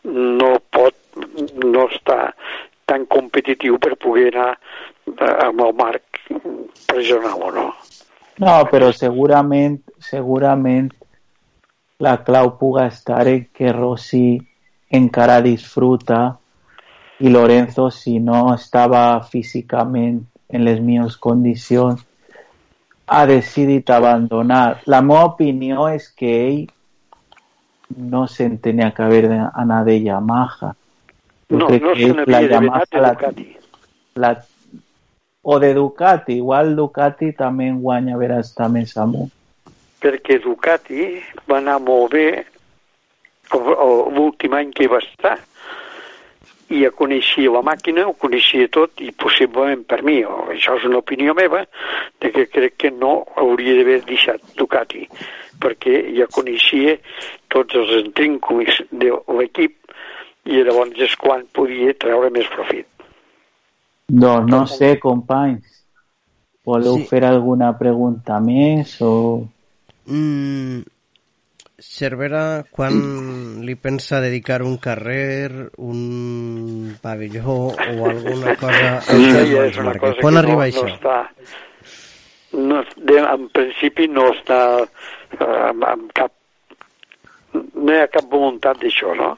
no 0.06 0.56
pot, 0.74 0.96
no 1.62 1.86
està 1.94 2.34
tan 2.86 3.06
competitiu 3.10 3.80
per 3.82 3.96
poder 3.98 4.30
anar 4.36 4.54
eh, 5.06 5.74
Marc 5.74 6.22
no. 7.56 7.68
No, 8.38 8.56
però 8.72 8.92
segurament, 8.92 9.80
segurament 10.00 10.90
la 12.00 12.18
clau 12.24 12.58
puga 12.60 12.88
estar 12.88 13.28
en 13.28 13.46
que 13.54 13.72
Rossi 13.72 14.38
encara 14.92 15.42
disfruta 15.42 16.38
i 17.20 17.30
Lorenzo, 17.30 17.90
si 17.90 18.20
no 18.20 18.54
estava 18.54 19.22
físicament 19.24 20.20
en 20.50 20.66
les 20.68 20.82
millors 20.84 21.16
condicions, 21.18 22.04
ha 23.08 23.26
decidit 23.26 23.90
abandonar. 23.90 24.82
La 24.86 25.02
meva 25.02 25.26
opinió 25.32 25.88
és 25.88 26.10
que 26.12 26.32
ell 26.48 26.66
no 27.96 28.26
se'n 28.28 28.58
tenia 28.60 28.92
que 28.92 29.04
haver 29.06 29.30
d'anar 29.30 29.84
de 29.88 30.00
Yamaha. 30.02 30.74
Jo 31.50 31.58
No, 31.58 31.68
no 31.70 31.78
n'havia 31.78 32.14
d'haver 32.26 32.52
Yamaha 32.52 32.76
anat 32.82 32.90
de 32.92 33.00
la- 33.02 33.14
Ducati. 33.14 33.48
la, 34.16 34.32
o 35.44 35.60
de 35.60 35.74
Ducati, 35.74 36.34
igual 36.38 36.76
Ducati 36.76 37.32
també 37.34 37.72
guanya 37.72 38.16
a 38.16 38.18
veure 38.18 38.40
està 38.42 38.70
més 38.72 38.96
amunt. 38.98 39.30
perquè 40.02 40.40
Ducati 40.44 41.22
va 41.50 41.58
anar 41.58 41.80
molt 41.82 42.12
bé 42.12 42.46
l'últim 44.16 44.54
any 44.54 44.72
que 44.74 44.84
hi 44.86 44.88
va 44.92 45.00
estar 45.02 45.38
i 46.70 46.80
ja 46.82 46.90
coneixia 46.92 47.52
la 47.54 47.62
màquina, 47.62 48.08
ho 48.08 48.14
coneixia 48.18 48.68
tot 48.74 49.00
i 49.06 49.12
possiblement 49.12 49.84
per 49.86 50.02
mi, 50.04 50.24
o 50.26 50.48
això 50.50 50.76
és 50.80 50.86
una 50.90 50.98
opinió 50.98 51.34
meva, 51.38 51.64
de 52.22 52.32
que 52.32 52.48
crec 52.50 52.74
que 52.78 52.90
no 52.92 53.24
hauria 53.38 53.76
d'haver 53.78 54.00
deixat 54.06 54.42
Ducati 54.58 55.08
perquè 55.62 56.02
ja 56.18 56.26
coneixia 56.28 56.98
tots 57.50 57.76
els 57.76 57.94
entrínculis 58.04 58.82
de 58.92 59.14
l'equip 59.38 59.85
i 60.46 60.62
llavors 60.64 61.00
és 61.02 61.16
quan 61.22 61.46
podia 61.54 61.94
treure 61.98 62.30
més 62.34 62.48
profit. 62.54 62.88
Doncs 64.08 64.52
no 64.52 64.66
sé, 64.70 64.96
companys. 65.02 65.72
Voleu 66.66 66.98
Sí. 66.98 67.08
fer 67.10 67.24
alguna 67.26 67.78
pregunta 67.78 68.40
més 68.40 68.98
o... 69.02 69.48
Mm, 70.06 70.84
Cervera, 71.78 72.64
quan 72.72 72.96
li 73.68 73.76
pensa 73.76 74.22
dedicar 74.24 74.62
un 74.64 74.78
carrer, 74.78 75.70
un 75.78 76.96
pavelló 77.02 77.56
o 77.76 78.06
alguna 78.08 78.56
cosa 78.64 79.02
ja 79.04 79.44
germans 79.44 79.74
és 79.74 79.78
una 79.84 79.94
cosa 80.00 80.22
Quan 80.22 80.34
que 80.34 80.40
arriba 80.40 80.62
no, 80.64 80.70
això? 80.70 80.86
no 80.86 80.94
està 80.96 81.18
no, 82.56 82.84
de, 82.96 83.18
en 83.20 83.50
principi 83.52 84.08
no 84.08 84.30
està 84.32 84.60
eh, 84.86 85.70
amb, 85.70 85.84
amb 85.84 86.14
cap 86.16 86.32
no 87.54 87.92
hi 87.92 88.00
ha 88.00 88.08
cap 88.08 88.32
voluntat 88.32 88.80
d'això, 88.80 89.12
no? 89.20 89.34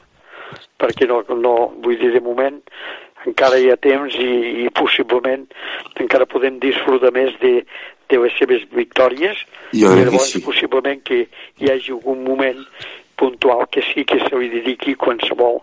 Perquè 0.78 1.08
no, 1.10 1.22
no, 1.34 1.54
vull 1.84 1.98
dir, 2.00 2.12
de 2.14 2.20
moment 2.24 2.60
encara 3.26 3.58
hi 3.58 3.70
ha 3.72 3.76
temps 3.76 4.14
i, 4.14 4.64
i 4.64 4.68
possiblement 4.70 5.46
encara 5.98 6.26
podem 6.30 6.60
disfrutar 6.62 7.10
més 7.12 7.34
de, 7.42 7.64
de 8.08 8.20
les 8.22 8.36
seves 8.38 8.62
victòries 8.72 9.40
i 9.74 9.82
llavors 9.82 10.30
sí. 10.36 10.40
possiblement 10.44 11.02
que 11.04 11.24
hi 11.58 11.70
hagi 11.72 11.92
algun 11.92 12.22
moment 12.24 12.62
puntual 13.18 13.66
que 13.74 13.82
sí 13.82 14.04
que 14.06 14.20
se 14.22 14.38
li 14.38 14.48
dediqui 14.54 14.94
qualsevol 14.94 15.62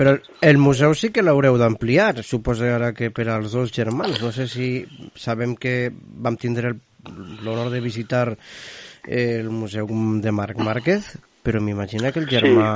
Però 0.00 0.14
el 0.40 0.56
museu 0.56 0.94
sí 0.96 1.10
que 1.12 1.20
l'haureu 1.20 1.58
d'ampliar, 1.60 2.22
suposo 2.24 2.64
ara 2.64 2.94
que 2.96 3.10
per 3.12 3.26
als 3.28 3.52
dos 3.52 3.68
germans. 3.68 4.22
No 4.24 4.30
sé 4.32 4.46
si 4.48 4.86
sabem 5.12 5.52
que 5.60 5.90
vam 5.92 6.38
tindre 6.40 6.70
el- 6.72 6.78
l'honor 7.44 7.68
de 7.68 7.82
visitar 7.84 8.30
el 9.04 9.50
museu 9.50 9.84
de 10.24 10.32
Marc 10.32 10.56
Márquez, 10.56 11.18
però 11.42 11.60
m'imagina 11.64 12.12
que 12.12 12.20
el 12.20 12.28
germà 12.28 12.70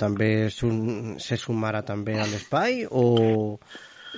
també 0.00 0.50
sun- 0.50 1.18
se 1.22 1.36
sumarà 1.38 1.82
també 1.86 2.18
a 2.18 2.26
l'espai 2.26 2.84
o... 2.90 3.58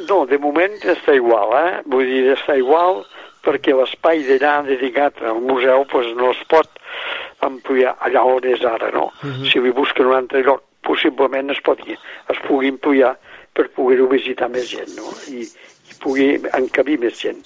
No, 0.09 0.23
de 0.25 0.39
moment 0.41 0.79
està 0.89 1.13
igual, 1.15 1.53
eh? 1.59 1.73
Vull 1.85 2.07
dir, 2.09 2.23
està 2.33 2.57
igual 2.57 3.03
perquè 3.45 3.75
l'espai 3.77 4.23
d'allà 4.25 4.63
dedicat 4.65 5.21
al 5.27 5.43
museu 5.43 5.85
pues, 5.91 6.09
no 6.17 6.31
es 6.33 6.41
pot 6.49 6.71
ampliar 7.45 7.97
allà 8.01 8.23
on 8.25 8.47
és 8.49 8.63
ara, 8.65 8.89
no? 8.95 9.11
Mhm. 9.23 9.51
Si 9.51 9.61
li 9.61 9.73
busquen 9.75 10.07
un 10.09 10.17
altre 10.17 10.43
lloc, 10.47 10.63
possiblement 10.87 11.51
es, 11.53 11.61
pot, 11.67 11.83
es 11.87 12.41
pugui 12.47 12.71
ampliar 12.73 13.17
per 13.53 13.69
poder-ho 13.77 14.09
visitar 14.09 14.49
més 14.49 14.71
gent, 14.71 14.95
no? 14.97 15.13
I, 15.29 15.45
i 15.45 15.99
pugui 16.01 16.39
encabir 16.57 16.99
més 17.03 17.19
gent. 17.21 17.43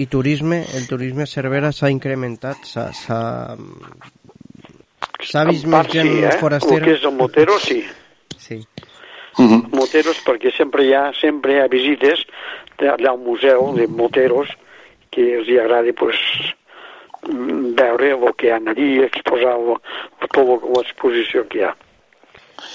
I 0.00 0.06
turisme, 0.06 0.62
el 0.78 0.86
turisme 0.88 1.26
a 1.26 1.28
Cervera 1.28 1.72
s'ha 1.76 1.90
incrementat, 1.92 2.62
s'ha... 2.64 3.56
s'ha- 5.22 5.44
S'ha 5.44 5.44
vist 5.50 5.64
En 5.64 5.70
més 5.70 5.78
part 5.80 5.92
gent 5.92 6.08
sí, 6.08 6.22
eh? 6.24 6.32
forastera? 6.40 6.76
El 6.78 6.84
que 6.84 6.92
és 6.98 7.04
el 7.04 7.12
Motero, 7.16 7.58
sí. 7.58 7.84
Sí. 8.36 8.66
Moteros, 9.38 10.18
perquè 10.26 10.50
sempre 10.56 10.84
hi 10.84 10.92
ha, 10.92 11.12
sempre 11.18 11.54
hi 11.54 11.60
ha 11.60 11.68
visites 11.68 12.24
de- 12.78 12.90
allà 12.90 13.10
al 13.12 13.18
museu 13.18 13.72
de 13.74 13.86
moteros 13.86 14.48
que 15.10 15.36
els 15.38 15.48
hi 15.48 15.58
agrada 15.58 15.92
pues, 15.96 16.16
mm, 17.28 17.74
veure 17.74 18.10
el 18.12 18.34
que 18.36 18.48
hi 18.48 18.50
ha 18.50 18.56
allí, 18.56 18.98
exposar 19.04 19.56
tota 20.20 20.42
l'exposició 20.42 21.46
que 21.48 21.58
hi 21.58 21.62
ha. 21.64 21.74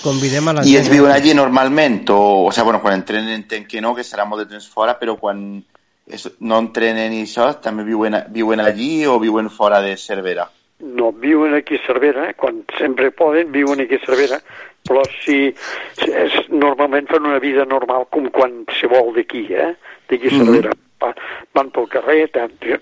Convidem 0.01 0.47
a 0.47 0.53
la 0.53 0.65
I 0.65 0.77
ells 0.77 0.89
viuen 0.89 1.11
allí 1.11 1.33
normalment? 1.35 2.09
O, 2.09 2.45
o 2.47 2.51
sea, 2.51 2.63
bueno, 2.63 2.81
quan 2.81 2.95
entrenen 2.95 3.29
entenc 3.29 3.67
que 3.67 3.81
no, 3.81 3.93
que 3.93 4.01
serà 4.01 4.25
molt 4.25 4.41
de 4.43 4.49
temps 4.49 4.67
fora, 4.67 4.97
però 4.99 5.17
quan 5.19 5.63
es, 6.07 6.31
no 6.39 6.57
entrenen 6.59 7.13
i 7.13 7.21
això, 7.27 7.51
també 7.61 7.83
viuen, 7.83 8.15
viuen 8.29 8.59
allí 8.61 9.05
o 9.05 9.19
viuen 9.19 9.49
fora 9.51 9.81
de 9.81 9.95
Cervera? 9.97 10.49
No, 10.79 11.11
viuen 11.11 11.53
aquí 11.55 11.75
a 11.75 11.85
Cervera, 11.85 12.33
quan 12.33 12.63
sempre 12.77 13.11
poden, 13.11 13.51
viuen 13.51 13.81
aquí 13.81 13.95
a 13.95 14.05
Cervera, 14.05 14.39
però 14.85 15.03
si, 15.23 15.49
si 15.97 16.11
és, 16.11 16.35
normalment 16.51 17.07
fan 17.09 17.25
una 17.25 17.39
vida 17.39 17.65
normal 17.65 18.07
com 18.13 18.27
quan 18.33 18.63
se 18.79 18.89
vol 18.91 19.13
d'aquí, 19.15 19.47
eh? 19.53 19.73
D'aquí 20.09 20.27
a 20.27 20.31
Mhm. 20.31 20.45
Cervera. 20.45 20.73
Va, 21.01 21.13
van 21.53 21.71
pel 21.71 21.87
carrer, 21.91 22.29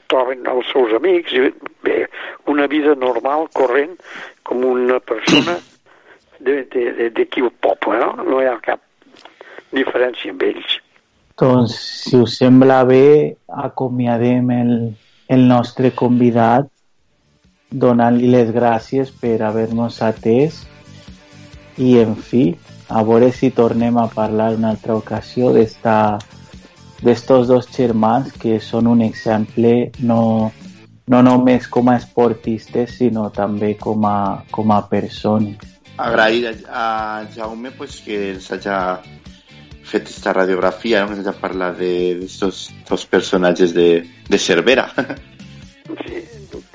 troben 0.07 0.45
els 0.45 0.67
seus 0.71 0.93
amics, 0.93 1.33
i 1.33 1.51
bé, 1.81 2.07
una 2.45 2.67
vida 2.67 2.93
normal, 2.95 3.47
corrent, 3.53 3.97
com 4.43 4.63
una 4.63 4.99
persona 4.99 5.57
d'aquí 6.39 7.41
al 7.41 7.51
poble, 7.59 7.99
no? 7.99 8.23
No 8.23 8.41
hi 8.41 8.45
ha 8.45 8.59
cap 8.61 8.81
diferència 9.71 10.31
amb 10.31 10.43
ells. 10.43 10.79
Doncs, 11.39 11.73
si 12.05 12.17
us 12.17 12.37
sembla 12.37 12.83
bé, 12.85 13.37
acomiadem 13.47 14.51
el, 14.51 14.73
el 15.29 15.47
nostre 15.47 15.91
convidat 15.97 16.72
donant-li 17.73 18.29
les 18.29 18.51
gràcies 18.53 19.09
per 19.21 19.41
haver-nos 19.41 20.01
atès 20.05 20.61
i, 21.77 21.97
en 21.97 22.15
fi, 22.15 22.53
a 22.87 23.01
veure 23.03 23.31
si 23.33 23.49
tornem 23.49 23.97
a 23.97 24.07
parlar 24.13 24.53
una 24.53 24.69
altra 24.75 24.95
ocasió 24.95 25.51
d'estos 25.53 27.47
dos 27.49 27.69
germans 27.73 28.31
que 28.37 28.59
són 28.61 28.87
un 28.91 29.01
exemple 29.01 29.91
no, 29.99 30.51
no 31.09 31.21
només 31.25 31.67
com 31.67 31.89
a 31.89 31.97
esportistes, 31.97 32.97
sinó 32.99 33.29
també 33.33 33.73
com 33.79 34.05
a, 34.05 34.43
com 34.51 34.71
a 34.71 34.81
persones. 34.87 35.57
A, 35.97 37.25
Jaume 37.33 37.71
pues, 37.71 37.99
que 38.05 38.33
ens 38.33 38.51
hagi 38.53 38.69
fet 39.83 40.07
esta 40.09 40.33
radiografia, 40.33 41.01
no? 41.01 41.11
que 41.11 41.19
ens 41.19 41.27
hagi 41.27 41.41
parlat 41.41 41.77
d'estos 41.81 42.69
dos 42.89 43.05
personatges 43.09 43.73
de, 43.73 44.03
de 44.29 44.37
Cervera. 44.37 44.89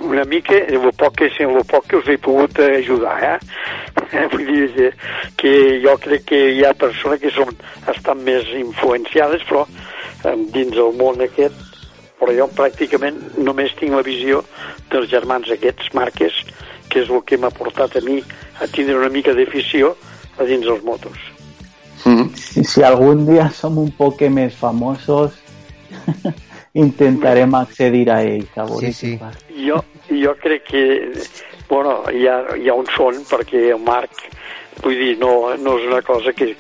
una 0.01 0.25
mica, 0.25 0.57
el 0.57 0.93
poc 0.97 1.17
que, 1.21 1.31
el 1.45 1.65
poc 1.69 1.87
que 1.89 1.97
us 1.99 2.09
he 2.09 2.19
pogut 2.19 2.59
ajudar, 2.65 3.17
eh? 3.35 4.27
Vull 4.33 4.47
dir 4.47 4.91
que, 5.37 5.53
jo 5.85 5.97
crec 6.03 6.25
que 6.31 6.41
hi 6.57 6.65
ha 6.65 6.75
persones 6.75 7.21
que 7.23 7.33
són, 7.35 7.53
estan 7.93 8.23
més 8.25 8.49
influenciades, 8.57 9.45
però 9.49 9.65
eh, 9.69 10.37
dins 10.55 10.75
del 10.77 10.95
món 10.99 11.21
aquest, 11.25 11.57
però 12.19 12.35
jo 12.35 12.49
pràcticament 12.57 13.19
només 13.39 13.75
tinc 13.79 13.95
la 13.95 14.05
visió 14.07 14.43
dels 14.93 15.11
germans 15.11 15.51
aquests, 15.55 15.93
Marques, 15.95 16.43
que 16.89 17.05
és 17.05 17.11
el 17.11 17.23
que 17.29 17.39
m'ha 17.39 17.53
portat 17.55 17.99
a 17.99 18.05
mi 18.05 18.21
a 18.59 18.67
tindre 18.73 18.97
una 18.99 19.13
mica 19.13 19.35
d'afició 19.37 19.95
a 20.39 20.47
dins 20.49 20.67
dels 20.67 20.85
motos. 20.87 21.19
Si, 22.35 22.65
si 22.65 22.83
algún 22.83 23.27
día 23.27 23.51
somos 23.51 23.85
un 23.85 23.93
poco 23.93 24.29
más 24.31 24.55
famosos, 24.55 25.33
intentarem 26.75 27.55
accedir 27.55 28.11
a 28.11 28.21
ells. 28.23 28.57
A 28.57 28.65
veure 28.65 28.93
Sí, 28.93 28.93
sí. 28.93 29.19
Jo, 29.67 29.83
jo 30.11 30.35
crec 30.43 30.65
que, 30.69 31.13
bueno, 31.69 32.03
hi 32.13 32.27
ha, 32.29 32.39
hi 32.57 32.69
ha 32.69 32.75
un 32.75 32.87
son 32.97 33.23
perquè 33.29 33.71
el 33.75 33.81
Marc, 33.85 34.25
vull 34.83 34.97
dir, 34.99 35.17
no, 35.19 35.55
no 35.57 35.79
és 35.79 35.87
una 35.89 36.03
cosa 36.03 36.33
que, 36.33 36.55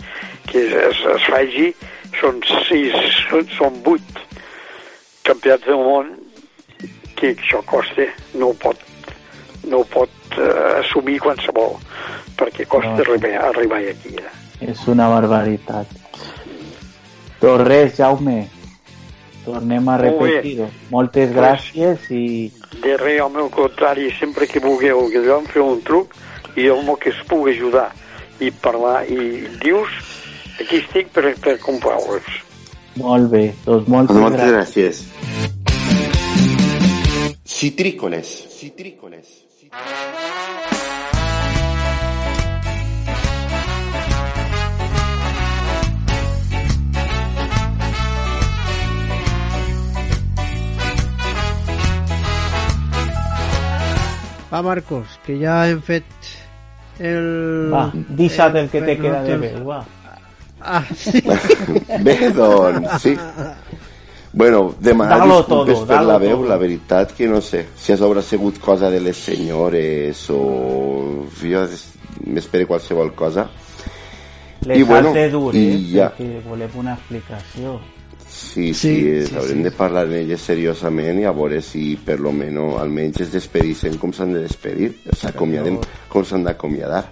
que 0.50 0.64
es, 0.88 1.02
es 1.14 1.28
faci, 1.28 1.68
són 2.20 2.40
sis, 2.68 2.94
són, 3.28 3.46
són 3.54 3.82
vuit 3.84 4.22
campionats 5.28 5.66
del 5.68 5.76
món 5.84 6.14
que 7.18 7.34
això 7.34 7.60
costa, 7.66 8.06
no 8.38 8.52
ho 8.52 8.54
pot, 8.54 8.78
no 9.68 9.82
ho 9.82 9.86
pot 9.90 10.36
uh, 10.38 10.78
assumir 10.80 11.18
qualsevol, 11.20 11.76
perquè 12.38 12.64
costa 12.70 12.94
No. 12.94 13.02
arribar, 13.02 13.32
arribar 13.50 13.80
aquí. 13.90 14.14
Eh? 14.16 14.70
És 14.70 14.86
una 14.88 15.08
barbaritat. 15.10 15.90
Doncs 17.40 17.66
res, 17.68 17.96
Jaume, 17.98 18.48
tornem 19.52 19.88
a 19.88 19.96
repetir-ho. 19.98 20.68
Moltes 20.90 21.30
Pues- 21.30 21.36
gràcies 21.36 22.10
i 22.10 22.52
De 22.82 22.96
res, 22.96 23.20
al 23.20 23.30
meu 23.32 23.48
contrari, 23.50 24.10
sempre 24.18 24.46
que 24.46 24.60
vulgueu 24.60 25.08
que 25.10 25.20
vam 25.26 25.44
fer 25.46 25.62
un 25.62 25.80
truc 25.82 26.14
i 26.56 26.66
el 26.66 26.84
que 27.00 27.10
es 27.10 27.22
pugui 27.26 27.52
ajudar 27.56 27.90
i 28.40 28.50
parlar 28.50 29.04
i 29.10 29.46
dius, 29.62 29.88
aquí 30.60 30.76
estic 30.76 31.08
per, 31.08 31.34
per 31.40 31.58
comprar-vos. 31.58 32.22
molt 32.96 33.30
bé. 33.30 33.52
Doncs 33.64 33.88
moltes, 33.88 34.16
Moltes 34.16 34.50
gràcies. 34.52 35.02
gràcies. 35.02 36.08
Citrícoles. 37.44 38.26
Citrícoles. 38.60 39.26
Va, 54.52 54.62
Marcos, 54.62 55.18
que 55.26 55.36
ja 55.40 55.68
hem 55.68 55.80
fet 55.84 56.04
el... 56.98 57.68
Va, 57.72 57.86
deixa't 57.94 58.56
el 58.56 58.68
que 58.72 58.80
te 58.82 58.92
el- 58.96 59.02
queda 59.02 59.22
de 59.22 59.34
el- 59.34 59.40
veu, 59.40 59.64
va. 59.68 59.82
Ah, 60.60 60.82
sí. 60.96 61.20
Bé, 62.02 62.30
doncs, 62.34 63.02
sí. 63.02 63.12
Bueno, 64.32 64.74
demanar 64.80 65.20
Dalo 65.20 65.36
disculpes 65.38 65.74
todo, 65.78 65.86
per 65.86 66.00
la 66.04 66.16
veu, 66.18 66.36
todo. 66.40 66.48
la 66.48 66.56
veritat 66.60 67.12
que 67.16 67.28
no 67.28 67.40
sé, 67.40 67.66
si 67.78 67.92
has 67.94 68.00
haurà 68.04 68.22
sigut 68.22 68.58
cosa 68.60 68.90
de 68.90 69.00
les 69.00 69.16
senyores 69.16 70.24
o 70.30 71.24
jo 71.40 71.62
m'espero 72.26 72.66
qualsevol 72.68 73.14
cosa. 73.14 73.46
Les 74.66 74.78
I 74.80 74.82
bueno, 74.82 75.08
has 75.10 75.14
de 75.14 75.30
dur, 75.30 75.54
eh? 75.54 75.58
i 75.62 75.92
ja. 75.94 76.10
Perquè 76.16 76.42
volem 76.44 76.74
una 76.82 76.94
explicació. 76.98 77.78
Sí, 78.38 78.72
sí, 78.72 78.74
Sí, 78.74 78.96
sí, 79.02 79.26
sí, 79.26 79.34
haurem 79.34 79.56
sí. 79.58 79.62
de 79.66 79.70
parlar 79.74 80.04
amb 80.06 80.14
elles 80.20 80.44
seriosament 80.46 81.18
i 81.18 81.24
a 81.26 81.32
veure 81.34 81.58
si 81.64 81.96
per 81.98 82.20
lo 82.22 82.30
menos 82.30 82.76
almenys 82.78 83.24
es 83.24 83.32
despedissin 83.32 83.96
com 83.98 84.12
s'han 84.14 84.36
de 84.36 84.44
despedir, 84.44 84.92
s'acomiaden 85.10 85.80
com 86.08 86.22
s'han 86.24 86.44
d'acomiadar. 86.46 87.02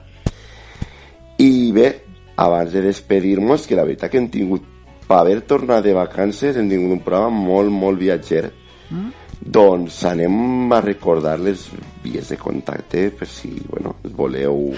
I 1.42 1.72
bé, 1.74 1.88
abans 2.36 2.70
de 2.72 2.84
despedir-nos, 2.84 3.66
que 3.66 3.74
la 3.74 3.84
veritat 3.88 4.12
que 4.12 4.20
hem 4.22 4.28
tingut, 4.30 4.68
per 5.06 5.18
haver 5.18 5.40
tornat 5.50 5.82
de 5.84 5.94
vacances, 5.96 6.56
hem 6.56 6.70
tingut 6.70 6.94
un 6.94 7.02
programa 7.02 7.42
molt, 7.48 7.74
molt 7.74 7.98
viatger. 7.98 8.44
Mm? 8.90 9.10
Doncs 9.58 10.04
anem 10.06 10.72
a 10.72 10.80
recordar 10.80 11.40
les 11.42 11.66
vies 12.04 12.30
de 12.30 12.38
contacte 12.38 13.08
per 13.10 13.26
si, 13.28 13.50
bueno, 13.66 13.96
voleu 14.14 14.70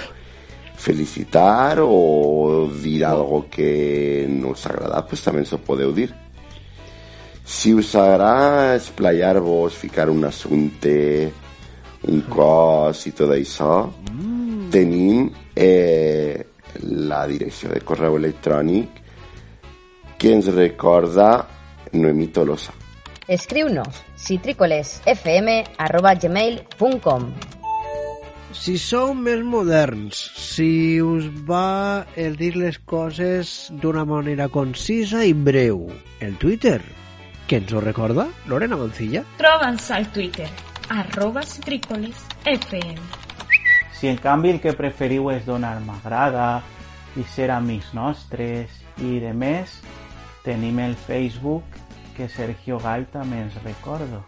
felicitar 0.78 1.82
o 1.82 2.70
dir 2.72 3.04
algo 3.04 3.46
que 3.50 4.26
no 4.30 4.54
us 4.56 4.64
agrada, 4.66 5.04
pues 5.06 5.22
també 5.26 5.44
ens 5.44 5.52
ho 5.52 5.60
podeu 5.60 5.92
dir. 5.92 6.08
Si 7.48 7.72
us 7.72 7.94
agrada 7.96 8.76
explayar-vos, 8.76 9.72
ficar 9.72 10.10
un 10.10 10.26
assumpte, 10.28 11.32
un 12.04 12.20
cos 12.28 13.06
i 13.08 13.12
tot 13.16 13.32
això, 13.32 13.88
tenim 14.68 15.32
eh, 15.56 16.44
la 17.08 17.24
direcció 17.26 17.72
de 17.72 17.80
correu 17.88 18.20
electrònic 18.20 19.00
que 20.20 20.34
ens 20.36 20.52
recorda 20.52 21.48
Noemí 21.96 22.28
Tolosa. 22.36 22.76
Escriu-nos 23.32 23.96
citrícolesfm.gmail.com 24.28 27.22
Si 28.52 28.76
sou 28.76 29.16
més 29.16 29.40
moderns, 29.40 30.20
si 30.36 31.00
us 31.00 31.24
va 31.48 32.04
el 32.12 32.36
dir 32.36 32.60
les 32.60 32.76
coses 32.84 33.72
d'una 33.72 34.04
manera 34.04 34.52
concisa 34.52 35.24
i 35.24 35.32
breu, 35.32 35.88
el 36.20 36.36
Twitter, 36.36 37.07
que 37.48 37.56
ens 37.56 37.72
ho 37.72 37.80
recorda? 37.80 38.28
Lorena 38.46 38.76
Mancilla? 38.76 39.24
Troba'ns 39.38 39.90
al 39.90 40.06
Twitter, 40.12 40.46
arroba 40.90 41.42
citrícoles 41.42 42.14
FM. 42.44 43.00
Si 43.98 44.06
en 44.06 44.18
canvi 44.20 44.50
el 44.52 44.60
que 44.60 44.74
preferiu 44.76 45.30
és 45.32 45.46
donar 45.48 45.80
m'agrada 45.80 46.60
i 47.16 47.24
ser 47.24 47.48
amics 47.50 47.94
nostres 47.96 48.76
i 49.00 49.16
de 49.24 49.32
més, 49.32 49.78
tenim 50.44 50.78
el 50.84 50.94
Facebook 51.08 51.64
que 52.18 52.28
Sergio 52.28 52.78
Gal 52.84 53.08
també 53.10 53.40
ens 53.40 53.56
recordo. 53.64 54.20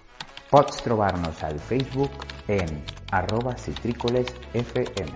Pots 0.50 0.80
trobar-nos 0.82 1.44
al 1.44 1.60
Facebook 1.60 2.24
en 2.48 2.80
arroba 3.12 3.52
citrícolesfm. 3.60 5.12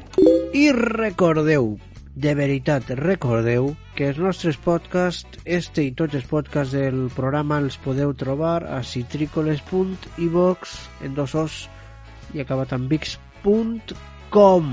I 0.52 0.68
recordeu, 0.76 1.72
de 2.14 2.34
veritat, 2.38 2.86
recordeu 2.94 3.72
que 3.98 4.08
els 4.12 4.18
nostres 4.22 4.56
podcasts, 4.62 5.40
este 5.44 5.82
i 5.82 5.92
tots 5.98 6.14
els 6.14 6.26
podcasts 6.30 6.74
del 6.76 7.10
programa 7.14 7.58
els 7.58 7.76
podeu 7.82 8.14
trobar 8.14 8.62
a 8.70 8.82
citrícoles.ivox 8.86 10.78
en 11.02 11.14
dos 11.18 11.34
os 11.34 11.68
i 12.34 12.40
acabat 12.42 12.72
amb 12.76 12.90
vix.com. 12.90 14.70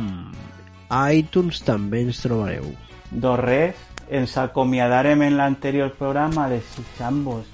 A 0.91 1.01
iTunes 1.17 1.61
també 1.65 2.01
ens 2.05 2.21
trobareu. 2.21 2.65
Doncs 3.09 3.41
res, 3.41 3.75
ens 4.11 4.37
acomiadarem 4.37 5.21
en 5.25 5.37
l'anterior 5.39 5.89
programa 5.97 6.49
desitjant-vos 6.51 7.45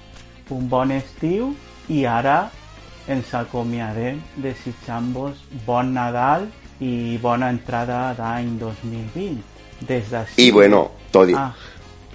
un 0.52 0.68
bon 0.68 0.92
estiu 0.92 1.54
i 1.88 2.04
ara 2.04 2.50
ens 3.08 3.32
acomiadem 3.36 4.20
desitjant-vos 4.42 5.40
bon 5.64 5.94
Nadal 5.96 6.48
i 6.84 7.16
bona 7.22 7.48
entrada 7.54 8.12
d'any 8.18 8.58
2020. 8.60 9.57
Des 9.80 10.08
d'ací... 10.10 10.48
I 10.48 10.50
bueno, 10.50 10.90
tot 11.14 11.28
i, 11.30 11.34
Ah. 11.38 11.52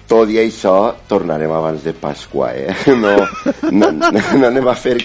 tot 0.08 0.28
i 0.30 0.36
això 0.42 0.94
tornarem 1.08 1.50
abans 1.52 1.82
de 1.84 1.92
Pasqua, 1.96 2.52
eh? 2.54 2.74
No, 2.92 3.14
no, 3.72 3.90
no, 3.90 4.10
no 4.12 4.46
anem 4.50 4.68
a 4.68 4.74
fer 4.76 4.98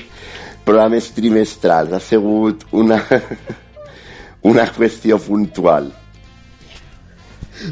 programes 0.65 1.11
trimestrals. 1.15 1.93
Ha 1.95 1.99
sigut 2.03 2.65
una, 2.71 2.99
una 4.51 4.67
qüestió 4.75 5.17
puntual. 5.23 5.91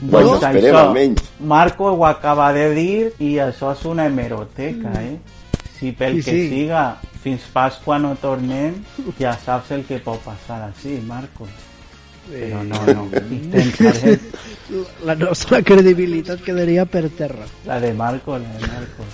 Bueno, 0.01 0.33
Doncs 0.35 0.43
esperem 0.43 0.73
això, 0.75 0.85
almenys. 0.89 1.27
Marco 1.39 1.91
ho 1.93 2.05
acaba 2.05 2.49
de 2.55 2.65
dir 2.75 3.11
i 3.23 3.37
això 3.39 3.71
és 3.71 3.85
una 3.87 4.07
hemeroteca, 4.09 4.91
eh? 4.99 5.17
Si 5.77 5.91
pel 5.95 6.17
Sí, 6.17 6.23
que 6.25 6.31
sí. 6.31 6.49
siga 6.49 6.81
fins 7.23 7.45
Pasqua 7.53 7.99
no 8.01 8.15
tornem, 8.19 8.81
ja 9.19 9.31
saps 9.37 9.71
el 9.75 9.83
que 9.87 9.99
pot 10.03 10.19
passar 10.25 10.57
així, 10.65 10.97
Marco. 11.07 11.47
Però 12.29 12.61
no, 12.63 12.81
no, 12.85 13.07
intentarem... 13.37 14.19
La 15.07 15.15
nostra 15.15 15.61
credibilitat 15.63 16.41
quedaria 16.43 16.83
per 16.85 17.07
terra. 17.15 17.45
La 17.65 17.79
de 17.79 17.93
Marco, 17.95 18.35
la 18.35 18.51
de 18.59 18.67
Marco. 18.67 19.05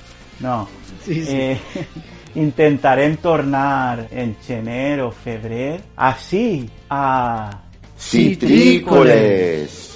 No. 0.42 0.68
Sí, 1.06 1.22
sí. 1.24 1.32
Eh, 1.32 1.60
intentarem 2.42 3.18
tornar 3.22 4.08
en 4.10 4.36
gener 4.42 5.02
o 5.06 5.12
febrer 5.12 5.82
així 5.96 6.70
a... 6.90 7.62
Citrícoles! 8.04 9.93